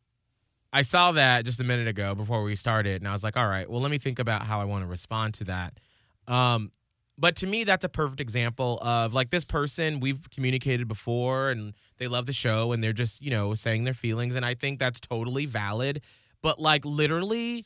I 0.73 0.83
saw 0.83 1.13
that 1.13 1.45
just 1.45 1.61
a 1.61 1.65
minute 1.65 1.89
ago 1.89 2.15
before 2.15 2.43
we 2.43 2.57
started, 2.57 3.03
and 3.03 3.09
I 3.09 3.13
was 3.13 3.23
like, 3.23 3.37
all 3.37 3.49
right, 3.49 3.69
well, 3.69 3.81
let 3.81 3.91
me 3.91 3.99
think 3.99 4.19
about 4.19 4.43
how 4.43 4.61
I 4.61 4.65
want 4.65 4.85
to 4.85 4.89
respond 4.89 5.35
to 5.35 5.45
that. 5.45 5.79
Um, 6.27 6.73
but 7.19 7.37
to 7.37 7.47
me, 7.47 7.65
that's 7.65 7.85
a 7.85 7.89
perfect 7.89 8.21
example 8.21 8.79
of 8.83 9.15
like 9.15 9.31
this 9.31 9.45
person 9.45 10.01
we've 10.01 10.29
communicated 10.31 10.87
before 10.87 11.51
and 11.51 11.75
they 11.99 12.09
love 12.09 12.27
the 12.27 12.33
show 12.33 12.73
and 12.73 12.83
they're 12.85 12.93
just, 12.93 13.23
you 13.23 13.31
know, 13.31 13.55
saying 13.55 13.85
their 13.85 13.95
feelings. 13.95 14.37
And 14.37 14.45
I 14.45 14.55
think 14.55 14.79
that's 14.79 15.01
totally 15.01 15.47
valid. 15.47 16.03
But 16.43 16.59
like 16.61 16.85
literally, 16.85 17.65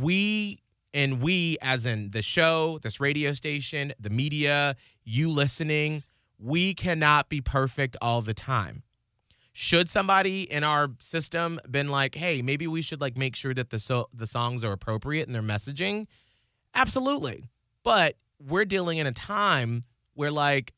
we 0.00 0.60
and 0.94 1.20
we, 1.20 1.58
as 1.60 1.84
in 1.84 2.10
the 2.10 2.22
show, 2.22 2.78
this 2.82 3.00
radio 3.00 3.32
station, 3.32 3.92
the 4.00 4.10
media, 4.10 4.76
you 5.04 5.30
listening, 5.30 6.02
we 6.38 6.72
cannot 6.72 7.28
be 7.28 7.40
perfect 7.40 7.96
all 8.00 8.22
the 8.22 8.32
time. 8.32 8.82
Should 9.52 9.90
somebody 9.90 10.42
in 10.42 10.64
our 10.64 10.88
system 11.00 11.60
been 11.70 11.88
like, 11.88 12.14
hey, 12.14 12.42
maybe 12.42 12.66
we 12.66 12.80
should 12.82 13.00
like 13.00 13.16
make 13.16 13.34
sure 13.34 13.54
that 13.54 13.70
the 13.70 13.78
so 13.78 14.08
the 14.14 14.26
songs 14.26 14.64
are 14.64 14.72
appropriate 14.72 15.26
in 15.26 15.32
their 15.32 15.42
messaging? 15.42 16.06
Absolutely. 16.74 17.50
But 17.82 18.16
we're 18.38 18.64
dealing 18.64 18.98
in 18.98 19.06
a 19.06 19.12
time 19.12 19.84
where 20.14 20.30
like 20.30 20.72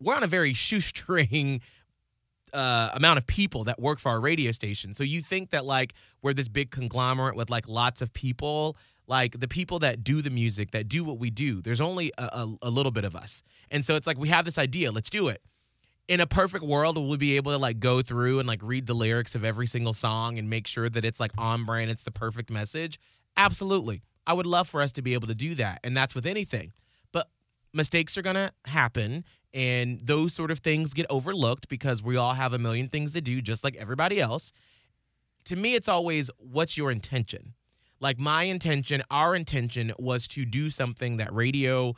we're 0.00 0.14
on 0.14 0.22
a 0.22 0.28
very 0.28 0.52
shoestring 0.52 1.60
uh, 2.52 2.90
amount 2.94 3.18
of 3.18 3.26
people 3.26 3.64
that 3.64 3.80
work 3.80 3.98
for 3.98 4.10
our 4.10 4.20
radio 4.20 4.52
station. 4.52 4.94
So 4.94 5.04
you 5.04 5.20
think 5.20 5.50
that 5.50 5.64
like 5.64 5.94
we're 6.20 6.34
this 6.34 6.48
big 6.48 6.70
conglomerate 6.70 7.34
with 7.34 7.50
like 7.50 7.68
lots 7.68 8.02
of 8.02 8.12
people, 8.12 8.76
like 9.06 9.38
the 9.40 9.48
people 9.48 9.78
that 9.80 10.04
do 10.04 10.22
the 10.22 10.30
music, 10.30 10.72
that 10.72 10.88
do 10.88 11.04
what 11.04 11.18
we 11.18 11.30
do. 11.30 11.62
There's 11.62 11.80
only 11.80 12.12
a, 12.18 12.24
a, 12.24 12.56
a 12.62 12.70
little 12.70 12.92
bit 12.92 13.04
of 13.04 13.16
us, 13.16 13.42
and 13.70 13.84
so 13.84 13.96
it's 13.96 14.06
like 14.06 14.18
we 14.18 14.28
have 14.28 14.44
this 14.44 14.58
idea. 14.58 14.92
Let's 14.92 15.10
do 15.10 15.28
it. 15.28 15.42
In 16.08 16.20
a 16.20 16.26
perfect 16.26 16.64
world, 16.64 16.96
we'll 16.96 17.08
we 17.08 17.16
be 17.16 17.36
able 17.36 17.52
to 17.52 17.58
like 17.58 17.78
go 17.78 18.02
through 18.02 18.38
and 18.38 18.46
like 18.46 18.60
read 18.62 18.86
the 18.86 18.94
lyrics 18.94 19.34
of 19.34 19.44
every 19.44 19.66
single 19.66 19.94
song 19.94 20.38
and 20.38 20.50
make 20.50 20.66
sure 20.66 20.88
that 20.88 21.04
it's 21.04 21.20
like 21.20 21.30
on 21.38 21.64
brand, 21.64 21.90
it's 21.90 22.02
the 22.02 22.10
perfect 22.10 22.50
message? 22.50 22.98
Absolutely. 23.36 24.02
I 24.26 24.34
would 24.34 24.46
love 24.46 24.68
for 24.68 24.82
us 24.82 24.92
to 24.92 25.02
be 25.02 25.14
able 25.14 25.28
to 25.28 25.34
do 25.34 25.54
that, 25.54 25.80
and 25.84 25.96
that's 25.96 26.14
with 26.14 26.26
anything. 26.26 26.72
Mistakes 27.72 28.16
are 28.18 28.22
gonna 28.22 28.52
happen, 28.66 29.24
and 29.54 30.00
those 30.06 30.32
sort 30.32 30.50
of 30.50 30.60
things 30.60 30.94
get 30.94 31.06
overlooked 31.08 31.68
because 31.68 32.02
we 32.02 32.16
all 32.16 32.34
have 32.34 32.52
a 32.52 32.58
million 32.58 32.88
things 32.88 33.12
to 33.12 33.20
do, 33.20 33.40
just 33.40 33.64
like 33.64 33.76
everybody 33.76 34.20
else. 34.20 34.52
To 35.46 35.56
me, 35.56 35.74
it's 35.74 35.88
always 35.88 36.30
what's 36.38 36.76
your 36.76 36.90
intention? 36.90 37.54
Like 38.00 38.18
my 38.18 38.44
intention, 38.44 39.02
our 39.10 39.36
intention 39.36 39.92
was 39.98 40.26
to 40.28 40.44
do 40.44 40.70
something 40.70 41.18
that 41.18 41.32
radio 41.32 41.94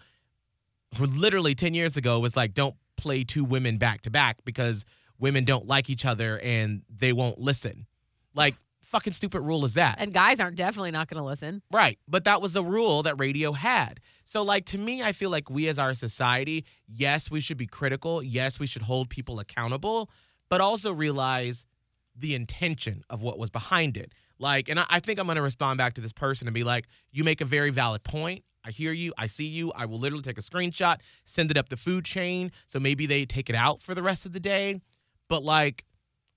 literally 1.00 1.54
10 1.54 1.74
years 1.74 1.96
ago 1.96 2.20
was 2.20 2.36
like, 2.36 2.54
don't 2.54 2.76
play 2.96 3.24
two 3.24 3.44
women 3.44 3.78
back 3.78 4.02
to 4.02 4.10
back 4.10 4.44
because 4.44 4.84
women 5.18 5.44
don't 5.44 5.66
like 5.66 5.90
each 5.90 6.04
other 6.04 6.38
and 6.42 6.82
they 6.94 7.12
won't 7.12 7.38
listen. 7.38 7.86
Like, 8.34 8.54
fucking 8.94 9.12
stupid 9.12 9.40
rule 9.40 9.64
is 9.64 9.74
that? 9.74 9.96
And 9.98 10.14
guys 10.14 10.38
aren't 10.38 10.54
definitely 10.54 10.92
not 10.92 11.08
going 11.08 11.20
to 11.20 11.26
listen. 11.26 11.62
Right. 11.72 11.98
But 12.06 12.22
that 12.24 12.40
was 12.40 12.52
the 12.52 12.62
rule 12.62 13.02
that 13.02 13.18
radio 13.18 13.50
had. 13.50 13.98
So, 14.24 14.42
like, 14.42 14.66
to 14.66 14.78
me, 14.78 15.02
I 15.02 15.10
feel 15.12 15.30
like 15.30 15.50
we 15.50 15.66
as 15.66 15.80
our 15.80 15.94
society, 15.94 16.64
yes, 16.86 17.28
we 17.28 17.40
should 17.40 17.56
be 17.56 17.66
critical. 17.66 18.22
Yes, 18.22 18.60
we 18.60 18.68
should 18.68 18.82
hold 18.82 19.10
people 19.10 19.40
accountable, 19.40 20.10
but 20.48 20.60
also 20.60 20.92
realize 20.92 21.66
the 22.14 22.36
intention 22.36 23.02
of 23.10 23.20
what 23.20 23.36
was 23.36 23.50
behind 23.50 23.96
it. 23.96 24.12
Like, 24.38 24.68
and 24.68 24.78
I, 24.78 24.86
I 24.88 25.00
think 25.00 25.18
I'm 25.18 25.26
going 25.26 25.36
to 25.36 25.42
respond 25.42 25.78
back 25.78 25.94
to 25.94 26.00
this 26.00 26.12
person 26.12 26.46
and 26.46 26.54
be 26.54 26.62
like, 26.62 26.86
you 27.10 27.24
make 27.24 27.40
a 27.40 27.44
very 27.44 27.70
valid 27.70 28.04
point. 28.04 28.44
I 28.64 28.70
hear 28.70 28.92
you. 28.92 29.12
I 29.18 29.26
see 29.26 29.46
you. 29.46 29.72
I 29.72 29.86
will 29.86 29.98
literally 29.98 30.22
take 30.22 30.38
a 30.38 30.42
screenshot, 30.42 30.98
send 31.24 31.50
it 31.50 31.56
up 31.56 31.68
the 31.68 31.76
food 31.76 32.04
chain. 32.04 32.52
So 32.68 32.78
maybe 32.78 33.06
they 33.06 33.26
take 33.26 33.50
it 33.50 33.56
out 33.56 33.82
for 33.82 33.92
the 33.96 34.04
rest 34.04 34.24
of 34.24 34.32
the 34.32 34.40
day. 34.40 34.80
But, 35.28 35.42
like, 35.42 35.84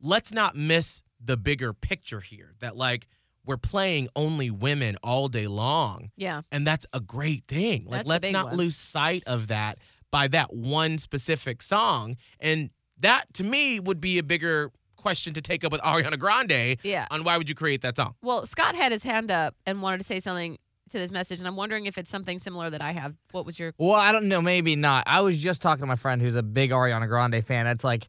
let's 0.02 0.32
not 0.32 0.56
miss 0.56 1.04
the 1.23 1.38
bigger 1.38 1.73
picture 1.73 2.19
here 2.19 2.53
that, 2.60 2.75
like, 2.75 3.08
we're 3.45 3.58
playing 3.58 4.10
only 4.15 4.51
women 4.51 4.97
all 5.03 5.30
day 5.30 5.47
long. 5.47 6.12
Yeah. 6.17 6.41
And 6.51 6.67
that's 6.67 6.86
a 6.93 6.99
great 6.99 7.45
thing. 7.47 7.86
Like, 7.86 7.99
That's 7.99 8.08
let's 8.10 8.32
not 8.32 8.47
one. 8.47 8.58
lose 8.58 8.75
sight 8.75 9.23
of 9.25 9.47
that 9.47 9.77
by 10.12 10.27
that 10.30 10.53
one 10.53 10.97
specific 10.97 11.62
song. 11.62 12.17
And 12.39 12.69
that, 12.99 13.34
to 13.36 13.43
me, 13.43 13.80
would 13.80 14.01
be 14.01 14.17
a 14.17 14.23
bigger 14.23 14.71
question 14.97 15.34
to 15.36 15.41
take 15.41 15.63
up 15.63 15.71
with 15.71 15.80
Ariana 15.82 16.19
Grande 16.19 16.77
Yeah. 16.84 17.08
on 17.10 17.23
why 17.23 17.38
would 17.38 17.47
you 17.47 17.56
create 17.56 17.82
that 17.84 17.95
song? 17.95 18.15
Well, 18.21 18.45
Scott 18.45 18.75
had 18.75 18.91
his 18.91 19.03
hand 19.03 19.32
up 19.32 19.56
and 19.65 19.82
wanted 19.82 19.99
to 19.99 20.03
say 20.03 20.19
something 20.19 20.58
to 20.89 20.97
this 20.97 21.12
message, 21.12 21.39
and 21.39 21.47
I'm 21.47 21.56
wondering 21.56 21.86
if 21.86 21.97
it's 21.97 22.10
something 22.10 22.39
similar 22.39 22.69
that 22.69 22.82
I 22.82 22.91
have. 22.93 23.13
What 23.32 23.45
was 23.45 23.60
your? 23.60 23.73
Well, 23.77 23.93
I 23.99 24.12
don't 24.12 24.27
know, 24.27 24.41
maybe 24.41 24.75
not. 24.75 25.03
I 25.06 25.21
was 25.21 25.38
just 25.38 25.62
talking 25.62 25.82
to 25.82 25.86
my 25.86 25.95
friend 25.97 26.21
who's 26.21 26.36
a 26.36 26.43
big 26.43 26.71
Ariana 26.71 27.08
Grande 27.08 27.45
fan. 27.45 27.67
It's 27.67 27.84
like 27.84 28.08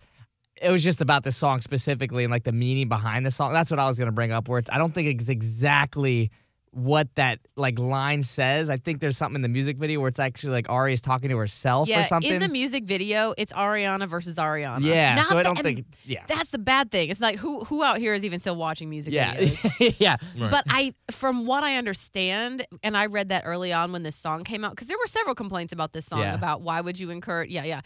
it 0.63 0.71
was 0.71 0.83
just 0.85 1.01
about 1.01 1.25
the 1.25 1.33
song 1.33 1.61
specifically 1.61 2.25
and 2.25 2.31
like 2.31 2.45
the 2.45 2.53
meaning 2.53 2.89
behind 2.89 3.25
the 3.27 3.31
song. 3.31 3.53
That's 3.53 3.71
what 3.71 3.81
I 3.81 3.87
was 3.87 3.99
gonna 3.99 4.13
bring 4.13 4.33
up. 4.33 4.49
Where 4.49 4.59
it's 4.59 4.71
I 4.71 4.79
don't 4.79 4.93
think 4.95 5.09
it's 5.21 5.29
exactly 5.29 6.31
what 6.71 7.09
that 7.15 7.39
like 7.57 7.79
line 7.79 8.23
says. 8.23 8.69
I 8.69 8.77
think 8.77 9.01
there's 9.01 9.17
something 9.17 9.37
in 9.37 9.43
the 9.43 9.49
music 9.49 9.79
video 9.79 10.01
where 10.01 10.09
it's 10.09 10.19
actually 10.19 10.53
like 10.53 10.69
Ari 10.69 10.93
is 10.93 11.01
talking 11.01 11.31
to 11.31 11.37
herself 11.39 11.89
or 11.89 11.91
Yeah, 11.91 12.05
something. 12.05 12.31
in 12.35 12.41
the 12.41 12.49
music 12.49 12.85
video, 12.85 13.33
it's 13.39 13.55
Ariana 13.55 14.07
versus 14.07 14.37
Ariana. 14.37 14.85
yeah, 14.85 15.15
Not 15.15 15.25
so 15.29 15.39
I 15.39 15.43
don't 15.43 15.57
and 15.59 15.65
think. 15.65 15.87
Yeah, 16.05 16.25
that's 16.29 16.51
the 16.51 16.59
bad 16.59 16.91
thing. 16.91 17.09
It's 17.09 17.21
like 17.23 17.37
who 17.39 17.65
who 17.65 17.83
out 17.83 17.99
here 17.99 18.13
is 18.13 18.23
even 18.25 18.39
still 18.39 18.57
watching 18.57 18.91
music 18.91 19.15
yeah, 19.15 19.35
videos? 19.37 19.95
yeah. 19.99 20.17
Right. 20.39 20.51
But 20.51 20.65
I, 20.69 20.93
from 21.11 21.47
what 21.47 21.65
I 21.65 21.77
understand, 21.77 22.67
and 22.83 22.97
I 22.99 23.07
read 23.07 23.31
that 23.31 23.45
early 23.47 23.73
on 23.73 23.91
when 23.91 24.03
this 24.03 24.15
song 24.17 24.45
came 24.45 24.63
out, 24.63 24.73
because 24.73 24.89
there 24.89 24.99
were 24.99 25.07
several 25.09 25.35
complaints 25.35 25.73
about 25.73 25.95
this 25.95 26.05
song 26.05 26.21
Yeah. 26.21 26.35
about 26.35 26.61
why 26.61 26.81
would 26.83 27.01
you 27.01 27.09
encourage, 27.11 27.51
yeah, 27.51 27.65
yeah. 27.65 27.81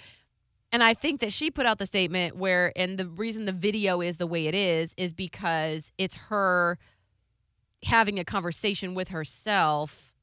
And 0.72 0.82
I 0.82 0.94
think 0.94 1.20
that 1.20 1.32
she 1.32 1.50
put 1.50 1.66
out 1.66 1.78
the 1.78 1.87
statement 1.87 2.37
where, 2.37 2.72
and 2.76 2.96
the 2.98 3.06
reason 3.06 3.44
the 3.44 3.52
video 3.52 4.00
is 4.00 4.16
the 4.16 4.26
way 4.26 4.46
it 4.46 4.54
is, 4.54 4.94
is 4.96 5.12
because 5.12 5.92
it's 5.98 6.14
her 6.14 6.78
having 7.85 8.18
a 8.18 8.24
conversation 8.24 8.94
with 8.94 9.08
herself, 9.08 10.14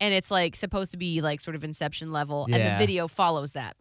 and 0.00 0.14
it's 0.14 0.30
like 0.30 0.56
supposed 0.56 0.92
to 0.92 0.96
be 0.96 1.20
like 1.20 1.40
sort 1.40 1.54
of 1.56 1.62
inception 1.64 2.10
level, 2.12 2.46
and 2.46 2.54
the 2.54 2.78
video 2.78 3.06
follows 3.08 3.52
that. 3.52 3.76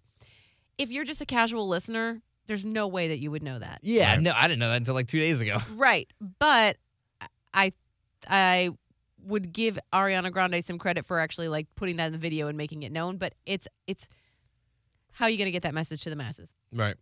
If 0.77 0.89
you're 0.91 1.05
just 1.05 1.21
a 1.21 1.25
casual 1.25 1.67
listener, 1.67 2.21
there's 2.47 2.65
no 2.65 2.87
way 2.87 3.07
that 3.09 3.19
you 3.19 3.31
would 3.31 3.43
know 3.43 3.59
that. 3.59 3.79
Yeah, 3.81 4.11
Right. 4.11 4.21
no, 4.21 4.31
I 4.35 4.47
didn't 4.47 4.59
know 4.59 4.69
that 4.69 4.77
until 4.77 4.95
like 4.95 5.07
two 5.07 5.19
days 5.19 5.41
ago. 5.41 5.59
Right. 5.75 6.11
But 6.39 6.77
I 7.53 7.71
I 8.27 8.71
would 9.23 9.51
give 9.53 9.77
Ariana 9.93 10.31
Grande 10.31 10.63
some 10.63 10.77
credit 10.77 11.05
for 11.05 11.19
actually 11.19 11.47
like 11.49 11.67
putting 11.75 11.97
that 11.97 12.07
in 12.07 12.11
the 12.13 12.17
video 12.19 12.47
and 12.47 12.57
making 12.57 12.83
it 12.83 12.91
known, 12.91 13.17
but 13.17 13.33
it's 13.45 13.67
it's 13.87 14.07
how 15.17 15.25
are 15.25 15.29
you 15.29 15.37
going 15.37 15.47
to 15.47 15.51
get 15.51 15.63
that 15.63 15.73
message 15.73 16.03
to 16.03 16.09
the 16.11 16.15
masses? 16.15 16.53
Right. 16.71 16.95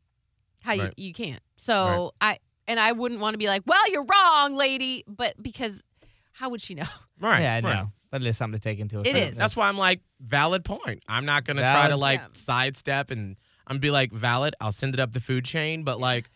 How 0.63 0.71
you 0.73 0.83
Right. 0.83 0.93
you 0.97 1.13
can't. 1.13 1.41
So 1.57 2.13
I 2.21 2.39
and 2.67 2.79
I 2.79 2.93
wouldn't 2.93 3.19
want 3.19 3.33
to 3.33 3.37
be 3.37 3.47
like, 3.47 3.63
"Well, 3.65 3.91
you're 3.91 4.05
wrong, 4.05 4.55
lady," 4.55 5.03
but 5.07 5.41
because 5.41 5.83
how 6.31 6.49
would 6.49 6.61
she 6.61 6.75
know? 6.75 6.83
Right. 7.19 7.41
yeah, 7.41 7.53
I 7.55 7.59
right. 7.61 7.75
know. 7.75 7.91
But 8.11 8.21
it 8.21 8.27
is 8.27 8.37
something 8.37 8.59
to 8.59 8.63
take 8.63 8.79
into 8.79 8.99
account. 8.99 9.15
is. 9.17 9.37
That's 9.37 9.55
why 9.55 9.67
I'm 9.69 9.77
like, 9.77 10.01
valid 10.19 10.63
point. 10.65 11.03
I'm 11.07 11.25
not 11.25 11.43
gonna 11.45 11.61
try 11.61 11.87
to 11.89 11.95
like 11.97 12.19
Yeah. 12.19 12.27
sidestep 12.33 13.09
and 13.11 13.35
I'm 13.67 13.79
be 13.79 13.89
like, 13.91 14.11
valid. 14.11 14.53
I'll 14.61 14.71
send 14.73 14.93
it 14.93 14.99
up 14.99 15.11
the 15.13 15.19
food 15.21 15.43
chain, 15.45 15.83
but 15.83 15.99
like, 15.99 16.29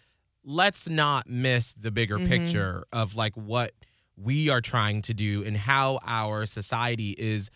let's 0.44 0.88
not 0.90 1.28
miss 1.30 1.74
the 1.74 1.92
bigger 1.92 2.18
Mhm. 2.18 2.28
picture 2.28 2.86
of 2.94 3.16
like 3.16 3.36
what 3.36 3.74
we 4.16 4.50
are 4.50 4.62
trying 4.62 5.02
to 5.04 5.14
do 5.14 5.44
and 5.44 5.56
how 5.58 6.00
our 6.06 6.46
society 6.46 7.12
is 7.18 7.50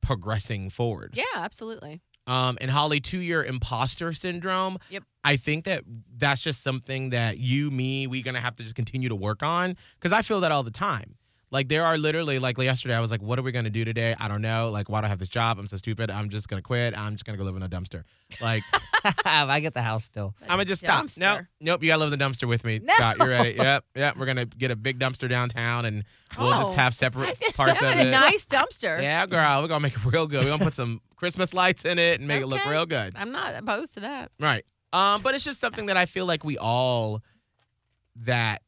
progressing 0.00 0.70
forward. 0.70 1.14
Yeah, 1.16 1.24
absolutely. 1.36 2.00
Um, 2.26 2.58
and 2.60 2.70
Holly, 2.70 3.00
to 3.00 3.18
your 3.18 3.44
imposter 3.44 4.12
syndrome, 4.12 4.78
Yep. 4.90 5.04
I 5.24 5.36
think 5.36 5.64
that 5.64 5.82
that's 6.16 6.42
just 6.42 6.62
something 6.62 7.10
that 7.10 7.38
you, 7.38 7.70
me, 7.70 8.06
we're 8.06 8.22
gonna 8.22 8.40
have 8.40 8.56
to 8.56 8.62
just 8.62 8.74
continue 8.74 9.08
to 9.08 9.16
work 9.16 9.42
on 9.42 9.76
because 9.98 10.12
I 10.12 10.22
feel 10.22 10.40
that 10.40 10.52
all 10.52 10.62
the 10.62 10.70
time. 10.70 11.16
Like 11.52 11.68
there 11.68 11.84
are 11.84 11.96
literally 11.96 12.40
like 12.40 12.58
yesterday, 12.58 12.94
I 12.96 13.00
was 13.00 13.10
like, 13.12 13.22
"What 13.22 13.38
are 13.38 13.42
we 13.42 13.52
gonna 13.52 13.70
do 13.70 13.84
today? 13.84 14.16
I 14.18 14.26
don't 14.26 14.42
know. 14.42 14.68
Like, 14.70 14.88
why 14.88 15.00
do 15.00 15.06
I 15.06 15.08
have 15.08 15.20
this 15.20 15.28
job? 15.28 15.58
I'm 15.60 15.66
so 15.68 15.76
stupid. 15.76 16.10
I'm 16.10 16.28
just 16.28 16.48
gonna 16.48 16.60
quit. 16.60 16.96
I'm 16.98 17.12
just 17.14 17.24
gonna 17.24 17.38
go 17.38 17.44
live 17.44 17.54
in 17.54 17.62
a 17.62 17.68
dumpster. 17.68 18.02
Like, 18.40 18.64
I 19.24 19.60
get 19.60 19.72
the 19.72 19.82
house 19.82 20.04
still. 20.04 20.34
I'm 20.42 20.48
gonna 20.48 20.64
just 20.64 20.82
stop. 20.82 21.04
Nope, 21.04 21.08
Dumpster. 21.10 21.46
nope. 21.60 21.82
You 21.84 21.88
gotta 21.90 22.02
live 22.04 22.12
in 22.12 22.18
the 22.18 22.24
dumpster 22.24 22.48
with 22.48 22.64
me, 22.64 22.80
No. 22.82 22.92
Scott. 22.94 23.18
You 23.20 23.26
ready? 23.28 23.50
Yep, 23.52 23.84
yep. 23.94 24.16
We're 24.16 24.26
gonna 24.26 24.46
get 24.46 24.72
a 24.72 24.76
big 24.76 24.98
dumpster 24.98 25.28
downtown, 25.28 25.84
and 25.84 26.02
we'll 26.36 26.52
Oh. 26.52 26.58
just 26.62 26.74
have 26.74 26.96
separate 26.96 27.38
parts 27.56 27.80
of 27.80 27.88
a 27.88 28.00
it. 28.06 28.10
nice 28.10 28.44
dumpster. 28.44 29.00
Yeah, 29.00 29.24
girl. 29.26 29.62
We're 29.62 29.68
gonna 29.68 29.80
make 29.80 29.94
it 29.94 30.04
real 30.04 30.26
good. 30.26 30.44
We're 30.44 30.50
gonna 30.50 30.64
put 30.64 30.74
some 30.74 31.00
Christmas 31.14 31.54
lights 31.54 31.84
in 31.84 32.00
it 32.00 32.18
and 32.18 32.26
make 32.26 32.42
it 32.42 32.46
look 32.46 32.64
real 32.66 32.86
good. 32.86 33.14
I'm 33.16 33.30
not 33.30 33.54
opposed 33.54 33.94
to 33.94 34.00
that. 34.00 34.32
Right. 34.40 34.64
Um, 34.92 35.22
but 35.22 35.34
it's 35.36 35.44
just 35.44 35.60
something 35.60 35.86
that 35.86 35.96
I 35.96 36.06
feel 36.06 36.26
like 36.26 36.42
we 36.44 36.58
all 36.58 37.22
that 38.24 38.62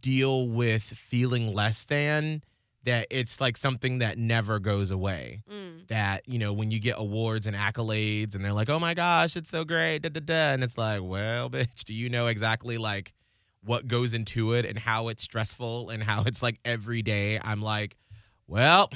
deal 0.00 0.48
with 0.48 0.82
feeling 0.82 1.52
less 1.54 1.84
than 1.84 2.42
that 2.84 3.06
it's 3.10 3.40
like 3.40 3.56
something 3.56 3.98
that 3.98 4.18
never 4.18 4.58
goes 4.58 4.90
away 4.90 5.42
Mm. 5.50 5.86
that 5.88 6.22
you 6.28 6.38
know 6.38 6.52
when 6.52 6.70
you 6.70 6.78
get 6.80 6.94
awards 6.98 7.46
and 7.46 7.56
accolades 7.56 8.34
and 8.34 8.44
they're 8.44 8.52
like 8.52 8.68
oh 8.70 8.78
my 8.78 8.94
gosh 8.94 9.36
it's 9.36 9.50
so 9.50 9.64
great 9.64 10.00
da, 10.00 10.08
da, 10.10 10.20
da. 10.20 10.52
and 10.52 10.62
it's 10.64 10.76
like 10.78 11.00
well 11.02 11.48
bitch 11.56 11.84
do 11.84 11.94
you 11.94 12.08
know 12.08 12.26
exactly 12.26 12.78
like 12.78 13.12
what 13.62 13.86
goes 13.88 14.12
into 14.14 14.52
it 14.52 14.64
and 14.66 14.78
how 14.78 15.08
it's 15.08 15.22
stressful 15.22 15.88
and 15.90 16.02
how 16.02 16.22
it's 16.24 16.42
like 16.42 16.58
every 16.64 17.00
day 17.02 17.38
i'm 17.42 17.60
like 17.62 17.96
well 18.46 18.90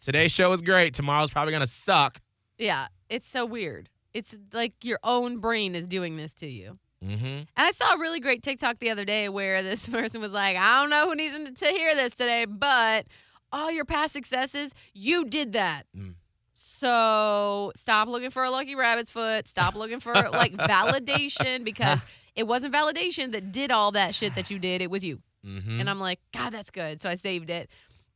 today's 0.00 0.30
show 0.32 0.50
was 0.50 0.62
great 0.62 0.94
tomorrow's 0.94 1.30
probably 1.30 1.52
gonna 1.52 1.66
suck 1.66 2.20
Yeah, 2.58 2.86
it's 3.08 3.28
so 3.28 3.44
weird. 3.44 3.88
It's 4.14 4.36
like 4.52 4.74
your 4.84 4.98
own 5.02 5.38
brain 5.38 5.74
is 5.74 5.86
doing 5.88 6.16
this 6.16 6.34
to 6.34 6.46
you. 6.46 6.78
Mm-hmm 7.02 7.24
And 7.24 7.46
I 7.56 7.72
saw 7.72 7.94
a 7.94 7.98
really 7.98 8.20
great 8.20 8.42
TikTok 8.42 8.78
the 8.78 8.90
other 8.90 9.04
day 9.04 9.28
where 9.28 9.62
this 9.62 9.88
person 9.96 10.20
was 10.20 10.32
like, 10.32 10.56
I 10.56 10.80
don't 10.80 10.90
know 10.90 11.08
who 11.08 11.14
needs 11.14 11.60
to 11.60 11.66
hear 11.66 11.94
this 11.94 12.12
today, 12.12 12.44
but 12.44 13.06
all 13.52 13.70
your 13.70 13.84
past 13.84 14.12
successes, 14.12 14.74
you 14.94 15.24
did 15.24 15.52
that. 15.52 15.84
Mm. 15.96 16.14
So 16.54 17.72
stop 17.76 18.08
looking 18.08 18.30
for 18.30 18.44
a 18.44 18.50
lucky 18.50 18.74
rabbit's 18.74 19.10
foot. 19.10 19.48
Stop 19.48 19.74
looking 19.74 20.00
for 20.00 20.14
like 20.14 20.52
validation 20.56 21.64
because 21.64 22.00
it 22.34 22.46
wasn't 22.46 22.74
validation 22.74 23.32
that 23.32 23.52
did 23.52 23.70
all 23.70 23.92
that 23.92 24.14
shit 24.14 24.34
that 24.34 24.50
you 24.50 24.58
did. 24.58 24.80
It 24.80 24.90
was 24.90 25.04
you. 25.04 25.20
mm-hmm 25.46 25.80
And 25.80 25.90
I'm 25.90 26.00
like, 26.00 26.18
God, 26.32 26.52
that's 26.52 26.70
good. 26.70 27.00
So 27.00 27.08
I 27.08 27.14
saved 27.14 27.50
it. 27.50 27.68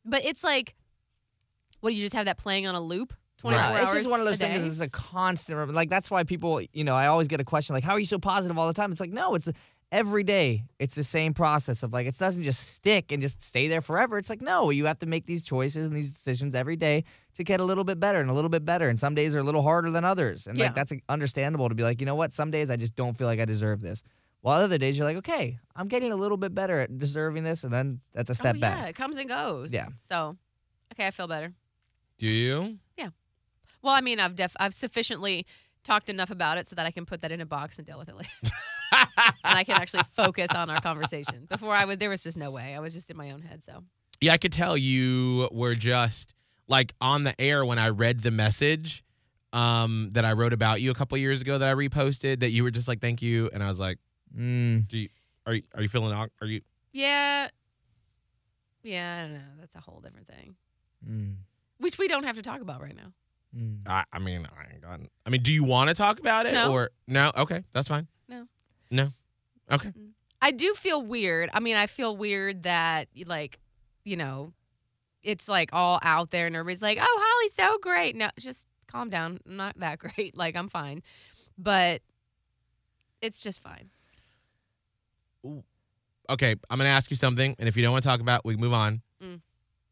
But 0.05 0.25
it's 0.25 0.43
like, 0.43 0.75
what 1.81 1.91
do 1.91 1.95
you 1.95 2.03
just 2.03 2.15
have 2.15 2.25
that 2.25 2.37
playing 2.37 2.67
on 2.67 2.75
a 2.75 2.81
loop? 2.81 3.13
24 3.37 3.51
Right. 3.61 3.79
hours. 3.79 3.83
It's 3.89 3.93
just 3.99 4.09
one 4.09 4.19
of 4.19 4.25
those 4.25 4.37
things. 4.39 4.63
day? 4.63 4.67
It's 4.67 4.79
a 4.79 4.89
constant. 4.89 5.73
Like 5.73 5.89
that's 5.89 6.09
why 6.09 6.23
people, 6.23 6.61
you 6.73 6.83
know, 6.83 6.95
I 6.95 7.07
always 7.07 7.27
get 7.27 7.39
a 7.39 7.43
question 7.43 7.73
like, 7.75 7.83
"How 7.83 7.93
are 7.93 7.99
you 7.99 8.05
so 8.05 8.19
positive 8.19 8.57
all 8.57 8.67
the 8.67 8.73
time?" 8.73 8.91
It's 8.91 8.99
like, 9.01 9.11
no, 9.11 9.35
it's 9.35 9.49
every 9.91 10.23
day. 10.23 10.65
It's 10.79 10.95
the 10.95 11.03
same 11.03 11.33
process 11.33 11.81
of 11.81 11.93
like, 11.93 12.07
it 12.07 12.17
doesn't 12.17 12.43
just 12.43 12.73
stick 12.73 13.11
and 13.11 13.21
just 13.21 13.41
stay 13.41 13.67
there 13.69 13.79
forever. 13.79 14.17
It's 14.17 14.29
like, 14.29 14.41
no, 14.41 14.69
you 14.69 14.85
have 14.85 14.99
to 14.99 15.05
make 15.05 15.25
these 15.27 15.43
choices 15.43 15.85
and 15.87 15.95
these 15.95 16.11
decisions 16.13 16.55
every 16.55 16.75
day 16.75 17.05
to 17.35 17.43
get 17.43 17.61
a 17.61 17.63
little 17.63 17.85
bit 17.85 17.97
better 17.99 18.19
and 18.19 18.29
a 18.29 18.33
little 18.33 18.49
bit 18.49 18.65
better. 18.65 18.89
And 18.89 18.99
some 18.99 19.15
days 19.15 19.33
are 19.33 19.39
a 19.39 19.43
little 19.43 19.61
harder 19.61 19.89
than 19.91 20.03
others. 20.03 20.45
And 20.45 20.57
Yeah. 20.57 20.65
like 20.65 20.75
that's 20.75 20.91
understandable 21.07 21.69
to 21.69 21.75
be 21.75 21.83
like, 21.83 22.01
you 22.01 22.05
know 22.05 22.15
what? 22.15 22.33
Some 22.33 22.51
days 22.51 22.69
I 22.69 22.75
just 22.75 22.95
don't 22.95 23.17
feel 23.17 23.27
like 23.27 23.39
I 23.39 23.45
deserve 23.45 23.79
this. 23.79 24.03
While 24.41 24.61
other 24.61 24.77
days 24.77 24.97
you're 24.97 25.07
like, 25.07 25.17
okay, 25.17 25.57
I'm 25.75 25.87
getting 25.87 26.11
a 26.11 26.15
little 26.17 26.37
bit 26.37 26.53
better 26.53 26.79
at 26.81 26.97
deserving 26.97 27.43
this, 27.43 27.63
and 27.63 27.71
then 27.73 28.01
that's 28.13 28.29
a 28.29 28.35
step 28.35 28.55
oh, 28.57 28.59
back. 28.59 28.77
Yeah, 28.77 28.85
it 28.87 28.95
comes 28.95 29.17
and 29.17 29.27
goes. 29.29 29.73
Yeah. 29.73 29.87
So, 30.01 30.35
okay, 30.93 31.07
I 31.07 31.11
feel 31.11 31.27
better. 31.27 31.53
do 32.17 32.27
you 32.27 32.77
Well, 33.81 33.93
I 33.93 34.01
mean, 34.01 34.19
I've 34.19 34.35
def- 34.35 34.55
I've 34.59 34.73
sufficiently 34.73 35.45
talked 35.83 36.09
enough 36.09 36.29
about 36.31 36.57
it 36.57 36.67
so 36.67 36.75
that 36.75 36.85
I 36.85 36.91
can 36.91 37.05
put 37.05 37.21
that 37.21 37.31
in 37.31 37.39
a 37.41 37.45
box 37.45 37.77
and 37.77 37.87
deal 37.87 37.97
with 37.97 38.09
it 38.09 38.15
later, 38.15 38.29
and 38.91 39.33
I 39.43 39.63
can 39.63 39.75
actually 39.75 40.03
focus 40.15 40.49
on 40.53 40.69
our 40.69 40.81
conversation. 40.81 41.45
Before 41.49 41.73
I 41.73 41.85
would, 41.85 41.99
there 41.99 42.09
was 42.09 42.21
just 42.23 42.37
no 42.37 42.51
way. 42.51 42.75
I 42.75 42.79
was 42.79 42.93
just 42.93 43.09
in 43.09 43.15
my 43.17 43.31
own 43.31 43.41
head. 43.41 43.63
So, 43.63 43.83
Yeah, 44.21 44.33
I 44.33 44.37
could 44.37 44.51
tell 44.51 44.75
you 44.77 45.47
were 45.51 45.75
just 45.75 46.33
like 46.67 46.93
on 46.99 47.23
the 47.23 47.39
air 47.39 47.65
when 47.65 47.79
I 47.79 47.89
read 47.89 48.21
the 48.21 48.31
message 48.31 49.03
um, 49.53 50.09
that 50.11 50.25
I 50.25 50.33
wrote 50.33 50.51
about 50.51 50.81
you 50.81 50.91
a 50.91 50.93
couple 50.95 51.17
years 51.17 51.39
ago 51.41 51.57
that 51.57 51.69
I 51.69 51.73
reposted. 51.73 52.41
That 52.41 52.49
you 52.49 52.63
were 52.63 52.71
just 52.71 52.87
like, 52.89 52.99
"Thank 52.99 53.21
you," 53.21 53.49
and 53.53 53.63
I 53.63 53.67
was 53.67 53.79
like, 53.79 53.99
Mm. 54.37 54.87
"Do 54.89 54.97
you 54.97 55.09
are 55.45 55.53
you, 55.53 55.63
are 55.73 55.81
you 55.81 55.87
feeling? 55.89 56.11
Are 56.13 56.29
you?" 56.45 56.61
yeah, 56.91 57.47
yeah, 58.83 59.17
I 59.19 59.21
don't 59.23 59.33
know. 59.33 59.39
That's 59.59 59.75
a 59.75 59.79
whole 59.79 60.01
different 60.01 60.27
thing, 60.27 60.55
Mm. 61.09 61.35
which 61.77 61.97
we 61.97 62.07
don't 62.09 62.23
have 62.23 62.35
to 62.35 62.41
talk 62.41 62.59
about 62.61 62.81
right 62.81 62.95
now. 62.95 63.13
Mm. 63.55 63.79
I, 63.87 64.03
I 64.11 64.19
mean, 64.19 64.47
I 64.57 64.73
ain't 64.73 64.81
got. 64.81 64.99
I 65.25 65.29
mean, 65.29 65.41
do 65.41 65.51
you 65.51 65.63
want 65.63 65.89
to 65.89 65.93
talk 65.93 66.19
about 66.19 66.45
it 66.45 66.53
No. 66.53 66.71
or 66.71 66.89
no? 67.07 67.31
Okay, 67.37 67.63
that's 67.73 67.87
fine. 67.87 68.07
No. 68.27 68.47
No. 68.91 69.09
Okay. 69.71 69.91
I 70.41 70.51
do 70.51 70.73
feel 70.73 71.01
weird. 71.01 71.49
I 71.53 71.59
mean, 71.59 71.75
I 71.77 71.87
feel 71.87 72.15
weird 72.15 72.63
that 72.63 73.07
like, 73.25 73.59
you 74.03 74.15
know, 74.17 74.53
it's 75.23 75.47
like 75.47 75.69
all 75.73 75.99
out 76.03 76.31
there 76.31 76.45
and 76.47 76.55
everybody's 76.55 76.81
like, 76.81 76.97
"Oh, 77.01 77.19
Holly's 77.25 77.53
so 77.55 77.77
great." 77.79 78.15
No, 78.15 78.29
just 78.39 78.65
calm 78.87 79.09
down. 79.09 79.39
I'm 79.47 79.57
not 79.57 79.79
that 79.79 79.99
great. 80.15 80.37
Like, 80.37 80.55
I'm 80.55 80.69
fine. 80.69 81.01
But 81.57 82.01
it's 83.21 83.39
just 83.39 83.61
fine. 83.63 83.89
Okay, 86.29 86.55
I'm 86.69 86.77
gonna 86.77 86.89
ask 86.89 87.09
you 87.09 87.17
something, 87.17 87.55
and 87.57 87.67
if 87.69 87.77
you 87.77 87.83
don't 87.83 87.93
want 87.93 88.03
to 88.03 88.09
talk 88.09 88.19
about, 88.19 88.39
it, 88.39 88.45
we 88.45 88.53
can 88.53 88.61
move 88.61 88.73
on. 88.73 89.01
Mm. 89.23 89.41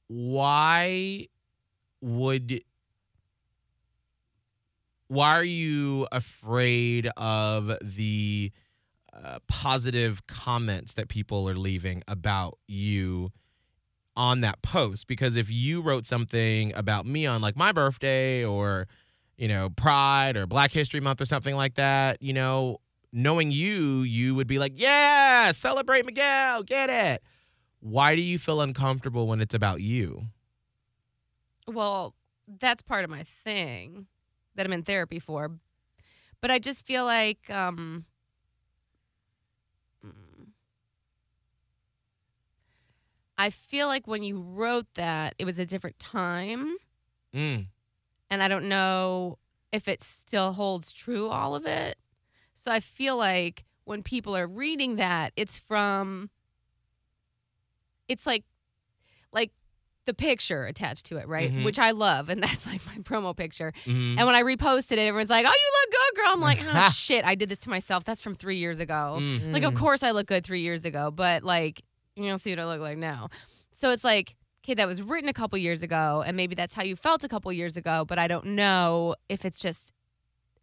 Why 0.07 1.27
would? 2.01 2.61
Why 5.07 5.35
are 5.35 5.43
you 5.43 6.07
afraid 6.11 7.09
of 7.15 7.71
the 7.81 8.51
uh, 9.13 9.39
positive 9.47 10.25
comments 10.27 10.95
that 10.95 11.09
people 11.09 11.47
are 11.49 11.55
leaving 11.55 12.03
about 12.07 12.57
you 12.67 13.31
on 14.15 14.41
that 14.41 14.61
post? 14.61 15.07
Because 15.07 15.35
if 15.35 15.49
you 15.51 15.81
wrote 15.81 16.05
something 16.05 16.73
about 16.75 17.05
me 17.05 17.25
on 17.27 17.41
like 17.41 17.55
my 17.55 17.71
birthday 17.71 18.43
or 18.43 18.87
you 19.37 19.47
know 19.47 19.69
Pride 19.69 20.37
or 20.37 20.47
Black 20.47 20.71
History 20.71 20.99
Month 20.99 21.21
or 21.21 21.25
something 21.25 21.55
like 21.55 21.75
that, 21.75 22.21
you 22.21 22.33
know, 22.33 22.79
knowing 23.11 23.51
you, 23.51 24.01
you 24.01 24.33
would 24.33 24.47
be 24.47 24.57
like, 24.57 24.73
yeah, 24.75 25.51
celebrate 25.51 26.05
Miguel, 26.05 26.63
get 26.63 26.89
it. 26.89 27.21
Why 27.79 28.15
do 28.15 28.23
you 28.23 28.39
feel 28.39 28.61
uncomfortable 28.61 29.27
when 29.27 29.39
it's 29.39 29.53
about 29.53 29.81
you? 29.81 30.23
Well, 31.67 32.15
that's 32.47 32.81
part 32.81 33.03
of 33.03 33.11
my 33.11 33.23
thing 33.43 34.07
that 34.55 34.65
I'm 34.65 34.73
in 34.73 34.83
therapy 34.83 35.19
for. 35.19 35.51
But 36.41 36.51
I 36.51 36.59
just 36.59 36.85
feel 36.85 37.05
like 37.05 37.49
um 37.49 38.05
mm, 40.05 40.47
I 43.37 43.49
feel 43.49 43.87
like 43.87 44.07
when 44.07 44.23
you 44.23 44.39
wrote 44.41 44.87
that, 44.95 45.35
it 45.37 45.45
was 45.45 45.59
a 45.59 45.65
different 45.65 45.99
time, 45.99 46.77
Mm. 47.33 47.67
and 48.29 48.41
I 48.43 48.47
don't 48.47 48.69
know 48.69 49.39
if 49.73 49.87
it 49.89 50.01
still 50.01 50.53
holds 50.53 50.93
true 50.93 51.27
all 51.27 51.53
of 51.55 51.65
it. 51.65 51.97
So 52.53 52.71
I 52.71 52.79
feel 52.79 53.17
like 53.17 53.65
when 53.83 54.03
people 54.03 54.35
are 54.37 54.47
reading 54.47 54.95
that, 54.95 55.33
it's 55.35 55.57
from 55.57 56.29
it's 58.07 58.25
like 58.25 58.35
like 58.35 58.43
the 60.05 60.13
picture 60.13 60.65
attached 60.65 61.05
to 61.07 61.17
it, 61.17 61.27
right? 61.27 61.51
Mhm. 61.51 61.63
Which 61.65 61.79
I 61.79 61.91
love, 61.91 62.29
and 62.29 62.41
that's 62.43 62.65
like 62.67 62.85
my 62.85 62.95
promo 63.03 63.35
picture. 63.35 63.73
Mhm. 63.85 64.17
And 64.17 64.25
when 64.25 64.35
I 64.35 64.43
reposted 64.43 64.93
it, 64.93 64.99
everyone's 64.99 65.29
like, 65.29 65.45
"Oh, 65.47 65.51
you 65.53 65.71
look 65.81 65.91
good, 65.91 66.21
girl." 66.23 66.31
I'm 66.33 66.41
like, 66.41 66.59
"Oh 66.63 66.89
shit, 66.95 67.25
I 67.25 67.35
did 67.35 67.49
this 67.49 67.59
to 67.59 67.69
myself. 67.69 68.03
That's 68.03 68.21
from 68.21 68.35
three 68.35 68.57
years 68.57 68.79
ago." 68.79 69.17
Mm. 69.19 69.51
Like, 69.53 69.63
of 69.63 69.73
Mm. 69.73 69.77
course 69.77 70.03
I 70.03 70.11
look 70.11 70.27
good 70.27 70.43
three 70.43 70.61
years 70.61 70.85
ago, 70.85 71.11
but 71.11 71.43
like, 71.43 71.81
you 72.15 72.23
don't 72.27 72.39
see 72.39 72.51
what 72.51 72.59
I 72.59 72.65
look 72.65 72.79
like 72.81 72.97
now. 72.97 73.29
So 73.73 73.89
it's 73.91 74.03
like, 74.03 74.35
okay, 74.63 74.73
that 74.75 74.87
was 74.87 75.01
written 75.01 75.27
a 75.29 75.33
couple 75.33 75.57
years 75.59 75.83
ago, 75.83 76.23
and 76.25 76.37
maybe 76.37 76.55
that's 76.55 76.73
how 76.73 76.83
you 76.83 76.95
felt 76.95 77.23
a 77.23 77.27
couple 77.27 77.51
years 77.51 77.75
ago, 77.77 78.05
but 78.07 78.17
I 78.19 78.27
don't 78.27 78.45
know 78.47 79.15
if 79.29 79.43
it's 79.45 79.59
just 79.59 79.91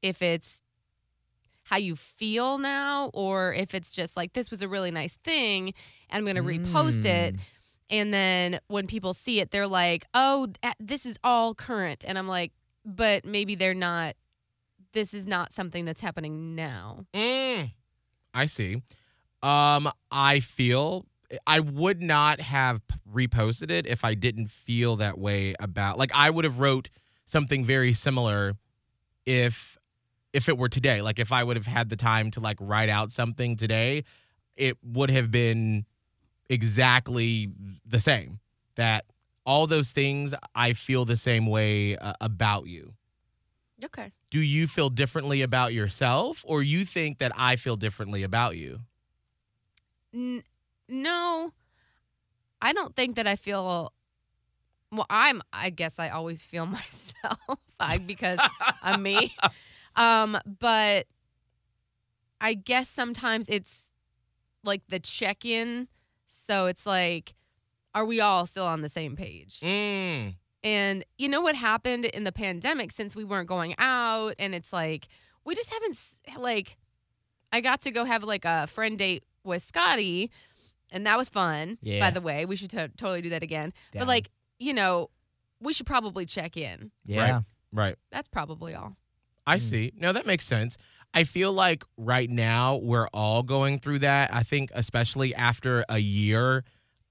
if 0.02 0.22
it's 0.22 0.60
how 1.64 1.76
you 1.76 1.94
feel 1.94 2.58
now 2.58 3.10
or 3.14 3.54
if 3.54 3.72
it's 3.74 3.92
just 3.92 4.16
like 4.16 4.32
this 4.32 4.50
was 4.50 4.62
a 4.62 4.68
really 4.68 4.90
nice 4.90 5.14
thing 5.22 5.72
and 6.10 6.18
I'm 6.18 6.24
going 6.24 6.34
to 6.36 6.42
repost 6.42 7.04
it 7.04 7.36
Mm. 7.36 7.38
And 7.92 8.12
then 8.12 8.58
when 8.66 8.88
people 8.88 9.14
see 9.14 9.38
it 9.38 9.52
they're 9.52 9.68
like 9.68 10.04
oh 10.14 10.48
this 10.80 11.06
is 11.06 11.18
all 11.22 11.54
current 11.54 12.04
and 12.06 12.18
i'm 12.18 12.26
like 12.26 12.50
but 12.84 13.24
maybe 13.24 13.54
they're 13.54 13.74
not 13.74 14.14
this 14.92 15.14
is 15.14 15.26
not 15.26 15.52
something 15.52 15.84
that's 15.84 16.00
happening 16.00 16.56
now 16.56 17.04
Mm. 17.14 17.70
I 18.34 18.46
see. 18.46 18.82
Um, 19.42 19.90
I 20.10 20.40
feel 20.40 21.06
I 21.46 21.60
would 21.60 22.00
not 22.00 22.40
have 22.40 22.80
reposted 23.12 23.70
it 23.70 23.86
if 23.86 24.04
I 24.04 24.14
didn't 24.14 24.50
feel 24.50 24.96
that 24.96 25.18
way 25.18 25.54
about. 25.60 25.98
Like 25.98 26.10
I 26.14 26.30
would 26.30 26.44
have 26.44 26.58
wrote 26.60 26.88
something 27.26 27.64
very 27.64 27.92
similar 27.92 28.54
if 29.26 29.78
if 30.32 30.48
it 30.48 30.56
were 30.56 30.68
today. 30.68 31.02
Like 31.02 31.18
if 31.18 31.32
I 31.32 31.44
would 31.44 31.56
have 31.56 31.66
had 31.66 31.90
the 31.90 31.96
time 31.96 32.30
to 32.32 32.40
like 32.40 32.56
write 32.60 32.88
out 32.88 33.12
something 33.12 33.56
today, 33.56 34.04
it 34.56 34.78
would 34.82 35.10
have 35.10 35.30
been 35.30 35.84
exactly 36.52 37.50
the 37.84 38.00
same. 38.00 38.40
That 38.76 39.04
all 39.44 39.66
those 39.66 39.90
things 39.90 40.34
I 40.54 40.72
feel 40.72 41.04
the 41.04 41.16
same 41.16 41.46
way 41.46 41.96
uh, 41.96 42.14
about 42.20 42.66
you 42.66 42.94
okay 43.84 44.12
do 44.30 44.40
you 44.40 44.66
feel 44.66 44.88
differently 44.88 45.42
about 45.42 45.74
yourself 45.74 46.42
or 46.46 46.62
you 46.62 46.84
think 46.84 47.18
that 47.18 47.32
I 47.36 47.56
feel 47.56 47.76
differently 47.76 48.22
about 48.22 48.56
you? 48.56 48.78
N- 50.14 50.44
no 50.88 51.52
i 52.60 52.72
don't 52.72 52.94
think 52.94 53.16
that 53.16 53.26
i 53.26 53.36
feel 53.36 53.92
well 54.90 55.06
i'm 55.08 55.40
i 55.52 55.70
guess 55.70 55.98
i 55.98 56.10
always 56.10 56.42
feel 56.42 56.66
myself 56.78 57.58
I, 57.80 57.98
because 57.98 58.40
i'm 58.82 59.02
me 59.02 59.34
um 59.96 60.36
but 60.60 61.06
i 62.40 62.54
guess 62.54 62.88
sometimes 62.88 63.48
it's 63.48 63.90
like 64.64 64.82
the 64.88 65.00
check-in 65.00 65.88
so 66.32 66.66
it's 66.66 66.86
like 66.86 67.34
are 67.94 68.04
we 68.06 68.20
all 68.20 68.46
still 68.46 68.66
on 68.66 68.80
the 68.82 68.88
same 68.88 69.16
page 69.16 69.60
Mm. 69.62 70.34
And 70.64 71.04
you 71.18 71.28
know 71.28 71.40
what 71.40 71.56
happened 71.56 72.04
in 72.04 72.22
the 72.24 72.30
pandemic 72.32 72.92
since 72.92 73.16
we 73.16 73.24
weren't 73.24 73.48
going 73.48 73.74
out 73.78 74.34
and 74.38 74.54
it's 74.54 74.72
like 74.72 75.08
we 75.44 75.54
just 75.56 75.72
haven't 75.72 75.98
like 76.38 76.76
I 77.52 77.60
got 77.60 77.80
to 77.82 77.90
go 77.90 78.04
have 78.04 78.22
like 78.24 78.44
a 78.44 78.66
friend 78.68 78.96
date 78.96 79.24
with 79.44 79.62
Scotty 79.62 80.30
and 80.90 81.04
that 81.06 81.18
was 81.18 81.28
fun. 81.28 81.78
Yeah. 81.82 81.98
By 82.00 82.10
the 82.10 82.20
way, 82.20 82.44
we 82.46 82.54
should 82.56 82.70
to- 82.70 82.88
totally 82.96 83.22
do 83.22 83.30
that 83.30 83.42
again. 83.42 83.72
But 83.92 84.06
like, 84.06 84.30
you 84.58 84.72
know, 84.72 85.10
we 85.60 85.72
should 85.72 85.86
probably 85.86 86.26
check 86.26 86.56
in. 86.56 86.92
Yeah. 87.06 87.40
Right. 87.72 87.96
That's 88.10 88.28
probably 88.28 88.74
all. 88.74 88.96
I 89.46 89.56
Mm. 89.56 89.60
see. 89.62 89.92
No, 89.96 90.12
that 90.12 90.26
makes 90.26 90.44
sense. 90.44 90.76
I 91.14 91.24
feel 91.24 91.52
like 91.52 91.84
right 91.96 92.30
now 92.30 92.76
we're 92.76 93.08
all 93.12 93.42
going 93.42 93.78
through 93.78 94.00
that. 94.00 94.32
I 94.32 94.42
think 94.42 94.70
especially 94.74 95.34
after 95.34 95.84
a 95.88 95.98
year 95.98 96.64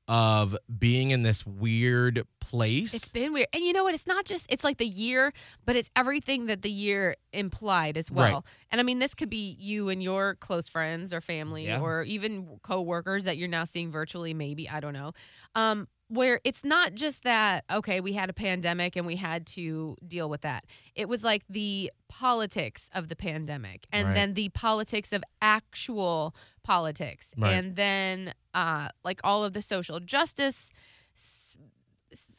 of 0.07 0.57
being 0.79 1.11
in 1.11 1.21
this 1.21 1.45
weird 1.45 2.23
place. 2.41 2.93
It's 2.93 3.07
been 3.07 3.31
weird. 3.31 3.47
And 3.53 3.63
you 3.63 3.71
know 3.71 3.83
what? 3.83 3.93
It's 3.93 4.07
not 4.07 4.25
just 4.25 4.45
it's 4.49 4.63
like 4.63 4.77
the 4.77 4.85
year, 4.85 5.31
but 5.65 5.75
it's 5.77 5.89
everything 5.95 6.47
that 6.47 6.63
the 6.63 6.71
year 6.71 7.15
implied 7.31 7.97
as 7.97 8.11
Right. 8.11 8.31
well. 8.31 8.45
And 8.71 8.81
I 8.81 8.83
mean, 8.83 8.99
this 8.99 9.13
could 9.13 9.29
be 9.29 9.55
you 9.57 9.87
and 9.89 10.03
your 10.03 10.35
close 10.35 10.67
friends 10.67 11.13
or 11.13 11.21
family 11.21 11.67
Yeah. 11.67 11.79
or 11.79 12.03
even 12.03 12.57
coworkers 12.61 13.23
that 13.25 13.37
you're 13.37 13.47
now 13.47 13.63
seeing 13.63 13.89
virtually 13.91 14.33
maybe, 14.33 14.67
I 14.67 14.79
don't 14.81 14.93
know. 14.93 15.13
Um 15.55 15.87
where 16.11 16.41
it's 16.43 16.63
not 16.65 16.93
just 16.93 17.23
that 17.23 17.63
okay, 17.71 18.01
we 18.01 18.11
had 18.13 18.29
a 18.29 18.33
pandemic 18.33 18.95
and 18.97 19.05
we 19.07 19.15
had 19.15 19.45
to 19.47 19.95
deal 20.05 20.29
with 20.29 20.41
that. 20.41 20.65
It 20.93 21.07
was 21.07 21.23
like 21.23 21.43
the 21.49 21.89
politics 22.09 22.89
of 22.93 23.07
the 23.07 23.15
pandemic 23.15 23.87
and 23.91 24.07
Right. 24.09 24.15
then 24.15 24.33
the 24.33 24.49
politics 24.49 25.13
of 25.13 25.23
actual 25.41 26.35
politics 26.63 27.31
Right. 27.37 27.53
and 27.53 27.75
then 27.77 28.33
uh 28.53 28.89
like 29.05 29.21
all 29.23 29.43
of 29.45 29.53
the 29.53 29.61
social 29.61 29.99
justice 30.01 30.71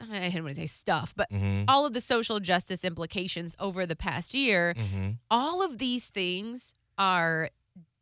I 0.02 0.28
didn't 0.28 0.44
want 0.44 0.54
to 0.56 0.61
say 0.61 0.66
stuff, 0.66 1.14
but 1.16 1.30
Mhm, 1.30 1.64
all 1.66 1.87
of 1.87 1.94
the 1.94 2.00
social 2.02 2.40
justice 2.40 2.85
implications 2.85 3.56
over 3.58 3.87
the 3.87 3.96
past 3.96 4.35
year, 4.35 4.74
mhm. 4.76 5.16
all 5.30 5.62
of 5.62 5.78
these 5.78 6.08
things 6.08 6.74
are 6.98 7.48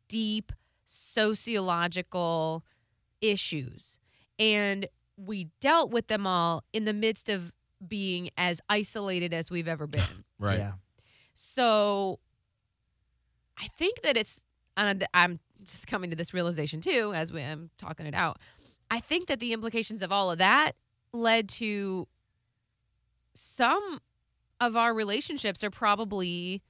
deep 0.09 0.51
sociological 0.83 2.65
issues. 3.21 3.99
And 4.37 4.87
we 5.25 5.49
dealt 5.59 5.91
with 5.91 6.07
them 6.07 6.25
all 6.25 6.63
in 6.73 6.85
the 6.85 6.93
midst 6.93 7.29
of 7.29 7.51
being 7.85 8.29
as 8.37 8.61
isolated 8.69 9.33
as 9.33 9.49
we've 9.51 9.67
ever 9.67 9.87
been. 9.87 10.01
Right. 10.39 10.57
Yeah. 10.57 10.71
So 11.35 12.17
I 13.59 13.67
think 13.77 14.01
that 14.01 14.17
it's, 14.17 14.43
and 14.75 15.07
I'm 15.13 15.39
just 15.63 15.85
coming 15.85 16.09
to 16.09 16.15
this 16.15 16.33
realization 16.33 16.81
too 16.81 17.11
as 17.13 17.31
we, 17.31 17.43
I'm 17.43 17.69
talking 17.77 18.07
it 18.07 18.15
out. 18.15 18.39
I 18.89 19.01
think 19.01 19.27
that 19.27 19.39
the 19.39 19.53
implications 19.53 20.01
of 20.01 20.11
all 20.11 20.31
of 20.31 20.39
that 20.39 20.71
led 21.13 21.47
to 21.49 22.07
some 23.35 23.99
of 24.59 24.75
our 24.75 24.95
relationships 24.95 25.63
are 25.63 25.69
probably 25.69 26.63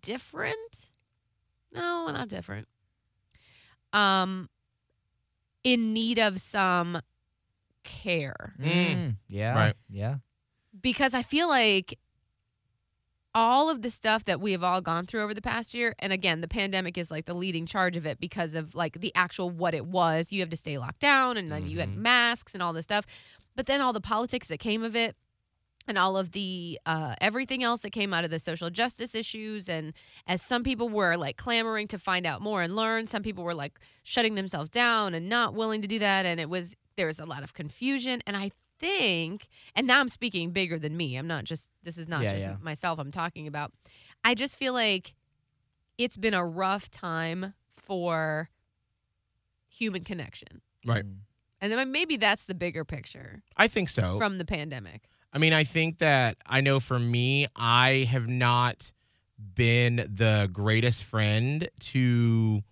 different. 0.00 0.90
No, 1.72 2.06
not 2.10 2.28
different. 2.28 2.66
Um, 3.92 4.48
in 5.64 5.92
need 5.92 6.18
of 6.18 6.40
some 6.40 7.00
care 7.84 8.54
Mm. 8.60 9.16
Yeah. 9.28 9.54
Right. 9.54 9.74
Yeah. 9.88 10.16
because 10.80 11.14
I 11.14 11.22
feel 11.22 11.48
like 11.48 11.98
all 13.34 13.70
of 13.70 13.82
the 13.82 13.90
stuff 13.90 14.24
that 14.24 14.40
we 14.40 14.52
have 14.52 14.62
all 14.64 14.80
gone 14.80 15.06
through 15.06 15.22
over 15.22 15.32
the 15.34 15.42
past 15.42 15.72
year, 15.74 15.94
and 15.98 16.12
again, 16.12 16.40
the 16.40 16.48
pandemic 16.48 16.98
is 16.98 17.10
like 17.10 17.24
the 17.26 17.34
leading 17.34 17.66
charge 17.66 17.96
of 17.96 18.04
it 18.06 18.18
because 18.20 18.54
of 18.54 18.74
like 18.74 19.00
the 19.00 19.12
actual 19.14 19.48
what 19.50 19.74
it 19.74 19.86
was. 19.86 20.32
You 20.32 20.40
have 20.40 20.50
to 20.50 20.56
stay 20.56 20.76
locked 20.78 21.00
down, 21.00 21.36
and 21.36 21.50
then 21.52 21.66
you 21.66 21.78
had 21.78 21.90
Mhm. 21.90 21.96
masks 21.96 22.52
and 22.54 22.62
all 22.62 22.72
this 22.72 22.84
stuff, 22.84 23.04
but 23.54 23.66
then 23.66 23.80
all 23.80 23.92
the 23.92 24.00
politics 24.00 24.48
that 24.48 24.58
came 24.58 24.82
of 24.82 24.96
it. 24.96 25.16
And 25.88 25.96
all 25.96 26.18
of 26.18 26.32
the 26.32 26.78
uh, 26.84 27.14
everything 27.20 27.64
else 27.64 27.80
that 27.80 27.90
came 27.90 28.12
out 28.12 28.24
of 28.24 28.30
the 28.30 28.38
social 28.38 28.68
justice 28.68 29.14
issues, 29.14 29.68
and 29.68 29.94
as 30.26 30.42
some 30.42 30.62
people 30.62 30.88
were 30.90 31.16
like 31.16 31.38
clamoring 31.38 31.88
to 31.88 31.98
find 31.98 32.26
out 32.26 32.42
more 32.42 32.62
and 32.62 32.76
learn, 32.76 33.06
some 33.06 33.22
people 33.22 33.42
were 33.42 33.54
like 33.54 33.78
shutting 34.02 34.34
themselves 34.34 34.68
down 34.68 35.14
and 35.14 35.28
not 35.28 35.54
willing 35.54 35.80
to 35.82 35.88
do 35.88 35.98
that. 35.98 36.26
And 36.26 36.38
it 36.38 36.50
was 36.50 36.76
there 36.96 37.06
was 37.06 37.18
a 37.18 37.24
lot 37.24 37.42
of 37.42 37.54
confusion. 37.54 38.20
And 38.26 38.36
I 38.36 38.50
think, 38.78 39.48
and 39.74 39.86
now 39.86 40.00
I'm 40.00 40.08
speaking 40.08 40.50
bigger 40.50 40.78
than 40.78 40.96
me. 40.96 41.16
I'm 41.16 41.26
not 41.26 41.44
just 41.44 41.70
this 41.82 41.96
is 41.96 42.06
not 42.06 42.22
Yeah, 42.22 42.34
just 42.34 42.46
yeah. 42.46 42.56
myself 42.60 42.98
I'm 42.98 43.10
talking 43.10 43.46
about. 43.46 43.72
I 44.22 44.34
just 44.34 44.56
feel 44.56 44.74
like 44.74 45.14
it's 45.96 46.16
been 46.16 46.34
a 46.34 46.44
rough 46.44 46.90
time 46.90 47.54
for 47.76 48.50
human 49.68 50.04
connection. 50.04 50.60
Right. 50.84 51.04
Mm. 51.04 51.16
And 51.60 51.72
then 51.72 51.90
maybe 51.90 52.16
that's 52.16 52.44
the 52.44 52.54
bigger 52.54 52.84
picture 52.84 53.42
I 53.56 53.68
think 53.68 53.88
so. 53.88 54.18
from 54.18 54.38
the 54.38 54.44
pandemic. 54.44 55.08
I 55.32 55.38
mean, 55.38 55.52
I 55.52 55.64
think 55.64 55.98
that 55.98 56.36
I 56.46 56.60
know 56.60 56.80
for 56.80 56.98
me, 56.98 57.46
I 57.54 58.08
have 58.10 58.28
not 58.28 58.92
been 59.54 59.96
the 59.96 60.48
greatest 60.52 61.04
friend 61.04 61.68
to 61.80 62.62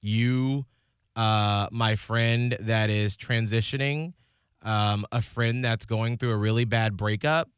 you, 0.00 0.66
uh, 1.16 1.68
my 1.72 1.96
friend 1.96 2.56
that 2.60 2.90
is 2.90 3.16
transitioning, 3.16 4.12
um, 4.62 5.04
a 5.10 5.20
friend 5.20 5.64
that's 5.64 5.84
going 5.84 6.16
through 6.16 6.30
a 6.30 6.36
really 6.36 6.64
bad 6.64 6.96
breakup. 6.96 7.50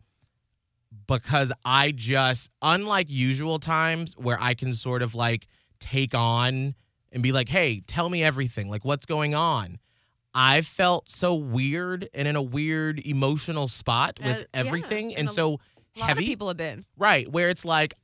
Because 1.06 1.52
I 1.64 1.90
just, 1.90 2.50
unlike 2.62 3.10
usual 3.10 3.58
times 3.58 4.14
where 4.16 4.38
I 4.40 4.54
can 4.54 4.74
sort 4.74 5.02
of 5.02 5.14
like 5.14 5.46
take 5.78 6.14
on 6.14 6.74
and 7.12 7.22
be 7.22 7.32
like, 7.32 7.48
hey, 7.48 7.82
tell 7.86 8.08
me 8.08 8.22
everything, 8.22 8.70
like 8.70 8.84
what's 8.84 9.06
going 9.06 9.34
on. 9.34 9.78
I 10.34 10.60
felt 10.62 11.10
so 11.10 11.34
weird 11.34 12.08
and 12.14 12.28
in 12.28 12.36
a 12.36 12.42
weird 12.42 13.00
emotional 13.06 13.68
spot 13.68 14.18
Uh, 14.22 14.26
with 14.28 14.38
yeah, 14.40 14.46
everything. 14.60 15.10
and 15.10 15.20
and 15.20 15.28
a 15.28 15.32
so 15.32 15.60
heavy. 15.96 16.26
people 16.26 16.48
have 16.48 16.56
been. 16.56 16.84
Right, 16.96 17.30
where 17.30 17.48
it's 17.48 17.64
like 17.64 17.94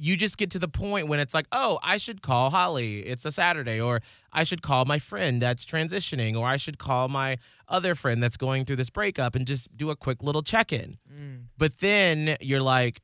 you 0.00 0.16
just 0.16 0.38
get 0.38 0.50
to 0.52 0.60
the 0.60 0.68
point 0.68 1.08
when 1.08 1.18
it's 1.18 1.34
like, 1.34 1.46
oh, 1.50 1.80
I 1.82 1.96
should 1.96 2.22
call 2.22 2.50
Holly. 2.50 3.00
It's 3.00 3.24
a 3.24 3.32
Saturday, 3.32 3.80
or 3.80 4.00
I 4.32 4.44
should 4.44 4.62
call 4.62 4.84
my 4.84 5.00
friend 5.00 5.42
that's 5.42 5.64
transitioning, 5.64 6.36
or 6.38 6.46
I 6.46 6.56
should 6.56 6.78
call 6.78 7.08
my 7.08 7.36
other 7.66 7.96
friend 7.96 8.22
that's 8.22 8.36
going 8.36 8.64
through 8.64 8.76
this 8.76 8.90
breakup 8.90 9.34
and 9.34 9.44
just 9.44 9.76
do 9.76 9.90
a 9.90 9.96
quick 9.96 10.22
little 10.22 10.42
check 10.42 10.72
in. 10.72 10.98
Mm. 11.12 11.46
But 11.56 11.78
then 11.78 12.36
you're 12.40 12.60
like, 12.62 13.00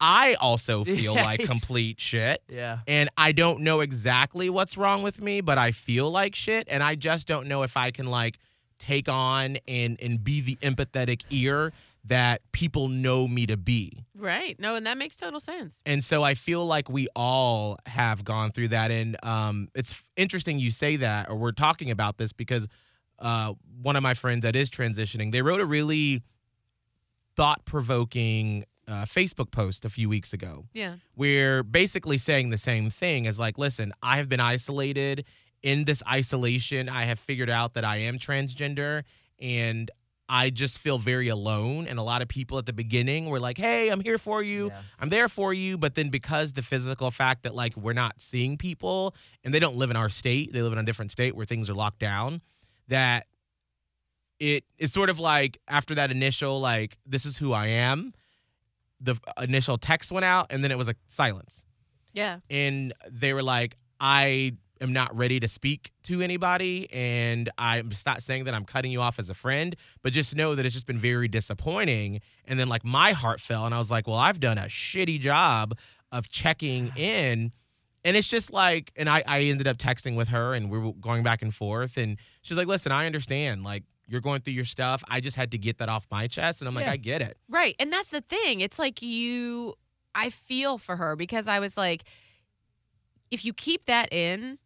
I 0.00 0.34
also 0.34 0.84
feel 0.84 1.14
like 1.14 1.40
complete 1.40 2.00
shit. 2.00 2.42
Yeah. 2.48 2.78
And 2.86 3.08
I 3.16 3.32
don't 3.32 3.60
know 3.60 3.80
exactly 3.80 4.50
what's 4.50 4.76
wrong 4.76 5.02
with 5.02 5.20
me, 5.20 5.40
but 5.40 5.58
I 5.58 5.72
feel 5.72 6.10
like 6.10 6.34
shit. 6.34 6.66
And 6.70 6.82
I 6.82 6.94
just 6.94 7.26
don't 7.26 7.46
know 7.46 7.62
if 7.62 7.76
I 7.76 7.90
can 7.90 8.06
like 8.06 8.38
take 8.78 9.08
on 9.08 9.58
and 9.68 9.98
and 10.00 10.24
be 10.24 10.40
the 10.40 10.56
empathetic 10.56 11.22
ear 11.30 11.72
that 12.04 12.40
people 12.52 12.88
know 12.88 13.28
me 13.28 13.46
to 13.46 13.56
be. 13.56 14.04
Right. 14.14 14.58
No, 14.58 14.74
and 14.74 14.86
that 14.86 14.96
makes 14.96 15.16
total 15.16 15.40
sense. 15.40 15.80
And 15.84 16.02
so 16.02 16.22
I 16.22 16.34
feel 16.34 16.64
like 16.64 16.88
we 16.88 17.08
all 17.14 17.78
have 17.86 18.24
gone 18.24 18.52
through 18.52 18.68
that. 18.68 18.90
And 18.90 19.16
um, 19.22 19.68
it's 19.74 19.94
interesting 20.16 20.58
you 20.58 20.70
say 20.70 20.96
that, 20.96 21.28
or 21.28 21.36
we're 21.36 21.52
talking 21.52 21.90
about 21.90 22.16
this 22.16 22.32
because 22.32 22.68
uh, 23.18 23.52
one 23.82 23.96
of 23.96 24.02
my 24.02 24.14
friends 24.14 24.42
that 24.42 24.56
is 24.56 24.70
transitioning, 24.70 25.30
they 25.30 25.42
wrote 25.42 25.60
a 25.60 25.66
really 25.66 26.22
thought 27.36 27.64
provoking 27.64 28.64
uh, 28.90 29.04
Facebook 29.04 29.50
post 29.50 29.84
a 29.84 29.88
few 29.90 30.08
weeks 30.08 30.32
ago 30.32 30.66
Yeah. 30.74 30.96
we're 31.16 31.62
basically 31.62 32.18
saying 32.18 32.50
the 32.50 32.58
same 32.58 32.90
thing 32.90 33.26
as 33.26 33.38
like, 33.38 33.56
listen, 33.58 33.92
I 34.02 34.16
have 34.16 34.28
been 34.28 34.40
isolated. 34.40 35.24
In 35.62 35.84
this 35.84 36.02
isolation, 36.10 36.88
I 36.88 37.04
have 37.04 37.18
figured 37.18 37.50
out 37.50 37.74
that 37.74 37.84
I 37.84 37.96
am 37.98 38.18
transgender 38.18 39.02
and 39.38 39.90
I 40.26 40.48
just 40.50 40.78
feel 40.78 40.96
very 40.98 41.28
alone. 41.28 41.86
And 41.86 41.98
a 41.98 42.02
lot 42.02 42.22
of 42.22 42.28
people 42.28 42.56
at 42.56 42.64
the 42.64 42.72
beginning 42.72 43.28
were 43.28 43.40
like, 43.40 43.58
hey, 43.58 43.88
I'm 43.90 44.00
here 44.00 44.16
for 44.16 44.42
you. 44.42 44.68
Yeah. 44.68 44.80
I'm 44.98 45.08
there 45.10 45.28
for 45.28 45.52
you. 45.52 45.76
But 45.76 45.96
then 45.96 46.08
because 46.08 46.52
the 46.52 46.62
physical 46.62 47.10
fact 47.10 47.42
that 47.42 47.54
like 47.54 47.76
we're 47.76 47.92
not 47.92 48.22
seeing 48.22 48.56
people 48.56 49.14
and 49.44 49.52
they 49.52 49.58
don't 49.58 49.76
live 49.76 49.90
in 49.90 49.96
our 49.96 50.08
state, 50.08 50.52
they 50.52 50.62
live 50.62 50.72
in 50.72 50.78
a 50.78 50.84
different 50.84 51.10
state 51.10 51.36
where 51.36 51.44
things 51.46 51.68
are 51.68 51.74
locked 51.74 51.98
down, 51.98 52.40
that 52.88 53.26
it's 54.38 54.92
sort 54.92 55.10
of 55.10 55.18
like 55.18 55.58
after 55.68 55.94
that 55.96 56.10
initial 56.10 56.60
like 56.60 56.96
this 57.04 57.26
is 57.26 57.36
who 57.36 57.52
I 57.52 57.66
am, 57.66 58.14
the 59.00 59.16
initial 59.40 59.78
text 59.78 60.12
went 60.12 60.24
out 60.24 60.46
and 60.50 60.62
then 60.62 60.70
it 60.70 60.78
was 60.78 60.86
like 60.86 60.98
silence. 61.08 61.64
Yeah. 62.12 62.38
And 62.50 62.92
they 63.10 63.32
were 63.32 63.42
like, 63.42 63.76
I 63.98 64.52
am 64.80 64.92
not 64.92 65.14
ready 65.16 65.38
to 65.40 65.48
speak 65.48 65.92
to 66.04 66.22
anybody 66.22 66.88
and 66.92 67.50
I'm 67.58 67.90
just 67.90 68.06
not 68.06 68.22
saying 68.22 68.44
that 68.44 68.54
I'm 68.54 68.64
cutting 68.64 68.90
you 68.90 69.00
off 69.00 69.18
as 69.18 69.30
a 69.30 69.34
friend, 69.34 69.76
but 70.02 70.12
just 70.12 70.34
know 70.34 70.54
that 70.54 70.64
it's 70.64 70.74
just 70.74 70.86
been 70.86 70.98
very 70.98 71.28
disappointing. 71.28 72.20
And 72.46 72.58
then 72.58 72.68
like 72.68 72.84
my 72.84 73.12
heart 73.12 73.40
fell 73.40 73.66
and 73.66 73.74
I 73.74 73.78
was 73.78 73.90
like, 73.90 74.06
well, 74.06 74.16
I've 74.16 74.40
done 74.40 74.58
a 74.58 74.62
shitty 74.62 75.20
job 75.20 75.76
of 76.12 76.28
checking 76.28 76.92
in. 76.96 77.52
And 78.04 78.16
it's 78.16 78.28
just 78.28 78.50
like, 78.50 78.92
and 78.96 79.08
I, 79.08 79.22
I 79.26 79.40
ended 79.42 79.68
up 79.68 79.76
texting 79.76 80.16
with 80.16 80.28
her 80.28 80.54
and 80.54 80.70
we 80.70 80.78
were 80.78 80.92
going 80.94 81.22
back 81.22 81.42
and 81.42 81.54
forth. 81.54 81.98
And 81.98 82.16
she's 82.40 82.56
like, 82.56 82.66
listen, 82.66 82.92
I 82.92 83.04
understand. 83.04 83.62
Like, 83.62 83.84
you're 84.10 84.20
going 84.20 84.40
through 84.42 84.54
your 84.54 84.64
stuff. 84.64 85.02
I 85.08 85.20
just 85.20 85.36
had 85.36 85.52
to 85.52 85.58
get 85.58 85.78
that 85.78 85.88
off 85.88 86.06
my 86.10 86.26
chest. 86.26 86.60
And 86.60 86.68
I'm 86.68 86.74
like, 86.74 86.86
Yeah. 86.86 86.92
I 86.92 86.96
get 86.96 87.22
it. 87.22 87.38
Right. 87.48 87.76
And 87.78 87.92
that's 87.92 88.08
the 88.08 88.20
thing. 88.20 88.60
It's 88.60 88.78
like 88.78 89.00
you, 89.02 89.74
I 90.14 90.30
feel 90.30 90.76
for 90.78 90.96
her 90.96 91.14
because 91.16 91.46
I 91.48 91.60
was 91.60 91.76
like, 91.76 92.02
if 93.30 93.44
you 93.44 93.52
keep 93.52 93.86
that 93.86 94.12
in, 94.12 94.58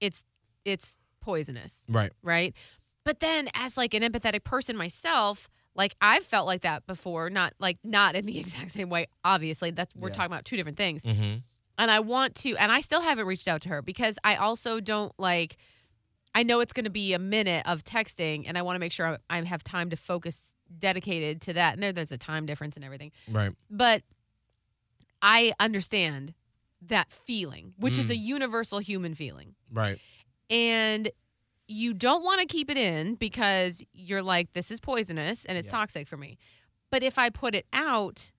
it's, 0.00 0.24
it's 0.64 0.98
poisonous. 1.20 1.84
Right. 1.88 2.12
Right. 2.22 2.54
But 3.04 3.20
then 3.20 3.48
as 3.54 3.76
like 3.76 3.94
an 3.94 4.02
empathetic 4.02 4.44
person 4.44 4.76
myself, 4.76 5.48
like 5.74 5.94
I've 6.00 6.24
felt 6.24 6.46
like 6.46 6.62
that 6.62 6.86
before, 6.86 7.30
not 7.30 7.54
like 7.58 7.78
not 7.82 8.14
in 8.14 8.26
the 8.26 8.38
exact 8.40 8.72
same 8.72 8.90
way. 8.90 9.06
Obviously, 9.24 9.70
that's 9.70 9.94
we're 9.96 10.08
Yeah. 10.08 10.14
talking 10.14 10.32
about 10.32 10.44
two 10.44 10.56
different 10.56 10.76
things. 10.78 11.02
Mm-hmm. 11.02 11.38
and 11.78 11.90
I 11.90 12.00
want 12.00 12.34
to, 12.36 12.54
and 12.56 12.70
I 12.70 12.80
still 12.80 13.00
haven't 13.00 13.26
reached 13.26 13.48
out 13.48 13.62
to 13.62 13.68
her 13.70 13.82
because 13.82 14.18
I 14.22 14.36
also 14.36 14.80
don't 14.80 15.12
like. 15.18 15.56
I 16.34 16.42
know 16.42 16.60
it's 16.60 16.72
going 16.72 16.84
to 16.84 16.90
be 16.90 17.12
a 17.14 17.18
minute 17.18 17.62
of 17.66 17.84
texting, 17.84 18.44
and 18.46 18.58
I 18.58 18.62
want 18.62 18.74
to 18.76 18.80
make 18.80 18.92
sure 18.92 19.06
I 19.30 19.38
I 19.38 19.42
have 19.44 19.62
time 19.62 19.90
to 19.90 19.96
focus 19.96 20.54
dedicated 20.78 21.40
to 21.42 21.52
that. 21.52 21.74
And 21.74 21.82
there, 21.82 21.92
there's 21.92 22.10
a 22.12 22.18
time 22.18 22.46
difference 22.46 22.76
and 22.76 22.84
everything, 22.84 23.12
Right. 23.28 23.52
but 23.70 24.02
I 25.22 25.52
understand 25.60 26.34
that 26.82 27.10
feeling, 27.10 27.74
which 27.78 27.98
is 27.98 28.08
Mm. 28.08 28.10
a 28.10 28.16
universal 28.16 28.78
human 28.78 29.14
feeling, 29.14 29.54
Right. 29.70 29.98
and 30.50 31.10
you 31.66 31.94
don't 31.94 32.22
want 32.22 32.40
to 32.40 32.46
keep 32.46 32.70
it 32.70 32.76
in 32.76 33.14
because 33.14 33.82
you're 33.94 34.20
like, 34.22 34.52
this 34.52 34.70
is 34.70 34.80
poisonous 34.80 35.44
and 35.46 35.56
it's 35.56 35.66
Yeah. 35.66 35.72
toxic 35.72 36.06
for 36.06 36.18
me. 36.18 36.36
But 36.90 37.02
if 37.02 37.16
I 37.16 37.30
put 37.30 37.54
it 37.54 37.66
out, 37.72 38.30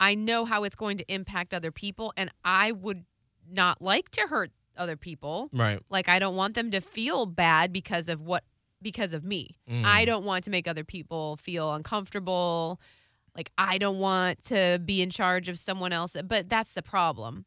I 0.00 0.14
know 0.14 0.44
how 0.46 0.64
it's 0.64 0.74
going 0.74 0.96
to 0.98 1.12
impact 1.12 1.52
other 1.52 1.70
people, 1.70 2.12
and 2.16 2.30
I 2.44 2.72
would 2.72 3.04
not 3.46 3.82
like 3.82 4.10
to 4.12 4.22
hurt 4.28 4.50
other 4.76 4.96
people. 4.96 5.48
Right. 5.52 5.80
Like 5.90 6.08
I 6.08 6.18
don't 6.18 6.36
want 6.36 6.54
them 6.54 6.70
to 6.70 6.80
feel 6.80 7.26
bad 7.26 7.72
because 7.72 8.08
of 8.08 8.20
what 8.20 8.44
because 8.82 9.12
of 9.12 9.24
me. 9.24 9.56
Mm. 9.70 9.84
I 9.84 10.04
don't 10.04 10.24
want 10.24 10.44
to 10.44 10.50
make 10.50 10.68
other 10.68 10.84
people 10.84 11.36
feel 11.36 11.72
uncomfortable. 11.72 12.80
Like 13.36 13.50
I 13.58 13.78
don't 13.78 13.98
want 13.98 14.44
to 14.44 14.80
be 14.84 15.02
in 15.02 15.10
charge 15.10 15.48
of 15.48 15.58
someone 15.58 15.92
else, 15.92 16.16
but 16.24 16.48
that's 16.48 16.72
the 16.72 16.82
problem. 16.82 17.46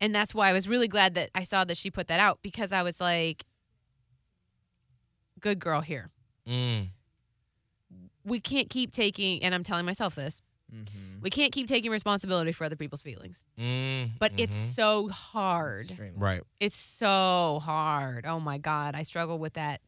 And 0.00 0.14
that's 0.14 0.34
why 0.34 0.48
I 0.48 0.52
was 0.52 0.66
really 0.68 0.88
glad 0.88 1.14
that 1.14 1.30
I 1.34 1.42
saw 1.42 1.64
that 1.64 1.76
she 1.76 1.90
put 1.90 2.08
that 2.08 2.20
out 2.20 2.40
because 2.42 2.72
I 2.72 2.82
was 2.82 3.00
like 3.00 3.44
good 5.40 5.58
girl 5.58 5.80
here. 5.80 6.10
Mm. 6.46 6.88
We 8.24 8.40
can't 8.40 8.68
keep 8.68 8.92
taking 8.92 9.42
and 9.42 9.54
I'm 9.54 9.62
telling 9.62 9.86
myself 9.86 10.14
this. 10.14 10.42
Mm-hmm. 10.74 11.20
We 11.22 11.30
can't 11.30 11.52
keep 11.52 11.66
taking 11.66 11.90
responsibility 11.90 12.52
for 12.52 12.64
other 12.64 12.76
people's 12.76 13.02
feelings. 13.02 13.44
Mm. 13.58 14.10
But 14.18 14.32
it's 14.36 14.52
Mhm. 14.54 14.74
so 14.74 15.08
hard. 15.08 15.96
right. 16.16 16.42
It's 16.60 16.76
so 16.76 17.60
hard. 17.62 18.24
Oh 18.26 18.40
my 18.40 18.58
god, 18.58 18.94
I 18.94 19.02
struggle 19.02 19.38
with 19.38 19.54
that 19.54 19.80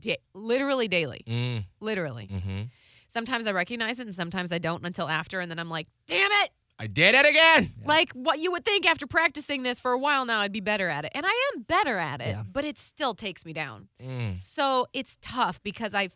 da- 0.00 0.20
literally 0.34 0.88
daily. 0.88 1.22
Mm. 1.26 1.64
Literally. 1.80 2.26
hmm 2.26 2.62
Sometimes 3.10 3.46
I 3.46 3.52
recognize 3.52 4.00
it 4.00 4.06
and 4.06 4.14
sometimes 4.14 4.52
I 4.52 4.58
don't 4.58 4.84
until 4.84 5.08
after 5.08 5.40
and 5.40 5.50
then 5.50 5.58
I'm 5.58 5.70
like, 5.70 5.86
"Damn 6.06 6.30
it." 6.44 6.50
I 6.78 6.86
did 6.86 7.14
it 7.14 7.26
again. 7.26 7.72
Yeah. 7.80 7.88
Like 7.88 8.12
what 8.12 8.38
you 8.38 8.52
would 8.52 8.64
think 8.66 8.86
after 8.86 9.06
practicing 9.06 9.62
this 9.62 9.80
for 9.80 9.92
a 9.92 9.98
while 9.98 10.24
now 10.26 10.40
I'd 10.40 10.52
be 10.52 10.60
better 10.60 10.88
at 10.88 11.04
it. 11.06 11.12
And 11.14 11.24
I 11.26 11.50
am 11.54 11.62
better 11.62 11.96
at 11.98 12.20
it, 12.20 12.28
Yeah. 12.36 12.42
but 12.52 12.64
it 12.64 12.78
still 12.78 13.14
takes 13.14 13.44
me 13.46 13.52
down. 13.54 13.88
Mm. 14.00 14.40
So 14.42 14.86
it's 14.92 15.16
tough 15.22 15.60
because 15.62 15.94
I 15.94 16.10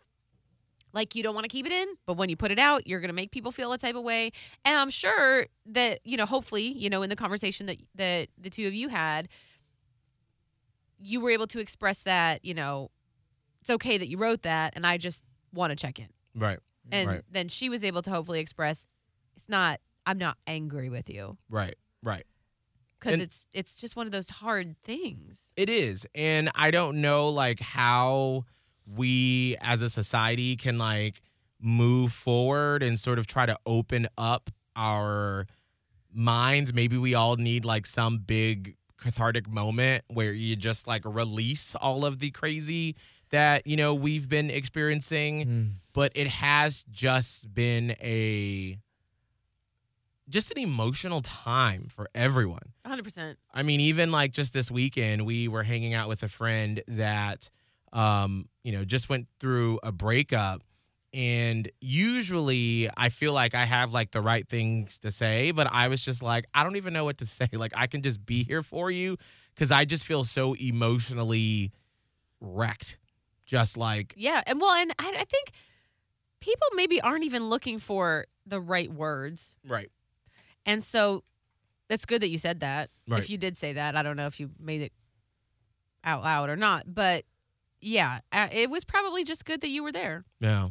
like 0.93 1.15
you 1.15 1.23
don't 1.23 1.35
want 1.35 1.45
to 1.45 1.49
keep 1.49 1.65
it 1.67 1.73
in, 1.73 1.89
but 2.07 2.17
when 2.17 2.29
you 2.29 2.37
put 2.37 2.51
it 2.51 2.59
out, 2.59 2.87
you're 2.87 3.01
going 3.01 3.09
to 3.09 3.15
make 3.15 3.31
people 3.31 3.51
feel 3.53 3.73
a 3.73 3.79
type 3.79 3.95
of 3.95 4.03
way. 4.05 4.31
And 4.65 4.77
I'm 4.77 4.91
sure 4.91 5.47
that, 5.67 6.01
you 6.05 6.17
know, 6.17 6.27
hopefully, 6.27 6.65
you 6.67 6.91
know, 6.91 7.03
in 7.03 7.09
the 7.11 7.17
conversation 7.17 7.67
that 7.67 7.79
that 7.95 8.29
the 8.39 8.51
two 8.51 8.67
of 8.67 8.75
you 8.75 8.89
had, 8.89 9.29
you 10.99 11.21
were 11.21 11.31
able 11.31 11.47
to 11.49 11.59
express 11.61 12.03
that, 12.05 12.45
you 12.45 12.55
know, 12.55 12.91
it's 13.61 13.71
okay 13.71 13.99
that 13.99 14.09
you 14.09 14.19
wrote 14.19 14.43
that 14.43 14.73
and 14.77 14.87
I 14.87 14.99
just 14.99 15.25
want 15.53 15.71
to 15.71 15.77
check 15.77 15.99
in. 15.99 16.09
Right. 16.35 16.59
And 16.91 17.09
Right. 17.09 17.23
then 17.31 17.49
she 17.49 17.69
was 17.69 17.85
able 17.85 18.03
to 18.03 18.11
hopefully 18.11 18.41
express 18.41 18.87
it's 19.37 19.49
not 19.49 19.81
I'm 20.05 20.19
not 20.19 20.37
angry 20.47 20.89
with 20.91 21.09
you 21.09 21.39
Right. 21.49 21.77
Right. 22.03 22.25
cuz 23.01 23.19
it's 23.21 23.47
it's 23.53 23.77
just 23.77 23.95
one 23.97 24.07
of 24.07 24.13
those 24.13 24.31
hard 24.31 24.77
things. 24.83 25.53
It 25.57 25.71
is. 25.71 26.07
And 26.15 26.51
I 26.55 26.71
don't 26.71 27.01
know 27.01 27.29
like 27.29 27.61
how 27.61 28.45
we 28.87 29.57
as 29.61 29.83
a 29.83 29.91
society 29.91 30.57
can 30.57 30.79
like 30.79 31.23
move 31.61 32.13
forward 32.13 32.83
and 32.83 32.99
sort 32.99 33.19
of 33.19 33.27
try 33.27 33.47
to 33.47 33.57
open 33.67 34.07
up 34.19 34.51
our 34.77 35.47
minds. 36.13 36.73
Maybe 36.75 36.97
we 36.99 37.15
all 37.15 37.37
need 37.37 37.65
like 37.65 37.87
some 37.87 38.19
big 38.19 38.77
cathartic 38.99 39.49
moment 39.49 40.05
where 40.09 40.33
you 40.33 40.57
just 40.57 40.87
like 40.87 41.03
release 41.05 41.75
all 41.77 42.05
of 42.05 42.19
the 42.19 42.31
crazy 42.31 42.97
that, 43.31 43.67
you 43.67 43.77
know, 43.77 43.95
we've 43.95 44.29
been 44.29 44.51
experiencing, 44.51 45.47
Mm. 45.47 45.71
but 45.93 46.13
it 46.15 46.27
has 46.29 46.85
just 46.91 47.53
been 47.55 47.93
a 48.03 48.79
just 50.29 50.51
an 50.53 50.59
emotional 50.59 51.21
time 51.21 51.89
for 51.91 52.09
everyone. 52.15 52.73
100%. 52.87 53.37
I 53.53 53.63
mean, 53.63 53.81
even 53.81 54.11
like 54.13 54.33
just 54.33 54.53
this 54.53 54.71
weekend, 54.71 55.27
we 55.27 55.49
were 55.49 55.63
hanging 55.65 55.95
out 55.95 56.09
with 56.09 56.23
a 56.23 56.29
friend 56.29 56.83
that, 56.89 57.51
um, 57.93 58.49
you 58.65 58.73
know, 58.73 58.85
just 58.85 59.09
went 59.09 59.29
through 59.39 59.81
a 59.83 59.93
breakup. 59.93 60.63
And 61.15 61.71
usually 61.81 62.89
I 62.97 63.11
feel 63.11 63.35
like 63.35 63.55
I 63.55 63.67
have 63.67 63.93
like 63.93 64.13
the 64.13 64.23
right 64.23 64.49
things 64.49 64.99
to 65.01 65.13
say, 65.13 65.51
but 65.51 65.69
I 65.71 65.89
was 65.89 66.03
just 66.03 66.23
like, 66.23 66.47
I 66.55 66.65
don't 66.65 66.77
even 66.77 66.95
know 66.95 67.05
what 67.05 67.19
to 67.19 67.27
say. 67.27 67.49
Like, 67.53 67.73
I 67.77 67.87
can 67.87 68.03
just 68.03 68.25
be 68.25 68.45
here 68.45 68.63
for 68.63 68.91
you 68.91 69.19
because 69.55 69.71
I 69.71 69.85
just 69.85 70.07
feel 70.07 70.25
so 70.25 70.55
emotionally 70.55 71.73
wrecked. 72.41 72.99
Just 73.45 73.77
like, 73.77 74.15
Yeah, 74.17 74.43
and 74.47 74.61
well, 74.61 74.73
and 74.73 74.93
I, 74.99 75.09
I 75.09 75.25
think 75.25 75.51
people 76.41 76.67
maybe 76.75 77.01
aren't 77.01 77.25
even 77.25 77.49
looking 77.49 77.79
for 77.79 78.27
the 78.47 78.61
right 78.61 78.91
words, 78.91 79.57
right. 79.69 79.91
and 80.65 80.83
so 80.83 81.23
that's 81.89 82.07
good 82.07 82.23
that 82.23 82.31
you 82.31 82.39
said 82.39 82.61
that. 82.61 82.89
Right. 83.07 83.21
If 83.21 83.29
you 83.29 83.37
did 83.37 83.59
say 83.59 83.75
that, 83.75 83.97
I 83.97 84.03
don't 84.03 84.17
know 84.17 84.27
if 84.27 84.41
you 84.41 84.51
made 84.59 84.81
it 84.81 84.93
out 86.03 86.23
loud 86.23 86.49
or 86.49 86.57
not, 86.57 86.85
but 86.87 87.25
yeah, 87.83 88.21
uh, 88.33 88.49
it 88.51 88.71
was 88.71 88.85
probably 88.85 89.25
just 89.25 89.45
good 89.45 89.61
that 89.61 89.69
you 89.69 89.83
were 89.83 89.93
there. 89.93 90.25
Yeah. 90.41 90.69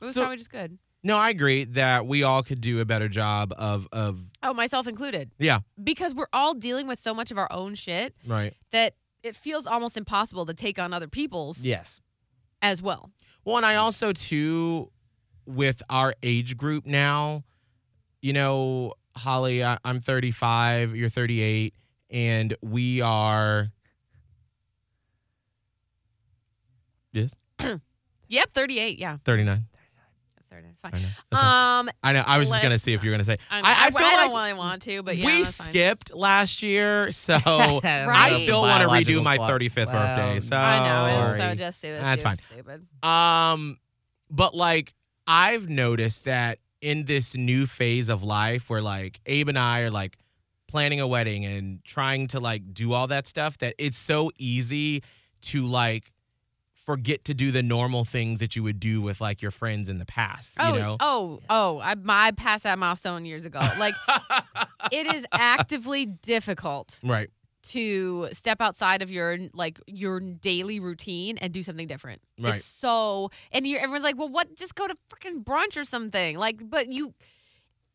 It 0.00 0.04
was 0.04 0.14
So- 0.14 0.22
probably 0.22 0.38
just 0.38 0.50
good. 0.50 0.78
No, 1.02 1.16
I 1.16 1.30
agree 1.30 1.64
that 1.64 2.06
we 2.06 2.24
all 2.24 2.42
could 2.42 2.60
do 2.60 2.80
a 2.80 2.84
better 2.84 3.08
job 3.08 3.54
of, 3.56 3.86
of, 3.90 4.20
Oh, 4.42 4.52
myself 4.52 4.86
included. 4.86 5.30
yeah, 5.38 5.60
Because 5.82 6.12
we're 6.12 6.26
all 6.32 6.52
dealing 6.52 6.86
with 6.86 6.98
so 6.98 7.14
much 7.14 7.30
of 7.30 7.38
our 7.38 7.50
own 7.50 7.74
shit 7.74 8.14
right. 8.26 8.54
that 8.72 8.96
it 9.22 9.34
feels 9.34 9.66
almost 9.66 9.96
impossible 9.96 10.44
to 10.46 10.52
take 10.52 10.78
on 10.78 10.92
other 10.92 11.08
people's 11.08 11.64
Yes. 11.64 12.02
as 12.60 12.82
well. 12.82 13.10
Well, 13.46 13.56
and 13.56 13.64
I 13.64 13.76
also 13.76 14.12
too, 14.12 14.90
with 15.46 15.82
our 15.88 16.14
age 16.22 16.58
group 16.58 16.84
now, 16.84 17.44
you 18.20 18.34
know, 18.34 18.92
Holly, 19.16 19.64
I, 19.64 19.78
I'm 19.84 20.00
35, 20.00 20.94
you're 20.94 21.08
38, 21.08 21.72
and 22.10 22.54
we 22.60 23.00
are. 23.00 23.68
Yes, 27.12 27.34
Yep, 28.28 28.52
38. 28.52 28.98
Yeah, 28.98 29.16
39. 29.24 29.64
that's 30.36 30.48
39. 30.48 30.74
Fine. 30.82 30.92
I 30.94 30.98
know. 30.98 31.38
Um, 31.38 31.90
I 32.02 32.12
know. 32.12 32.22
I 32.26 32.38
was 32.38 32.48
just 32.48 32.62
gonna 32.62 32.78
see 32.78 32.92
if 32.92 33.02
you 33.02 33.10
were 33.10 33.14
gonna 33.14 33.24
say. 33.24 33.38
I, 33.50 33.58
I, 33.58 33.62
I, 33.62 33.86
I 33.86 33.90
feel 33.90 34.06
I 34.06 34.10
don't 34.26 34.36
really 34.36 34.52
want 34.54 34.82
to, 34.82 35.02
but 35.02 35.16
yeah, 35.16 35.26
we 35.26 35.44
skipped 35.44 36.14
last 36.14 36.62
year, 36.62 37.10
so 37.12 37.34
I 37.44 38.32
still 38.34 38.62
want 38.62 38.82
to 38.82 38.88
redo 38.88 39.22
my 39.22 39.38
35th 39.38 39.86
Well, 39.86 40.16
birthday. 40.16 40.40
So 40.40 40.56
I 40.56 40.78
know. 40.78 41.30
It's 41.30 41.34
so 41.34 41.44
Sorry. 41.44 41.56
just 41.56 41.84
it 41.84 42.00
That's 42.00 42.22
fine. 42.22 42.36
Stupid. 42.36 42.86
Um, 43.02 43.78
but 44.30 44.54
like 44.54 44.94
I've 45.26 45.68
noticed 45.68 46.24
that 46.24 46.58
in 46.80 47.04
this 47.04 47.36
new 47.36 47.66
phase 47.66 48.08
of 48.08 48.22
life 48.22 48.70
where 48.70 48.82
like 48.82 49.20
Abe 49.26 49.48
and 49.48 49.58
I 49.58 49.82
are 49.82 49.90
like 49.90 50.16
planning 50.66 51.00
a 51.00 51.06
wedding 51.06 51.44
and 51.44 51.84
trying 51.84 52.28
to 52.28 52.40
like 52.40 52.72
do 52.72 52.92
all 52.92 53.08
that 53.08 53.26
stuff 53.26 53.58
that 53.58 53.74
it's 53.78 53.98
so 53.98 54.30
easy 54.38 55.02
to 55.42 55.66
like 55.66 56.12
forget 56.90 57.24
to 57.24 57.34
do 57.34 57.52
the 57.52 57.62
normal 57.62 58.04
things 58.04 58.40
that 58.40 58.56
you 58.56 58.64
would 58.64 58.80
do 58.80 59.00
with 59.00 59.20
like 59.20 59.40
your 59.40 59.52
friends 59.52 59.88
in 59.88 59.98
the 59.98 60.04
past, 60.04 60.54
Oh, 60.58 60.72
you 60.72 60.80
know? 60.80 60.96
oh, 60.98 61.40
oh! 61.48 61.78
I, 61.78 61.94
I 62.08 62.32
passed 62.32 62.64
that 62.64 62.80
milestone 62.80 63.24
years 63.24 63.44
ago. 63.44 63.60
Like 63.78 63.94
it 64.92 65.14
is 65.14 65.24
actively 65.32 66.06
difficult 66.06 66.98
right. 67.04 67.30
to 67.68 68.28
step 68.32 68.60
outside 68.60 69.02
of 69.02 69.10
your 69.10 69.38
like 69.54 69.78
your 69.86 70.18
daily 70.18 70.80
routine 70.80 71.38
and 71.38 71.52
do 71.52 71.62
something 71.62 71.86
different. 71.86 72.22
Right. 72.40 72.56
It's 72.56 72.64
so, 72.64 73.30
and 73.52 73.64
you 73.68 73.76
everyone's 73.76 74.02
like, 74.02 74.18
well, 74.18 74.28
what? 74.28 74.56
Just 74.56 74.74
go 74.74 74.88
to 74.88 74.96
freaking 75.10 75.44
brunch 75.44 75.76
or 75.76 75.84
something. 75.84 76.36
Like, 76.36 76.56
but 76.60 76.90
you. 76.90 77.14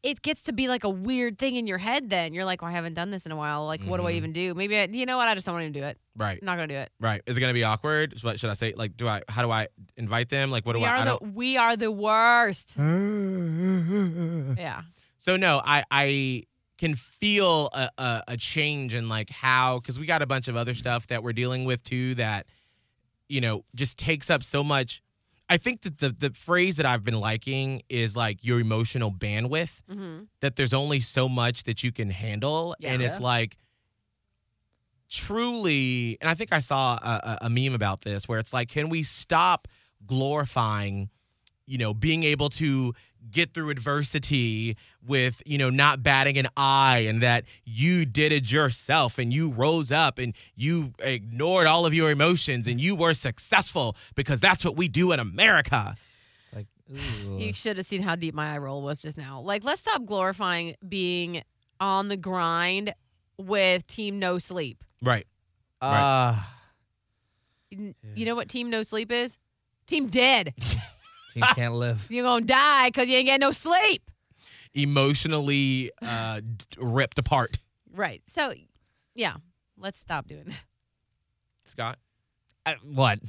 It 0.06 0.22
gets 0.22 0.44
to 0.44 0.54
be 0.54 0.68
like 0.68 0.84
a 0.84 0.90
weird 0.90 1.40
thing 1.40 1.56
in 1.56 1.66
your 1.66 1.80
head. 1.80 2.10
Then 2.12 2.34
you're 2.34 2.46
like, 2.46 2.62
well, 2.62 2.70
I 2.70 2.74
haven't 2.76 2.94
done 2.94 3.10
this 3.10 3.26
in 3.26 3.32
a 3.32 3.36
while. 3.36 3.66
Like, 3.66 3.82
what 3.82 3.98
do 3.98 4.06
I 4.06 4.12
Mhm. 4.14 4.16
even 4.18 4.32
do? 4.34 4.54
Maybe 4.54 4.78
I, 4.78 4.86
you 4.86 5.06
know 5.08 5.18
what? 5.18 5.28
I 5.28 5.34
just 5.34 5.46
don't 5.48 5.56
want 5.56 5.74
to 5.74 5.80
do 5.80 5.84
it. 5.84 5.98
Right. 6.16 6.38
I'm 6.42 6.46
not 6.46 6.56
gonna 6.58 6.68
do 6.68 6.76
it. 6.76 6.92
Right. 7.00 7.22
Is 7.26 7.36
it 7.38 7.40
gonna 7.40 7.54
be 7.54 7.64
awkward? 7.64 8.14
What 8.22 8.40
should 8.40 8.50
I 8.52 8.54
say? 8.54 8.74
Like, 8.76 8.96
do 8.98 9.08
I 9.08 9.22
how 9.28 9.42
do 9.42 9.50
I 9.52 9.68
invite 9.98 10.30
them? 10.30 10.52
Like 10.52 10.66
what 10.66 10.74
do 10.74 10.80
we 10.80 10.86
I 10.86 10.90
are 10.90 10.96
I 10.98 11.06
the 11.06 11.18
we 11.34 11.58
are 11.58 11.76
the 11.76 11.92
worst. 11.92 12.76
don't 12.78 14.56
Yeah. 14.58 14.82
So 15.18 15.38
no, 15.38 15.62
I 15.66 15.84
I 15.90 16.44
can 16.78 16.94
feel 16.96 17.70
a, 17.74 17.90
a, 17.98 18.24
a 18.30 18.38
change 18.38 18.94
in 18.94 19.10
like 19.10 19.30
how 19.30 19.80
because 19.80 19.98
we 20.00 20.06
got 20.06 20.22
a 20.22 20.26
bunch 20.28 20.48
of 20.48 20.56
other 20.56 20.74
stuff 20.74 21.08
that 21.08 21.24
we're 21.24 21.34
dealing 21.34 21.66
with 21.66 21.84
too 21.84 22.16
that 22.16 22.46
you 23.28 23.42
know 23.42 23.66
just 23.74 23.98
takes 23.98 24.30
up 24.30 24.44
so 24.44 24.64
much. 24.64 25.02
I 25.48 25.58
think 25.58 25.82
that 25.82 26.00
the 26.00 26.10
the 26.10 26.32
phrase 26.32 26.78
that 26.78 26.86
I've 26.86 27.04
been 27.04 27.20
liking 27.20 27.84
is 27.90 28.16
like 28.16 28.40
your 28.42 28.60
emotional 28.60 29.12
bandwidth. 29.12 29.82
hmm 29.90 30.24
That 30.40 30.56
there's 30.56 30.74
only 30.74 31.00
so 31.00 31.30
much 31.30 31.64
that 31.66 31.84
you 31.84 31.92
can 31.92 32.10
handle, 32.10 32.76
Yeah. 32.80 32.94
and 32.94 33.02
it's 33.02 33.20
like 33.20 33.58
truly. 35.10 36.18
And 36.22 36.30
I 36.30 36.34
think 36.34 36.52
I 36.52 36.60
saw 36.60 36.96
a, 37.02 37.38
a, 37.42 37.46
a 37.46 37.50
meme 37.50 37.74
about 37.76 38.02
this 38.02 38.28
where 38.28 38.40
it's 38.40 38.54
like, 38.54 38.70
can 38.70 38.90
we 38.90 39.04
stop 39.04 39.68
glorifying 40.06 41.10
you 41.68 41.80
know, 41.80 41.96
being 41.96 42.24
able 42.24 42.48
to 42.48 42.94
get 43.32 43.54
through 43.54 43.70
adversity 43.70 44.78
with, 45.06 45.42
you 45.46 45.58
know, 45.58 45.70
not 45.70 46.04
batting 46.04 46.38
an 46.38 46.48
eye 46.56 47.00
and 47.08 47.22
that 47.22 47.44
you 47.64 48.06
did 48.06 48.32
it 48.32 48.52
yourself 48.52 49.18
and 49.18 49.34
you 49.34 49.50
rose 49.50 49.92
up 49.92 50.18
and 50.20 50.34
you 50.56 50.94
ignored 51.00 51.68
all 51.68 51.86
of 51.86 51.94
your 51.94 52.12
emotions 52.12 52.68
and 52.68 52.80
you 52.80 52.96
were 52.96 53.14
successful 53.14 53.96
because 54.16 54.40
that's 54.40 54.64
what 54.64 54.76
we 54.78 54.88
do 54.88 55.12
in 55.12 55.20
America. 55.20 55.96
It's 56.46 56.56
like, 56.56 56.68
ooh. 56.92 57.38
You 57.38 57.54
should 57.54 57.78
have 57.78 57.86
seen 57.86 58.02
how 58.02 58.16
deep 58.16 58.34
my 58.36 58.54
eye 58.54 58.58
roll 58.58 58.82
was 58.84 59.02
just 59.02 59.18
now. 59.18 59.42
Like, 59.42 59.64
let's 59.64 59.82
stop 59.82 60.06
glorifying 60.06 60.76
being 60.88 61.42
on 61.80 62.08
the 62.08 62.18
grind 62.18 62.94
with 63.38 63.86
Team 63.88 64.20
No 64.20 64.40
Sleep. 64.40 64.84
Right. 65.02 65.28
Uh, 65.82 66.36
You 67.70 67.94
you 68.16 68.26
know 68.26 68.36
what 68.36 68.48
Team 68.50 68.70
No 68.70 68.84
Sleep 68.84 69.12
is? 69.12 69.38
Team 69.88 70.08
Dead. 70.08 70.54
team 71.36 71.44
can't 71.56 71.74
live. 71.76 72.06
You're 72.10 72.24
gonna 72.26 72.46
die 72.46 72.88
because 72.90 73.08
you 73.10 73.18
ain't 73.18 73.28
get 73.28 73.40
no 73.40 73.52
sleep. 73.52 74.02
Emotionally 74.74 75.92
uh, 76.02 76.42
ripped 76.78 77.18
apart. 77.20 77.58
Right. 77.94 78.22
So, 78.28 78.54
yeah, 79.14 79.36
let's 79.78 79.98
stop 80.00 80.28
doing 80.28 80.44
that. 80.46 80.60
Scott, 81.66 81.98
Uh, 82.66 82.74
what? 82.84 83.20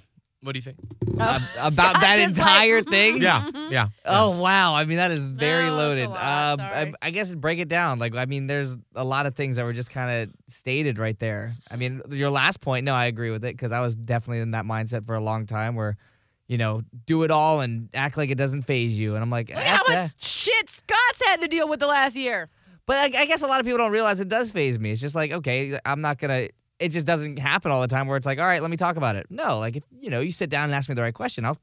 what 0.42 0.52
do 0.52 0.58
you 0.58 0.62
think? 0.62 0.76
Ab- 1.18 1.40
Oh, 1.56 1.66
about 1.68 1.72
Scott's 1.96 2.00
that 2.00 2.18
entire 2.20 2.76
like, 2.78 2.88
thing? 2.88 3.22
Yeah. 3.22 3.42
mhm. 3.42 3.70
Yeah. 3.70 3.88
Oh 4.04 4.38
wow! 4.38 4.74
I 4.74 4.84
mean, 4.84 4.98
that 4.98 5.10
is 5.10 5.26
very 5.26 5.66
No, 5.66 5.76
loaded. 5.76 6.10
lot, 6.10 6.60
Um, 6.60 6.60
I. 6.60 6.92
I 7.00 7.10
guess 7.10 7.32
break 7.32 7.58
it 7.58 7.68
down. 7.68 7.98
Like, 7.98 8.14
I 8.14 8.26
mean, 8.26 8.46
there's 8.46 8.76
a 8.94 9.04
lot 9.04 9.24
of 9.26 9.34
things 9.34 9.56
that 9.56 9.64
were 9.64 9.72
just 9.72 9.90
kind 9.90 10.10
of 10.28 10.34
stated 10.52 10.98
right 10.98 11.18
there. 11.18 11.54
I 11.70 11.76
mean, 11.76 12.02
your 12.10 12.30
last 12.30 12.60
point, 12.60 12.84
no, 12.84 12.92
I 12.94 13.06
agree 13.06 13.30
with 13.30 13.44
it 13.44 13.54
because 13.54 13.72
I 13.72 13.80
was 13.80 13.96
definitely 13.96 14.40
in 14.40 14.50
that 14.50 14.64
mindset 14.66 15.06
for 15.06 15.14
a 15.14 15.20
long 15.20 15.46
time 15.46 15.74
where, 15.74 15.96
you 16.48 16.58
know, 16.58 16.82
do 17.06 17.22
it 17.24 17.30
all 17.30 17.60
and 17.60 17.88
act 17.94 18.16
like 18.16 18.30
it 18.30 18.36
doesn't 18.36 18.62
phase 18.62 18.98
you. 18.98 19.14
And 19.14 19.22
I'm 19.22 19.30
like, 19.30 19.48
Look 19.48 19.58
how 19.58 19.82
much 19.88 20.22
shit 20.22 20.70
Scott's 20.70 21.24
had 21.24 21.40
to 21.40 21.48
deal 21.48 21.68
with 21.68 21.80
the 21.80 21.86
last 21.86 22.16
year. 22.16 22.48
But 22.86 22.98
I, 22.98 23.22
I 23.22 23.26
guess 23.26 23.42
a 23.42 23.46
lot 23.46 23.58
of 23.58 23.66
people 23.66 23.78
don't 23.78 23.90
realize 23.90 24.20
it 24.20 24.28
does 24.28 24.52
phase 24.52 24.78
me. 24.78 24.92
It's 24.92 25.00
just 25.00 25.16
like, 25.16 25.32
okay, 25.32 25.78
I'm 25.84 26.00
not 26.00 26.18
gonna. 26.18 26.48
It 26.78 26.90
just 26.90 27.06
doesn't 27.06 27.38
happen 27.38 27.72
all 27.72 27.80
the 27.80 27.88
time 27.88 28.06
where 28.06 28.16
it's 28.16 28.26
like, 28.26 28.38
all 28.38 28.44
right, 28.44 28.62
let 28.62 28.70
me 28.70 28.76
talk 28.76 28.96
about 28.96 29.16
it. 29.16 29.26
No, 29.30 29.58
like 29.58 29.76
if 29.76 29.82
you 29.98 30.08
know, 30.08 30.20
you 30.20 30.30
sit 30.30 30.50
down 30.50 30.64
and 30.64 30.74
ask 30.74 30.88
me 30.88 30.94
the 30.94 31.02
right 31.02 31.14
question, 31.14 31.44
I'll. 31.44 31.58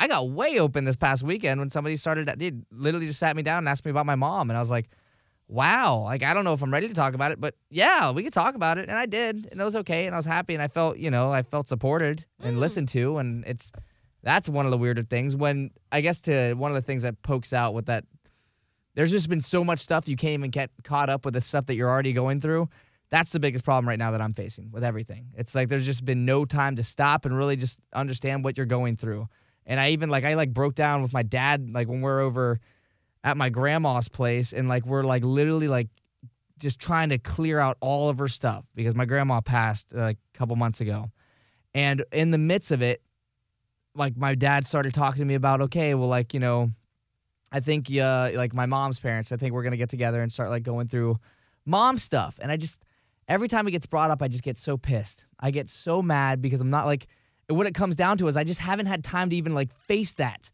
I 0.00 0.08
got 0.08 0.30
way 0.30 0.58
open 0.58 0.86
this 0.86 0.96
past 0.96 1.22
weekend 1.22 1.60
when 1.60 1.68
somebody 1.68 1.94
started. 1.94 2.32
Did 2.38 2.64
literally 2.72 3.06
just 3.06 3.18
sat 3.18 3.36
me 3.36 3.42
down 3.42 3.58
and 3.58 3.68
asked 3.68 3.84
me 3.84 3.90
about 3.90 4.06
my 4.06 4.14
mom, 4.14 4.50
and 4.50 4.56
I 4.56 4.60
was 4.60 4.70
like, 4.70 4.88
wow, 5.46 6.02
like 6.04 6.22
I 6.22 6.34
don't 6.34 6.44
know 6.44 6.54
if 6.54 6.62
I'm 6.62 6.72
ready 6.72 6.88
to 6.88 6.94
talk 6.94 7.14
about 7.14 7.32
it, 7.32 7.40
but 7.40 7.54
yeah, 7.68 8.10
we 8.10 8.24
could 8.24 8.32
talk 8.32 8.54
about 8.54 8.78
it, 8.78 8.88
and 8.88 8.98
I 8.98 9.06
did, 9.06 9.46
and 9.52 9.60
it 9.60 9.64
was 9.64 9.76
okay, 9.76 10.06
and 10.06 10.14
I 10.14 10.18
was 10.18 10.26
happy, 10.26 10.54
and 10.54 10.62
I 10.62 10.68
felt, 10.68 10.96
you 10.96 11.10
know, 11.10 11.30
I 11.30 11.42
felt 11.42 11.68
supported 11.68 12.24
and 12.40 12.54
hmm. 12.54 12.60
listened 12.60 12.88
to, 12.88 13.18
and 13.18 13.44
it's 13.44 13.70
that's 14.22 14.48
one 14.48 14.66
of 14.66 14.70
the 14.70 14.78
weirder 14.78 15.02
things 15.02 15.34
when 15.34 15.70
I 15.90 16.00
guess 16.00 16.20
to 16.22 16.54
one 16.54 16.70
of 16.70 16.74
the 16.74 16.82
things 16.82 17.02
that 17.02 17.22
pokes 17.22 17.52
out 17.52 17.74
with 17.74 17.86
that 17.86 18.04
there's 18.94 19.10
just 19.10 19.28
been 19.28 19.40
so 19.40 19.64
much 19.64 19.80
stuff 19.80 20.08
you 20.08 20.16
can't 20.16 20.34
even 20.34 20.50
get 20.50 20.70
caught 20.84 21.08
up 21.08 21.24
with 21.24 21.34
the 21.34 21.40
stuff 21.40 21.66
that 21.66 21.74
you're 21.74 21.88
already 21.88 22.12
going 22.12 22.40
through. 22.40 22.68
That's 23.10 23.32
the 23.32 23.40
biggest 23.40 23.64
problem 23.64 23.88
right 23.88 23.98
now 23.98 24.10
that 24.12 24.20
I'm 24.20 24.34
facing 24.34 24.70
with 24.70 24.84
everything. 24.84 25.32
It's 25.36 25.54
like 25.54 25.68
there's 25.68 25.86
just 25.86 26.04
been 26.04 26.24
no 26.24 26.44
time 26.44 26.76
to 26.76 26.82
stop 26.82 27.24
and 27.24 27.36
really 27.36 27.56
just 27.56 27.80
understand 27.92 28.44
what 28.44 28.56
you're 28.56 28.66
going 28.66 28.96
through. 28.96 29.28
And 29.66 29.80
I 29.80 29.90
even 29.90 30.10
like 30.10 30.24
I 30.24 30.34
like 30.34 30.52
broke 30.52 30.74
down 30.74 31.02
with 31.02 31.12
my 31.12 31.22
dad 31.22 31.70
like 31.72 31.88
when 31.88 32.00
we're 32.00 32.20
over 32.20 32.60
at 33.22 33.36
my 33.36 33.48
grandma's 33.48 34.08
place 34.08 34.52
and 34.52 34.68
like 34.68 34.86
we're 34.86 35.02
like 35.02 35.24
literally 35.24 35.68
like 35.68 35.88
just 36.58 36.78
trying 36.78 37.08
to 37.08 37.18
clear 37.18 37.58
out 37.58 37.76
all 37.80 38.08
of 38.08 38.18
her 38.18 38.28
stuff 38.28 38.64
because 38.74 38.94
my 38.94 39.04
grandma 39.04 39.40
passed 39.40 39.92
like 39.92 40.18
a 40.34 40.38
couple 40.38 40.54
months 40.56 40.80
ago. 40.80 41.10
And 41.74 42.04
in 42.12 42.30
the 42.30 42.38
midst 42.38 42.70
of 42.70 42.82
it, 42.82 43.02
like 43.94 44.16
my 44.16 44.34
dad 44.34 44.66
started 44.66 44.94
talking 44.94 45.20
to 45.20 45.24
me 45.24 45.34
about 45.34 45.60
okay, 45.62 45.94
well 45.94 46.08
like, 46.08 46.34
you 46.34 46.40
know, 46.40 46.70
I 47.52 47.60
think 47.60 47.90
uh, 47.90 48.30
like 48.34 48.54
my 48.54 48.66
mom's 48.66 48.98
parents, 48.98 49.32
I 49.32 49.36
think 49.36 49.52
we're 49.52 49.64
gonna 49.64 49.76
get 49.76 49.90
together 49.90 50.22
and 50.22 50.32
start 50.32 50.50
like 50.50 50.62
going 50.62 50.88
through 50.88 51.18
mom 51.66 51.98
stuff. 51.98 52.38
And 52.40 52.50
I 52.50 52.56
just 52.56 52.82
every 53.28 53.48
time 53.48 53.66
it 53.68 53.72
gets 53.72 53.86
brought 53.86 54.10
up, 54.10 54.22
I 54.22 54.28
just 54.28 54.42
get 54.42 54.58
so 54.58 54.76
pissed. 54.76 55.26
I 55.38 55.50
get 55.50 55.68
so 55.68 56.02
mad 56.02 56.40
because 56.42 56.60
I'm 56.60 56.70
not 56.70 56.86
like 56.86 57.06
what 57.48 57.66
it 57.66 57.74
comes 57.74 57.96
down 57.96 58.18
to 58.18 58.28
is 58.28 58.36
I 58.36 58.44
just 58.44 58.60
haven't 58.60 58.86
had 58.86 59.02
time 59.02 59.30
to 59.30 59.36
even 59.36 59.54
like 59.54 59.72
face 59.72 60.14
that. 60.14 60.50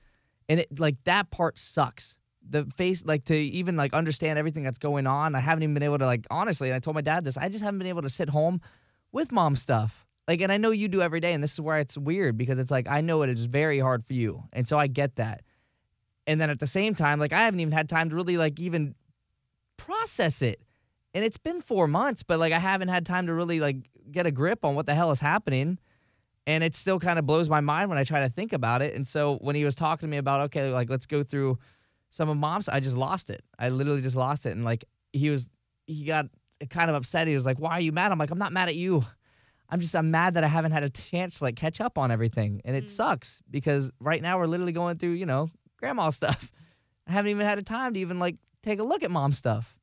And 0.49 0.61
it 0.61 0.79
like 0.79 0.97
that 1.05 1.31
part 1.31 1.59
sucks. 1.59 2.17
The 2.49 2.65
face 2.77 3.05
like 3.05 3.25
to 3.25 3.37
even 3.37 3.77
like 3.77 3.93
understand 3.93 4.39
everything 4.39 4.63
that's 4.63 4.79
going 4.79 5.07
on. 5.07 5.35
I 5.35 5.41
haven't 5.41 5.65
even 5.65 5.75
been 5.75 5.83
able 5.83 5.99
to 5.99 6.07
like 6.07 6.27
honestly, 6.31 6.69
and 6.69 6.77
I 6.77 6.79
told 6.79 6.95
my 6.95 7.01
dad 7.01 7.25
this, 7.25 7.37
I 7.37 7.49
just 7.49 7.65
haven't 7.65 7.79
been 7.79 7.89
able 7.89 8.03
to 8.03 8.11
sit 8.11 8.29
home 8.29 8.61
with 9.13 9.33
mom 9.33 9.57
stuff. 9.57 10.06
Like 10.29 10.41
and 10.41 10.51
I 10.51 10.57
know 10.57 10.71
you 10.71 10.89
do 10.89 11.03
every 11.03 11.21
day, 11.21 11.33
and 11.33 11.43
this 11.43 11.53
is 11.53 11.61
where 11.61 11.79
it's 11.79 11.97
weird 11.97 12.37
because 12.37 12.59
it's 12.59 12.71
like 12.71 12.89
I 12.89 13.01
know 13.01 13.23
it 13.23 13.31
is 13.31 13.47
very 13.47 13.79
hard 13.79 14.05
for 14.05 14.13
you. 14.13 14.43
And 14.53 14.67
so 14.67 14.79
I 14.79 14.87
get 14.89 15.17
that. 15.17 15.43
And 16.27 16.41
then 16.41 16.51
at 16.51 16.59
the 16.59 16.67
same 16.67 16.95
time 16.95 17.21
like 17.21 17.33
i 17.33 17.39
haven't 17.41 17.61
even 17.61 17.73
had 17.73 17.89
time 17.89 18.11
to 18.11 18.17
really 18.17 18.37
like 18.37 18.59
even 18.59 18.95
process 19.77 20.43
it. 20.43 20.63
And 21.15 21.25
it's 21.25 21.39
been 21.39 21.63
four 21.63 21.87
months 21.87 22.23
but 22.23 22.41
like 22.41 22.53
i 22.53 22.59
haven't 22.59 22.89
had 22.89 23.07
time 23.07 23.29
to 23.29 23.35
really 23.35 23.61
like 23.61 23.89
get 24.11 24.27
a 24.27 24.31
grip 24.31 24.65
on 24.65 24.75
what 24.75 24.87
the 24.87 24.95
hell 24.95 25.13
is 25.13 25.21
happening. 25.21 25.79
And 26.49 26.63
it 26.63 26.77
still 26.77 27.01
kind 27.01 27.19
of 27.19 27.27
blows 27.27 27.49
my 27.49 27.61
mind 27.61 27.89
when 27.89 27.99
i 27.99 28.03
try 28.05 28.21
to 28.21 28.29
think 28.29 28.53
about 28.53 28.83
it. 28.83 28.95
And 28.95 29.07
so 29.07 29.37
when 29.41 29.55
he 29.55 29.65
was 29.65 29.77
talking 29.77 30.09
to 30.09 30.11
me 30.11 30.17
about 30.17 30.41
okay 30.47 30.71
like 30.71 30.91
let's 30.91 31.07
go 31.07 31.23
through 31.23 31.59
some 32.11 32.29
of 32.29 32.37
mom's 32.37 32.69
i 32.69 32.81
just 32.81 32.97
lost 32.97 33.31
it. 33.31 33.43
I 33.61 33.69
literally 33.69 34.03
just 34.03 34.17
lost 34.17 34.45
it. 34.45 34.51
And 34.51 34.65
like 34.65 34.85
he 35.13 35.31
was 35.31 35.49
he 35.87 36.05
got 36.05 36.27
kind 36.69 36.91
of 36.91 36.97
upset. 36.97 37.29
He 37.29 37.35
was 37.37 37.47
like 37.47 37.61
why 37.61 37.73
are 37.73 37.81
you 37.81 37.93
mad? 37.93 38.11
I'm 38.11 38.19
like 38.19 38.33
i'm 38.33 38.39
not 38.39 38.53
mad 38.53 38.69
at 38.69 38.75
you 38.75 39.05
i'm 39.71 39.81
just 39.81 39.95
i'm 39.97 40.11
mad 40.11 40.35
that 40.35 40.45
i 40.45 40.49
haven't 40.49 40.73
had 40.73 40.83
a 40.83 40.91
chance 40.91 41.39
to 41.39 41.45
like 41.45 41.57
catch 41.57 41.81
up 41.81 41.99
on 41.99 42.11
everything 42.11 42.61
and 42.65 42.77
it 42.77 42.85
mm. 42.85 42.89
sucks 42.89 43.43
because 43.51 43.91
right 44.01 44.23
now 44.23 44.39
we're 44.39 44.47
literally 44.47 44.73
going 44.73 44.99
through 44.99 45.13
you 45.13 45.27
know 45.27 45.49
grandma 45.77 46.11
stuff. 46.11 46.51
I 47.07 47.13
haven't 47.13 47.31
even 47.31 47.47
had 47.47 47.59
a 47.59 47.63
time 47.63 47.95
to 47.95 48.01
even 48.01 48.19
like 48.19 48.37
take 48.63 48.81
a 48.81 48.83
look 48.83 49.03
at 49.03 49.11
mom 49.11 49.33
stuff. 49.33 49.77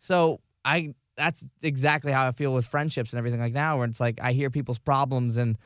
So 0.00 0.40
I 0.64 0.94
that's 1.16 1.44
exactly 1.62 2.12
how 2.12 2.28
I 2.28 2.32
feel 2.32 2.52
with 2.52 2.66
friendships 2.66 3.12
and 3.12 3.18
everything 3.18 3.40
like 3.40 3.52
now 3.52 3.78
where 3.78 3.86
it's 3.86 4.00
like 4.00 4.20
I 4.20 4.32
hear 4.32 4.50
people's 4.50 4.78
problems 4.78 5.36
and 5.36 5.58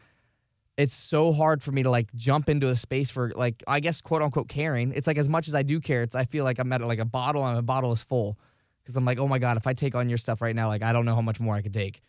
it's 0.79 0.95
so 0.95 1.33
hard 1.33 1.63
for 1.63 1.71
me 1.71 1.83
to 1.83 1.91
like 1.91 2.13
jump 2.15 2.49
into 2.49 2.69
a 2.69 2.77
space 2.77 3.11
for 3.11 3.33
like 3.35 3.63
I 3.67 3.81
guess 3.81 4.01
quote 4.01 4.23
unquote 4.23 4.49
caring. 4.49 4.93
It's 4.93 5.07
like 5.07 5.19
as 5.19 5.29
much 5.29 5.49
as 5.49 5.55
I 5.55 5.63
do 5.63 5.81
care, 5.81 6.03
it's 6.03 6.15
I 6.15 6.25
feel 6.25 6.45
like 6.45 6.59
I'm 6.59 6.73
at 6.73 6.81
like 6.83 7.01
a 7.01 7.05
bottle 7.05 7.45
and 7.45 7.57
my 7.57 7.61
bottle 7.61 7.93
is 7.93 8.03
full. 8.03 8.39
Cause 8.85 8.97
I'm 8.97 9.05
like, 9.05 9.21
oh 9.21 9.29
my 9.29 9.39
God, 9.39 9.57
if 9.57 9.69
I 9.69 9.75
take 9.75 9.95
on 9.95 10.09
your 10.09 10.19
stuff 10.19 10.43
right 10.43 10.57
now, 10.57 10.67
like 10.67 10.83
I 10.83 10.93
don't 10.93 11.05
know 11.05 11.15
how 11.15 11.21
much 11.21 11.39
more 11.39 11.55
I 11.55 11.63
could 11.63 11.75
take. 11.75 12.01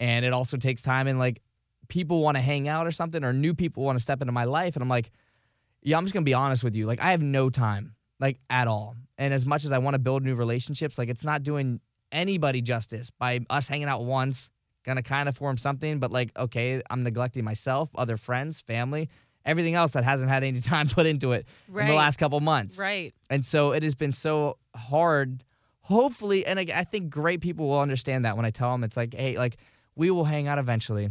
And 0.00 0.24
it 0.24 0.32
also 0.32 0.56
takes 0.56 0.82
time 0.82 1.06
and 1.06 1.18
like 1.18 1.42
people 1.88 2.20
want 2.20 2.36
to 2.36 2.40
hang 2.40 2.68
out 2.68 2.86
or 2.86 2.92
something 2.92 3.24
or 3.24 3.32
new 3.32 3.54
people 3.54 3.82
want 3.82 3.96
to 3.98 4.02
step 4.02 4.20
into 4.20 4.32
my 4.32 4.44
life. 4.44 4.76
And 4.76 4.82
I'm 4.82 4.88
like, 4.88 5.10
yeah, 5.82 5.96
I'm 5.96 6.04
just 6.04 6.14
gonna 6.14 6.24
be 6.24 6.34
honest 6.34 6.64
with 6.64 6.74
you. 6.74 6.86
Like, 6.86 7.00
I 7.00 7.12
have 7.12 7.22
no 7.22 7.48
time, 7.50 7.94
like 8.18 8.40
at 8.50 8.68
all. 8.68 8.96
And 9.18 9.32
as 9.32 9.46
much 9.46 9.64
as 9.64 9.72
I 9.72 9.78
want 9.78 9.94
to 9.94 9.98
build 9.98 10.22
new 10.22 10.34
relationships, 10.34 10.98
like 10.98 11.08
it's 11.08 11.24
not 11.24 11.42
doing 11.42 11.80
anybody 12.12 12.60
justice 12.60 13.10
by 13.10 13.40
us 13.50 13.68
hanging 13.68 13.88
out 13.88 14.04
once, 14.04 14.50
gonna 14.84 15.02
kind 15.02 15.28
of 15.28 15.36
form 15.36 15.56
something. 15.56 15.98
But 15.98 16.10
like, 16.10 16.30
okay, 16.36 16.82
I'm 16.90 17.02
neglecting 17.02 17.44
myself, 17.44 17.90
other 17.94 18.16
friends, 18.16 18.60
family, 18.60 19.08
everything 19.44 19.74
else 19.74 19.92
that 19.92 20.04
hasn't 20.04 20.28
had 20.28 20.42
any 20.44 20.60
time 20.72 20.88
put 20.88 21.06
into 21.06 21.32
it 21.32 21.46
in 21.68 21.86
the 21.86 21.94
last 21.94 22.18
couple 22.18 22.40
months. 22.40 22.78
Right. 22.78 23.14
And 23.30 23.44
so 23.44 23.72
it 23.72 23.82
has 23.82 23.94
been 23.94 24.12
so 24.12 24.58
hard. 24.74 25.44
Hopefully, 25.82 26.44
and 26.44 26.58
I, 26.58 26.66
I 26.74 26.82
think 26.82 27.10
great 27.10 27.40
people 27.40 27.68
will 27.68 27.78
understand 27.78 28.24
that 28.24 28.36
when 28.36 28.44
I 28.44 28.50
tell 28.50 28.72
them 28.72 28.82
it's 28.82 28.96
like, 28.96 29.14
hey, 29.14 29.38
like 29.38 29.56
we 29.96 30.10
will 30.10 30.24
hang 30.24 30.46
out 30.46 30.58
eventually. 30.58 31.10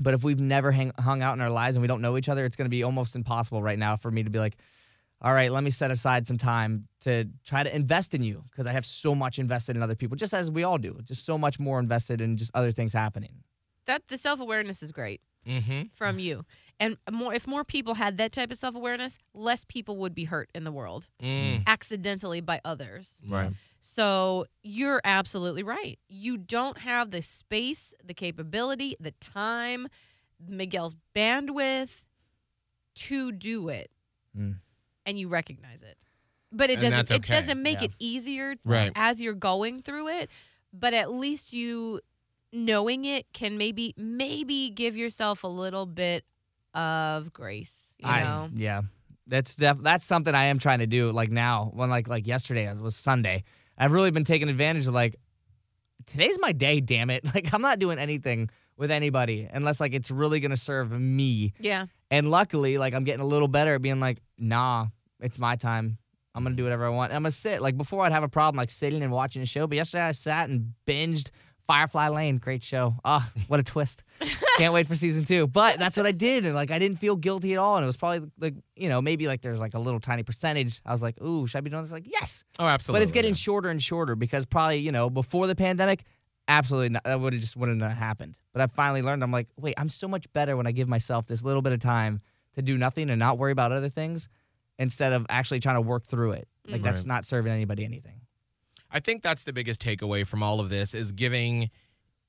But 0.00 0.14
if 0.14 0.22
we've 0.22 0.38
never 0.38 0.70
hang, 0.70 0.92
hung 0.98 1.22
out 1.22 1.34
in 1.34 1.40
our 1.40 1.50
lives 1.50 1.76
and 1.76 1.82
we 1.82 1.88
don't 1.88 2.00
know 2.00 2.16
each 2.16 2.28
other, 2.28 2.44
it's 2.44 2.56
going 2.56 2.66
to 2.66 2.70
be 2.70 2.82
almost 2.84 3.16
impossible 3.16 3.62
right 3.62 3.78
now 3.78 3.96
for 3.96 4.10
me 4.10 4.22
to 4.22 4.30
be 4.30 4.38
like, 4.38 4.56
all 5.20 5.32
right, 5.32 5.50
let 5.50 5.64
me 5.64 5.70
set 5.70 5.90
aside 5.90 6.26
some 6.26 6.38
time 6.38 6.86
to 7.00 7.24
try 7.44 7.64
to 7.64 7.74
invest 7.74 8.14
in 8.14 8.22
you 8.22 8.44
because 8.50 8.66
I 8.68 8.72
have 8.72 8.86
so 8.86 9.14
much 9.16 9.40
invested 9.40 9.74
in 9.74 9.82
other 9.82 9.96
people, 9.96 10.16
just 10.16 10.32
as 10.32 10.50
we 10.50 10.62
all 10.62 10.78
do, 10.78 10.96
just 11.02 11.26
so 11.26 11.36
much 11.36 11.58
more 11.58 11.80
invested 11.80 12.20
in 12.20 12.36
just 12.36 12.52
other 12.54 12.70
things 12.70 12.92
happening. 12.92 13.42
That 13.86 14.06
the 14.06 14.16
self 14.18 14.38
awareness 14.38 14.82
is 14.82 14.92
great 14.92 15.20
Mm-hmm. 15.46 15.82
from 15.94 16.18
you, 16.18 16.44
and 16.80 16.96
more 17.10 17.34
if 17.34 17.46
more 17.46 17.64
people 17.64 17.94
had 17.94 18.18
that 18.18 18.32
type 18.32 18.50
of 18.50 18.58
self 18.58 18.74
awareness, 18.74 19.18
less 19.34 19.64
people 19.64 19.96
would 19.98 20.14
be 20.14 20.24
hurt 20.24 20.50
in 20.54 20.64
the 20.64 20.72
world 20.72 21.08
Mm. 21.22 21.64
accidentally 21.66 22.40
by 22.40 22.60
others. 22.64 23.22
Right. 23.26 23.52
So 23.80 24.46
you're 24.62 25.00
absolutely 25.04 25.62
right. 25.62 25.98
You 26.08 26.36
don't 26.36 26.78
have 26.78 27.10
the 27.10 27.22
space, 27.22 27.94
the 28.04 28.14
capability, 28.14 28.96
the 29.00 29.12
time, 29.12 29.88
Miguel's 30.40 30.94
bandwidth 31.14 32.04
to 32.96 33.32
do 33.32 33.68
it, 33.68 33.90
Mm. 34.36 34.56
and 35.06 35.18
you 35.18 35.28
recognize 35.28 35.82
it. 35.82 35.96
But 36.50 36.70
it 36.70 36.74
And 36.74 36.82
doesn't. 36.82 37.08
that's 37.08 37.10
It 37.10 37.28
doesn't 37.30 37.62
make 37.62 37.78
Yeah. 37.80 37.84
it 37.86 37.92
easier 37.98 38.56
Right. 38.64 38.90
as 38.94 39.20
you're 39.20 39.34
going 39.34 39.82
through 39.82 40.08
it. 40.08 40.30
But 40.72 40.94
at 40.94 41.12
least 41.12 41.52
you 41.52 42.00
knowing 42.52 43.04
it 43.04 43.30
can 43.34 43.58
maybe 43.58 43.92
maybe 43.96 44.70
give 44.70 44.96
yourself 44.96 45.44
a 45.44 45.48
little 45.48 45.84
bit 45.86 46.24
of 46.74 47.32
grace. 47.32 47.94
You 47.98 48.08
I, 48.08 48.22
know. 48.22 48.50
yeah, 48.54 48.82
that's 49.26 49.56
def- 49.56 49.82
that's 49.82 50.04
something 50.04 50.34
I 50.34 50.46
am 50.46 50.58
trying 50.58 50.78
to 50.80 50.86
do. 50.86 51.10
Like 51.10 51.30
now, 51.30 51.70
when 51.74 51.90
like 51.90 52.08
like 52.08 52.26
yesterday 52.26 52.72
was 52.74 52.96
Sunday, 52.96 53.44
I've 53.76 53.92
really 53.92 54.10
been 54.10 54.24
taking 54.24 54.48
advantage 54.48 54.86
of 54.86 54.94
like 54.94 55.16
today's 56.06 56.38
my 56.40 56.52
day. 56.52 56.80
Damn 56.80 57.10
it! 57.10 57.24
Like 57.34 57.52
I'm 57.52 57.62
not 57.62 57.78
doing 57.78 57.98
anything 57.98 58.50
with 58.76 58.90
anybody 58.90 59.48
unless 59.52 59.80
like 59.80 59.92
it's 59.92 60.10
really 60.10 60.40
gonna 60.40 60.56
serve 60.56 60.92
me. 60.92 61.52
Yeah. 61.58 61.86
And 62.10 62.30
luckily, 62.30 62.78
like 62.78 62.94
I'm 62.94 63.04
getting 63.04 63.20
a 63.20 63.26
little 63.26 63.48
better 63.48 63.74
at 63.74 63.82
being 63.82 64.00
like, 64.00 64.18
nah, 64.38 64.86
it's 65.20 65.38
my 65.38 65.56
time. 65.56 65.98
I'm 66.34 66.44
gonna 66.44 66.54
do 66.56 66.62
whatever 66.62 66.86
I 66.86 66.90
want. 66.90 67.12
I'm 67.12 67.22
gonna 67.22 67.32
sit. 67.32 67.60
Like 67.60 67.76
before, 67.76 68.04
I'd 68.04 68.12
have 68.12 68.22
a 68.22 68.28
problem 68.28 68.56
like 68.56 68.70
sitting 68.70 69.02
and 69.02 69.10
watching 69.12 69.42
a 69.42 69.46
show, 69.46 69.66
but 69.66 69.76
yesterday 69.76 70.04
I 70.04 70.12
sat 70.12 70.48
and 70.48 70.72
binged 70.86 71.30
Firefly 71.68 72.08
Lane. 72.08 72.38
Great 72.38 72.64
show. 72.64 72.96
Ah, 73.04 73.30
what 73.46 73.60
a 73.60 73.62
twist. 73.62 74.02
Can't 74.56 74.74
wait 74.74 74.88
for 74.88 74.96
season 74.96 75.24
two. 75.24 75.46
But 75.46 75.78
that's 75.78 75.96
what 75.96 76.06
I 76.06 76.12
did, 76.12 76.44
and 76.46 76.54
like 76.54 76.72
I 76.72 76.80
didn't 76.80 76.98
feel 76.98 77.14
guilty 77.14 77.52
at 77.52 77.58
all. 77.60 77.76
And 77.76 77.84
it 77.84 77.86
was 77.86 77.96
probably 77.96 78.28
like 78.40 78.54
you 78.74 78.88
know 78.88 79.00
maybe 79.00 79.28
like 79.28 79.42
there's 79.42 79.60
like 79.60 79.74
a 79.74 79.78
little 79.78 80.00
tiny 80.00 80.24
percentage. 80.24 80.80
I 80.84 80.90
was 80.92 81.02
like, 81.02 81.20
ooh, 81.22 81.46
should 81.46 81.58
I 81.58 81.60
be 81.60 81.70
doing 81.70 81.82
this? 81.84 81.92
Like 81.92 82.10
yes, 82.10 82.42
Oh, 82.58 82.66
absolutely. 82.66 82.98
but 82.98 83.02
it's 83.04 83.12
getting 83.12 83.30
yeah. 83.32 83.36
shorter 83.36 83.68
and 83.68 83.80
shorter 83.80 84.16
because 84.16 84.46
probably 84.46 84.78
you 84.78 84.90
know 84.90 85.08
before 85.10 85.46
the 85.46 85.54
pandemic, 85.54 86.02
absolutely 86.48 86.88
not, 86.88 87.04
that 87.04 87.20
would 87.20 87.34
have 87.34 87.40
just 87.40 87.54
wouldn't 87.56 87.80
have 87.82 87.92
happened. 87.92 88.36
But 88.54 88.62
I 88.62 88.66
finally 88.66 89.02
learned. 89.02 89.22
I'm 89.22 89.30
like, 89.30 89.48
wait, 89.56 89.74
I'm 89.76 89.90
so 89.90 90.08
much 90.08 90.26
better 90.32 90.56
when 90.56 90.66
I 90.66 90.72
give 90.72 90.88
myself 90.88 91.26
this 91.28 91.44
little 91.44 91.62
bit 91.62 91.72
of 91.74 91.78
time 91.80 92.22
to 92.56 92.62
do 92.62 92.76
nothing 92.78 93.10
and 93.10 93.18
not 93.18 93.38
worry 93.38 93.52
about 93.52 93.70
other 93.72 93.90
things 93.90 94.28
instead 94.78 95.12
of 95.12 95.26
actually 95.28 95.60
trying 95.60 95.76
to 95.76 95.80
work 95.82 96.06
through 96.06 96.32
it. 96.32 96.48
Like 96.66 96.82
that's 96.82 97.00
Right. 97.00 97.06
not 97.08 97.24
serving 97.26 97.52
anybody 97.52 97.84
anything. 97.84 98.20
I 98.90 99.00
think 99.00 99.22
that's 99.22 99.44
the 99.44 99.52
biggest 99.52 99.80
takeaway 99.82 100.26
from 100.26 100.42
all 100.42 100.60
of 100.60 100.70
this 100.70 100.94
is 100.94 101.12
giving 101.12 101.70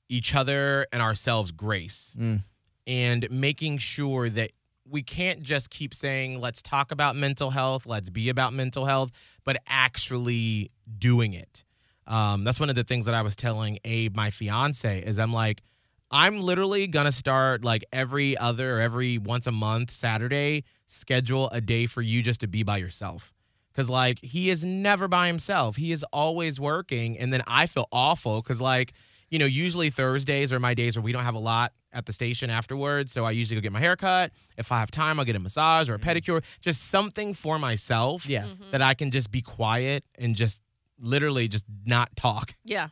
each 0.10 0.36
other 0.36 0.86
and 0.91 1.01
ourselves 1.01 1.51
grace 1.51 2.16
Mm. 2.20 2.43
and 2.88 3.30
making 3.32 3.78
sure 3.78 4.30
that 4.30 4.51
we 4.88 5.03
can't 5.03 5.43
just 5.43 5.70
keep 5.70 5.93
saying 5.93 6.39
let's 6.41 6.62
talk 6.64 6.91
about 6.91 7.16
mental 7.16 7.51
health, 7.51 7.86
let's 7.86 8.10
be 8.10 8.30
about 8.30 8.53
mental 8.53 8.86
health, 8.86 9.12
but 9.45 9.57
actually 9.68 10.72
doing 10.97 11.34
it. 11.34 11.64
Um, 12.07 12.43
that's 12.43 12.60
one 12.60 12.72
of 12.72 12.76
the 12.76 12.84
things 12.84 13.05
that 13.05 13.14
I 13.14 13.22
was 13.22 13.36
telling 13.36 13.78
Abe, 13.86 14.16
my 14.16 14.32
fiance, 14.32 14.99
is 15.03 15.20
I'm 15.20 15.32
like, 15.32 15.62
I'm 16.10 16.41
literally 16.41 16.88
gonna 16.88 17.12
start 17.12 17.64
like 17.64 17.86
every 17.93 18.36
other 18.36 18.80
every 18.80 19.20
once 19.20 19.45
a 19.45 19.51
month 19.51 19.91
Saturday 19.91 20.64
schedule 20.88 21.49
a 21.51 21.62
day 21.62 21.86
for 21.86 22.01
you 22.01 22.24
just 22.24 22.41
to 22.41 22.47
be 22.47 22.64
by 22.64 22.78
yourself. 22.78 23.32
Cause 23.76 23.89
like 23.89 24.20
he 24.20 24.49
is 24.49 24.63
never 24.63 25.07
by 25.07 25.28
himself. 25.28 25.76
He 25.76 25.91
is 25.91 26.03
always 26.11 26.59
working. 26.59 27.17
And 27.17 27.32
then 27.32 27.43
I 27.47 27.67
feel 27.67 27.88
awful 27.91 28.41
because 28.41 28.59
like, 28.59 28.93
you 29.30 29.39
know, 29.39 29.45
usually 29.45 29.89
Thursdays 29.89 30.51
are 30.51 30.59
my 30.59 30.74
days 30.74 30.97
where 30.97 31.03
we 31.03 31.11
don't 31.11 31.24
have 31.24 31.36
a 31.36 31.39
lot 31.39 31.74
at 31.93 32.05
the 32.05 32.13
station 32.13 32.49
afterwards. 32.49 33.11
So 33.11 33.26
I 33.26 33.32
usually 33.32 33.59
go 33.59 33.61
get 33.61 33.72
my 33.72 33.80
hair 33.80 33.95
cut. 33.95 34.32
If 34.57 34.72
I 34.72 34.80
have 34.80 34.91
time, 34.91 35.20
I'll 35.20 35.26
get 35.26 35.36
a 35.36 35.39
massage 35.39 35.89
or 35.89 35.95
a 35.95 35.99
mm-hmm. 35.99 36.09
pedicure. 36.09 36.43
Just 36.61 36.89
something 36.89 37.34
for 37.34 37.59
myself 37.59 38.26
Yeah. 38.26 38.43
Mm-hmm. 38.43 38.72
that 38.72 38.82
I 38.82 38.93
can 38.95 39.11
just 39.11 39.32
be 39.32 39.41
quiet 39.41 40.03
and 40.17 40.36
just 40.36 40.61
literally 40.99 41.47
just 41.47 41.65
not 41.86 42.15
talk. 42.15 42.55
Yeah. 42.65 42.89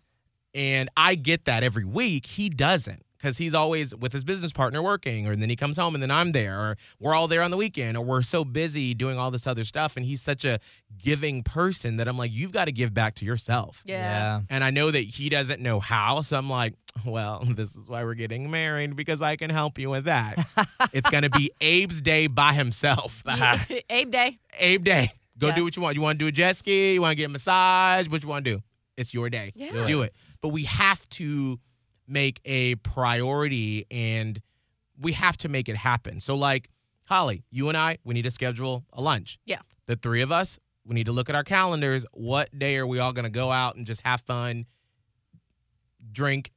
And 0.54 0.90
I 0.96 1.16
get 1.16 1.46
that 1.46 1.64
every 1.64 1.86
week. 1.86 2.26
He 2.26 2.50
doesn't 2.50 3.04
because 3.18 3.38
he's 3.38 3.54
always 3.54 3.96
with 3.96 4.14
his 4.14 4.24
business 4.24 4.52
partner 4.54 4.82
working, 4.82 5.28
or 5.28 5.36
then 5.36 5.50
he 5.50 5.56
comes 5.56 5.78
home 5.78 5.94
and 5.96 6.02
then 6.02 6.12
I'm 6.12 6.32
there, 6.32 6.58
or 6.60 6.78
we're 7.00 7.14
all 7.16 7.28
there 7.28 7.42
on 7.42 7.52
the 7.52 7.58
weekend, 7.58 7.98
or 7.98 8.02
we're 8.06 8.22
so 8.22 8.44
busy 8.46 8.94
doing 8.94 9.18
all 9.18 9.32
this 9.32 9.48
other 9.48 9.64
stuff. 9.66 9.98
And 9.98 10.06
he's 10.06 10.22
such 10.22 10.46
a 10.46 10.60
giving 10.98 11.44
person 11.44 11.98
that 11.98 12.08
I'm 12.08 12.18
like, 12.18 12.32
you've 12.32 12.52
got 12.52 12.66
to 12.66 12.72
give 12.72 12.94
back 12.94 13.16
to 13.16 13.26
yourself. 13.26 13.82
Yeah. 13.86 14.42
And 14.50 14.64
I 14.64 14.70
know 14.72 14.92
that 14.92 15.00
he 15.00 15.30
doesn't 15.30 15.62
know 15.62 15.80
how. 15.80 16.22
So 16.22 16.38
I'm 16.38 16.50
like, 16.50 16.74
well, 17.06 17.44
this 17.50 17.76
is 17.76 17.90
why 17.90 18.04
we're 18.04 18.14
getting 18.16 18.50
married 18.52 18.96
because 18.96 19.22
I 19.22 19.36
can 19.36 19.50
help 19.50 19.78
you 19.80 19.90
with 19.90 20.06
that. 20.06 20.38
it's 20.94 21.10
going 21.10 21.24
to 21.24 21.30
be 21.30 21.52
Abe's 21.62 22.02
day 22.02 22.28
by 22.28 22.54
himself. 22.54 23.24
Abe 23.90 24.12
Day. 24.12 24.40
Abe 24.60 24.84
day. 24.84 25.12
Go 25.40 25.48
Yeah. 25.48 25.56
do 25.56 25.64
what 25.64 25.76
you 25.76 25.82
want. 25.82 25.96
You 25.96 26.02
want 26.02 26.18
to 26.20 26.24
do 26.26 26.28
a 26.28 26.32
jet 26.32 26.56
ski? 26.58 26.94
You 26.96 27.02
want 27.02 27.12
to 27.12 27.16
get 27.16 27.26
a 27.26 27.30
massage? 27.30 28.08
What 28.10 28.24
you 28.24 28.30
want 28.30 28.46
to 28.46 28.56
do? 28.56 28.64
It's 28.96 29.14
your 29.14 29.30
day. 29.30 29.52
Yeah. 29.56 29.86
Do 29.86 30.02
it. 30.02 30.14
But 30.42 30.50
we 30.50 30.64
have 30.64 31.08
to 31.12 31.60
make 32.08 32.40
a 32.46 32.76
priority 32.76 33.86
and 33.92 34.40
we 35.00 35.12
have 35.14 35.38
to 35.38 35.50
make 35.50 35.70
it 35.70 35.76
happen. 35.76 36.22
So, 36.22 36.36
like, 36.36 36.70
Holly, 37.06 37.44
you 37.52 37.70
and 37.70 37.78
I, 37.78 37.98
we 38.04 38.14
need 38.14 38.24
to 38.24 38.32
schedule 38.32 38.86
a 38.94 39.02
lunch. 39.02 39.40
Yeah. 39.46 39.60
The 39.86 39.96
three 39.96 40.22
of 40.22 40.32
us, 40.32 40.60
we 40.86 40.96
need 40.96 41.06
to 41.06 41.12
look 41.12 41.30
at 41.30 41.36
our 41.36 41.44
calendars. 41.44 42.06
What 42.14 42.50
day 42.58 42.78
are 42.78 42.88
we 42.88 43.00
all 43.00 43.14
going 43.14 43.26
to 43.26 43.30
go 43.32 43.52
out 43.52 43.76
and 43.76 43.86
just 43.86 44.02
have 44.02 44.22
fun, 44.22 44.66
drink, 46.12 46.52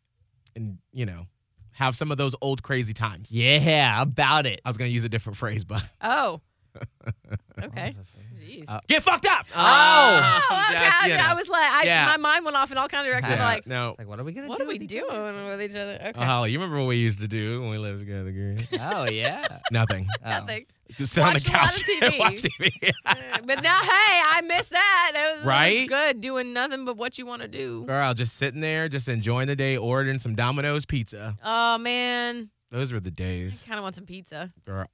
and, 0.56 0.78
you 0.92 1.06
know, 1.06 1.26
have 1.72 1.96
some 1.96 2.10
of 2.10 2.18
those 2.18 2.34
old 2.40 2.62
crazy 2.62 2.92
times? 2.92 3.30
Yeah, 3.32 4.02
about 4.02 4.46
it. 4.46 4.60
I 4.64 4.68
was 4.70 4.76
going 4.76 4.88
to 4.88 4.94
use 4.94 5.04
a 5.04 5.08
different 5.08 5.36
phrase, 5.36 5.64
but 5.64 5.82
Oh. 6.00 6.40
Okay. 7.62 7.94
Jeez. 8.40 8.64
Uh, 8.68 8.80
get 8.88 9.02
fucked 9.02 9.26
up. 9.26 9.44
Oh. 9.54 9.58
oh, 10.50 10.64
okay. 10.70 10.78
Just, 10.84 11.02
I, 11.02 11.06
you 11.08 11.14
know. 11.14 11.20
I 11.20 11.34
was 11.34 11.48
like, 11.48 11.70
I, 11.70 11.82
Yeah. 11.84 12.06
my 12.06 12.16
mind 12.16 12.44
went 12.46 12.56
off 12.56 12.72
in 12.72 12.78
all 12.78 12.88
kind 12.88 13.06
of 13.06 13.12
directions. 13.12 13.38
Yeah, 13.38 13.44
Like, 13.44 13.66
no. 13.66 13.94
Like, 13.98 14.08
what 14.08 14.18
are 14.18 14.24
we 14.24 14.32
gonna 14.32 14.48
what 14.48 14.56
do? 14.58 14.64
are 14.64 14.68
we 14.68 14.78
with 14.78 14.88
doing 14.88 15.04
other? 15.10 15.44
with 15.44 15.62
each 15.70 15.76
other? 15.76 15.98
Okay. 16.00 16.12
Oh, 16.14 16.24
Holly, 16.24 16.50
you 16.52 16.58
remember 16.58 16.78
what 16.78 16.86
we 16.88 16.96
used 16.96 17.20
to 17.20 17.28
do 17.28 17.60
when 17.60 17.70
we 17.70 17.76
lived 17.78 18.00
together, 18.00 18.32
girl? 18.32 18.56
Oh 18.80 19.04
yeah. 19.04 19.46
Nothing. 19.70 20.08
Oh. 20.24 20.28
Nothing. 20.30 20.66
Just 20.96 21.12
sit 21.12 21.22
on 21.22 21.34
the 21.34 21.34
Watched 21.34 21.48
a 21.48 21.52
lot 21.52 21.60
couch 21.60 21.80
of 21.80 21.88
and 22.02 22.14
TV. 22.14 22.18
watch 22.18 22.42
TV. 22.42 22.90
Uh, 23.06 23.14
but 23.44 23.62
now, 23.62 23.78
hey, 23.80 24.22
I 24.26 24.40
missed 24.46 24.70
that. 24.70 25.10
That 25.12 25.22
was, 25.22 25.32
that 25.34 25.36
was 25.38 25.46
Right? 25.46 25.86
good 25.88 26.20
doing 26.22 26.52
nothing 26.54 26.84
but 26.86 26.96
what 26.96 27.18
you 27.18 27.26
want 27.26 27.42
to 27.42 27.48
do. 27.48 27.84
Girl, 27.84 28.14
just 28.14 28.36
sitting 28.38 28.60
there, 28.62 28.88
just 28.88 29.06
enjoying 29.06 29.48
the 29.48 29.54
day, 29.56 29.76
ordering 29.76 30.18
some 30.18 30.34
Domino's 30.34 30.86
pizza. 30.86 31.36
Oh 31.44 31.76
man, 31.78 32.50
Those 32.70 32.92
were 32.92 33.00
the 33.00 33.10
I 33.10 33.10
days, 33.10 33.62
kind 33.66 33.78
of 33.78 33.82
want 33.82 33.94
some 33.96 34.06
pizza. 34.06 34.52
girl. 34.64 34.86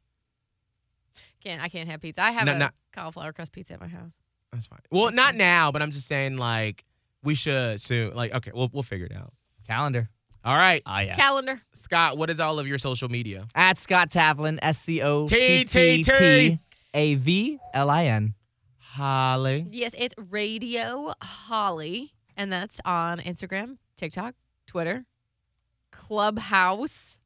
Can't 1.47 1.62
I 1.62 1.68
can't 1.68 1.88
have 1.88 2.01
pizza. 2.01 2.20
I 2.22 2.32
have 2.32 2.44
No, 2.47 2.55
a 2.55 2.59
no. 2.59 2.68
cauliflower 2.92 3.32
crust 3.32 3.53
pizza 3.53 3.74
at 3.74 3.80
my 3.80 3.86
house. 3.86 4.14
That's 4.53 4.66
fine. 4.66 4.80
Well, 4.90 5.12
not 5.12 5.34
now, 5.36 5.70
but 5.70 5.80
I'm 5.82 5.92
just 5.92 6.09
saying, 6.09 6.38
like, 6.38 6.84
we 7.22 7.34
should 7.36 7.80
soon. 7.80 8.14
Like, 8.14 8.34
okay, 8.34 8.51
we'll 8.55 8.68
we'll 8.72 8.82
figure 8.82 9.07
it 9.07 9.12
out. 9.14 9.32
Calendar. 9.66 10.09
All 10.44 10.57
right, 10.57 10.82
Oh 10.86 10.99
yeah. 10.99 11.14
Calendar. 11.16 11.61
Scott. 11.72 12.16
What 12.18 12.30
is 12.30 12.38
all 12.40 12.59
of 12.59 12.66
your 12.66 12.78
social 12.78 13.09
media? 13.09 13.47
At 13.55 13.78
Scott 13.78 14.11
Tavlin, 14.11 14.59
S 14.62 14.78
C 14.80 15.03
O 15.03 15.26
T 15.26 15.64
T. 15.64 16.03
T 16.03 16.59
A 16.94 17.14
V 17.16 17.59
L 17.74 17.90
I 17.90 18.05
N. 18.07 18.34
Holly. 18.78 19.66
Yes, 19.70 19.92
it's 19.99 20.14
Radio 20.30 21.12
Holly, 21.22 22.12
and 22.36 22.51
that's 22.53 22.80
on 22.84 23.18
Instagram, 23.20 23.76
TikTok, 23.97 24.34
Twitter, 24.66 25.05
Clubhouse. 25.90 27.18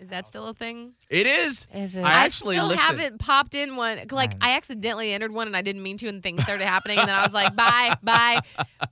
Is 0.00 0.08
that 0.08 0.26
still 0.26 0.48
a 0.48 0.54
thing? 0.54 0.94
It 1.10 1.26
is. 1.26 1.68
Is 1.74 1.94
it? 1.94 2.02
I 2.02 2.24
actually 2.24 2.56
still 2.56 2.68
listen. 2.68 2.84
haven't 2.84 3.18
popped 3.18 3.54
in 3.54 3.76
one. 3.76 4.00
Like 4.10 4.32
I 4.40 4.56
accidentally 4.56 5.12
entered 5.12 5.30
one 5.30 5.46
and 5.46 5.54
I 5.56 5.60
didn't 5.62 5.82
mean 5.82 5.98
to, 5.98 6.08
and 6.08 6.22
things 6.22 6.42
started 6.42 6.64
happening, 6.66 6.98
and 6.98 7.06
then 7.08 7.14
I 7.14 7.22
was 7.22 7.34
like, 7.34 7.54
bye, 7.54 7.94
bye. 8.02 8.40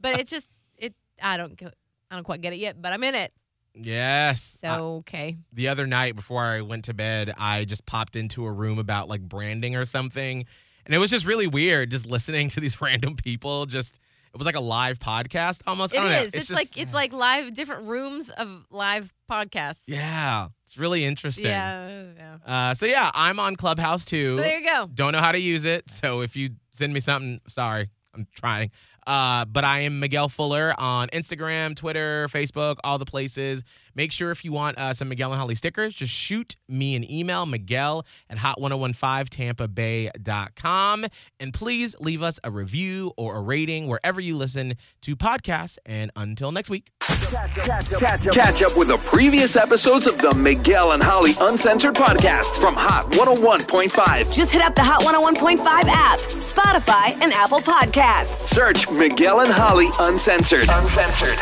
But 0.01 0.21
it's 0.21 0.31
just 0.31 0.47
it. 0.77 0.95
I 1.23 1.37
don't. 1.39 1.57
go- 1.57 1.71
I 2.11 2.15
don't 2.15 2.25
quite 2.25 2.41
get 2.41 2.53
it 2.53 2.57
yet, 2.59 2.81
but 2.81 2.93
I'm 2.93 3.03
in 3.05 3.15
it. 3.15 3.33
Yes. 3.75 4.57
So 4.63 4.69
I- 4.69 4.79
okay. 5.01 5.37
the 5.53 5.69
other 5.69 5.87
night 5.87 6.17
before 6.17 6.43
I 6.43 6.61
went 6.63 6.85
to 6.87 6.95
bed, 6.95 7.33
I 7.39 7.65
just 7.65 7.87
popped 7.87 8.17
into 8.17 8.45
a 8.47 8.53
room 8.53 8.79
about 8.79 9.09
like 9.09 9.23
branding 9.23 9.77
or 9.77 9.85
something. 9.85 10.45
And 10.87 10.95
it 10.95 10.99
was 10.99 11.11
just 11.11 11.27
really 11.27 11.47
weird 11.47 11.91
just 11.91 12.07
listening 12.07 12.49
to 12.51 12.61
these 12.61 12.81
random 12.81 13.17
people. 13.17 13.67
Just, 13.67 13.99
it 14.33 14.39
was 14.39 14.47
like 14.47 14.57
a 14.57 14.61
live 14.61 14.99
podcast 14.99 15.61
almost. 15.67 15.93
It 15.95 15.99
I 15.99 16.03
don't 16.03 16.13
know. 16.13 16.19
is. 16.23 16.35
It's, 16.35 16.47
just- 16.49 16.51
like 16.59 16.77
it's 16.79 16.95
like 16.95 17.13
live 17.13 17.53
different 17.53 17.87
rooms 17.89 18.31
of 18.31 18.65
live 18.71 19.13
podcasts. 19.31 19.83
yeah, 19.87 20.49
it's 20.69 20.77
really 20.77 21.05
interesting. 21.05 21.47
Yeah. 21.47 22.05
yeah. 22.17 22.37
Uh, 22.47 22.75
so 22.75 22.85
yeah, 22.85 23.11
I'm 23.15 23.41
on 23.41 23.57
Clubhouse 23.57 24.05
too. 24.05 24.37
So 24.37 24.43
there 24.43 24.61
you 24.61 24.67
go. 24.69 24.89
Don't 24.93 25.13
know 25.13 25.19
how 25.19 25.33
to 25.33 25.41
use 25.41 25.65
it. 25.65 25.91
So 25.91 26.21
if 26.21 26.37
you 26.37 26.51
send 26.73 26.93
me 26.93 27.01
something, 27.01 27.41
sorry, 27.49 27.89
I'm 28.15 28.27
trying. 28.35 28.71
Uh, 29.07 29.47
but 29.47 29.65
I 29.65 29.81
am 29.81 30.01
Miguel 30.01 30.29
Fuller 30.29 30.75
on 30.77 31.09
Instagram, 31.09 31.75
Twitter, 31.75 32.29
Facebook, 32.29 32.77
all 32.85 32.99
the 32.99 33.07
places. 33.07 33.63
Make 33.99 34.13
sure 34.13 34.31
if 34.31 34.45
you 34.45 34.53
want 34.53 34.79
uh, 34.79 34.95
some 34.95 35.09
Miguel 35.09 35.33
and 35.33 35.41
Holly 35.41 35.57
stickers, 35.57 35.93
just 35.93 36.13
shoot 36.13 36.55
me 36.69 36.95
an 36.95 37.11
email, 37.11 37.47
Miguel 37.47 38.07
at 38.31 38.39
hot1015tampabay.com. 38.39 41.07
And 41.41 41.53
please 41.53 41.97
leave 41.99 42.23
us 42.23 42.39
a 42.45 42.53
review 42.53 43.13
or 43.17 43.35
a 43.35 43.41
rating 43.41 43.89
wherever 43.89 44.21
you 44.21 44.37
listen 44.37 44.77
to 45.03 45.17
podcasts. 45.17 45.79
And 45.85 46.13
until 46.15 46.53
next 46.53 46.71
week. 46.71 46.93
Catch 47.01 48.63
up 48.63 48.77
with 48.77 48.87
the 48.87 48.99
previous 49.05 49.57
episodes 49.57 50.07
of 50.07 50.17
the 50.19 50.33
Miguel 50.33 50.93
and 50.93 51.03
Holly 51.03 51.33
Uncensored 51.41 51.97
podcast 51.97 52.55
from 52.61 52.77
Hot 52.77 53.11
101.5. 53.15 54.33
Just 54.33 54.53
hit 54.53 54.63
up 54.63 54.77
the 54.77 54.85
Hot 54.85 55.03
101.5 55.03 55.59
app, 55.89 56.21
Spotify, 56.21 57.21
and 57.21 57.33
Apple 57.33 57.59
Podcasts. 57.59 58.47
Search 58.47 58.89
Miguel 58.93 59.41
and 59.41 59.51
Holly 59.51 59.89
Uncensored. 59.99 60.69
Uncensored. 60.69 61.37